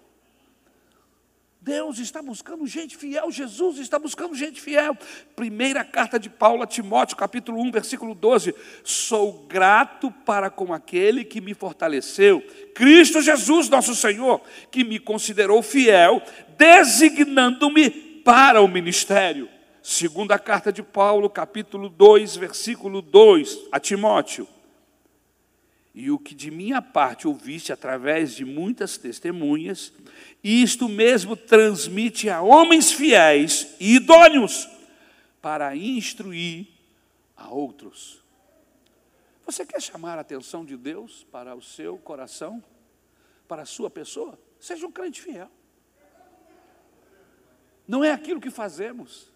Deus 1.59 1.99
está 1.99 2.21
buscando 2.21 2.65
gente 2.65 2.95
fiel, 2.95 3.29
Jesus 3.29 3.79
está 3.79 3.99
buscando 3.99 4.33
gente 4.35 4.61
fiel. 4.61 4.95
Primeira 5.35 5.83
carta 5.83 6.17
de 6.17 6.29
Paulo 6.29 6.63
a 6.63 6.67
Timóteo, 6.67 7.17
capítulo 7.17 7.59
1, 7.59 7.71
versículo 7.71 8.15
12: 8.15 8.55
Sou 8.85 9.45
grato 9.49 10.09
para 10.25 10.49
com 10.49 10.71
aquele 10.71 11.25
que 11.25 11.41
me 11.41 11.53
fortaleceu, 11.53 12.41
Cristo 12.73 13.21
Jesus, 13.21 13.67
nosso 13.67 13.93
Senhor, 13.95 14.41
que 14.71 14.85
me 14.85 14.97
considerou 14.97 15.61
fiel, 15.61 16.21
designando-me 16.57 17.89
para 18.23 18.61
o 18.61 18.67
ministério. 18.67 19.49
Segunda 19.81 20.37
carta 20.37 20.71
de 20.71 20.83
Paulo, 20.83 21.29
capítulo 21.29 21.89
2, 21.89 22.37
versículo 22.37 23.01
2, 23.01 23.67
a 23.71 23.79
Timóteo 23.79 24.47
e 25.99 26.11
o 26.11 26.19
que 26.19 26.35
de 26.35 26.51
minha 26.51 26.79
parte 26.79 27.27
ouviste 27.27 27.73
através 27.73 28.35
de 28.35 28.45
muitas 28.45 28.99
testemunhas, 28.99 29.91
isto 30.43 30.87
mesmo 30.87 31.35
transmite 31.35 32.29
a 32.29 32.39
homens 32.39 32.91
fiéis 32.91 33.75
e 33.79 33.95
idôneos 33.95 34.69
para 35.41 35.75
instruir 35.75 36.67
a 37.35 37.49
outros. 37.49 38.23
Você 39.43 39.65
quer 39.65 39.81
chamar 39.81 40.19
a 40.19 40.21
atenção 40.21 40.63
de 40.63 40.77
Deus 40.77 41.25
para 41.31 41.55
o 41.55 41.63
seu 41.63 41.97
coração, 41.97 42.63
para 43.47 43.63
a 43.63 43.65
sua 43.65 43.89
pessoa? 43.89 44.37
Seja 44.59 44.85
um 44.85 44.91
crente 44.91 45.19
fiel. 45.19 45.49
Não 47.87 48.03
é 48.03 48.11
aquilo 48.11 48.39
que 48.39 48.51
fazemos, 48.51 49.31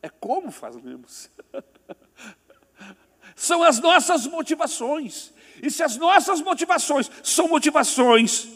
é 0.00 0.08
como 0.08 0.50
fazemos. 0.50 1.28
São 3.36 3.62
as 3.62 3.78
nossas 3.78 4.26
motivações. 4.26 5.35
E 5.62 5.70
se 5.70 5.82
as 5.82 5.96
nossas 5.96 6.40
motivações 6.40 7.10
são 7.22 7.48
motivações 7.48 8.48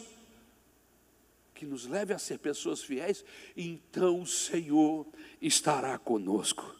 que 1.53 1.65
nos 1.65 1.85
levem 1.85 2.15
a 2.15 2.19
ser 2.19 2.39
pessoas 2.39 2.81
fiéis, 2.81 3.23
então 3.55 4.21
o 4.21 4.25
Senhor 4.25 5.05
estará 5.39 5.97
conosco. 5.97 6.75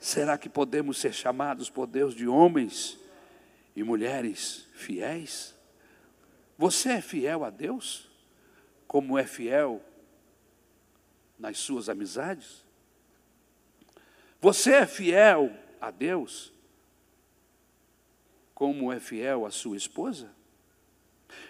Será 0.00 0.36
que 0.36 0.48
podemos 0.48 0.98
ser 0.98 1.12
chamados 1.12 1.70
por 1.70 1.86
Deus 1.86 2.14
de 2.14 2.26
homens 2.26 2.98
e 3.76 3.82
mulheres 3.84 4.66
fiéis? 4.74 5.54
Você 6.56 6.90
é 6.90 7.00
fiel 7.00 7.44
a 7.44 7.50
Deus? 7.50 8.08
Como 8.86 9.16
é 9.16 9.24
fiel 9.24 9.80
nas 11.38 11.58
suas 11.58 11.88
amizades? 11.88 12.64
Você 14.40 14.72
é 14.72 14.86
fiel 14.86 15.52
a 15.80 15.92
Deus 15.92 16.52
como 18.58 18.92
é 18.92 18.98
fiel 18.98 19.46
à 19.46 19.52
sua 19.52 19.76
esposa? 19.76 20.34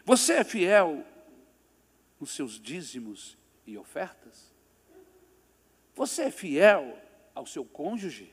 Você 0.05 0.35
é 0.35 0.45
fiel 0.45 1.07
nos 2.21 2.33
seus 2.33 2.61
dízimos 2.61 3.39
e 3.67 3.79
ofertas? 3.79 4.55
Você 5.95 6.25
é 6.25 6.31
fiel 6.31 7.01
ao 7.35 7.47
seu 7.47 7.65
cônjuge? 7.65 8.31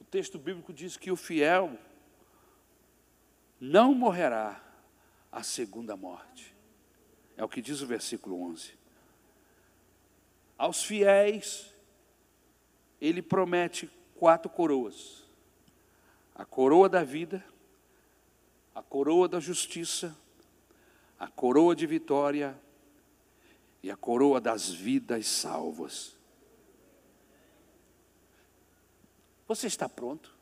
O 0.00 0.04
texto 0.04 0.38
bíblico 0.38 0.72
diz 0.72 0.96
que 0.96 1.10
o 1.10 1.16
fiel 1.16 1.78
não 3.60 3.94
morrerá 3.94 4.58
a 5.30 5.42
segunda 5.42 5.98
morte. 5.98 6.56
É 7.36 7.44
o 7.44 7.48
que 7.48 7.60
diz 7.60 7.82
o 7.82 7.86
versículo 7.86 8.42
11. 8.42 8.72
Aos 10.56 10.82
fiéis, 10.82 11.74
ele 12.98 13.20
promete 13.20 13.90
quatro 14.22 14.48
coroas: 14.48 15.24
a 16.32 16.44
coroa 16.44 16.88
da 16.88 17.02
vida, 17.02 17.44
a 18.72 18.80
coroa 18.80 19.26
da 19.26 19.40
justiça, 19.40 20.16
a 21.18 21.26
coroa 21.26 21.74
de 21.74 21.88
vitória 21.88 22.56
e 23.82 23.90
a 23.90 23.96
coroa 23.96 24.40
das 24.40 24.70
vidas 24.70 25.26
salvas. 25.26 26.16
Você 29.48 29.66
está 29.66 29.88
pronto 29.88 30.32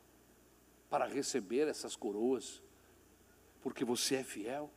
para 0.87 1.07
receber 1.07 1.67
essas 1.67 1.95
coroas, 1.95 2.61
porque 3.63 3.83
você 3.83 4.17
é 4.17 4.23
fiel? 4.23 4.71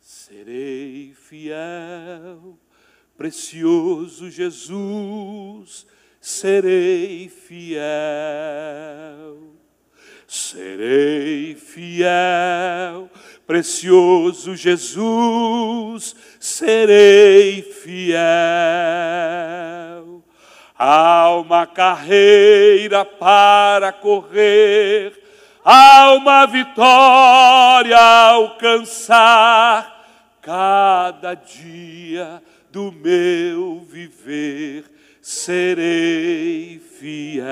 Serei 0.00 1.12
fiel, 1.12 2.58
precioso 3.18 4.30
Jesus 4.30 5.86
serei 6.22 7.28
fiel, 7.28 7.80
serei 10.24 11.56
fiel, 11.56 13.10
precioso 13.44 14.54
Jesus, 14.54 16.14
serei 16.38 17.60
fiel. 17.60 18.22
Há 20.78 21.34
uma 21.38 21.66
carreira 21.66 23.04
para 23.04 23.92
correr, 23.92 25.20
há 25.64 26.12
uma 26.12 26.46
vitória 26.46 27.98
a 27.98 28.28
alcançar, 28.30 29.90
cada 30.40 31.34
dia 31.34 32.40
do 32.70 32.92
meu 32.92 33.80
viver 33.80 35.01
serei 35.22 36.80
fiel. 36.80 37.42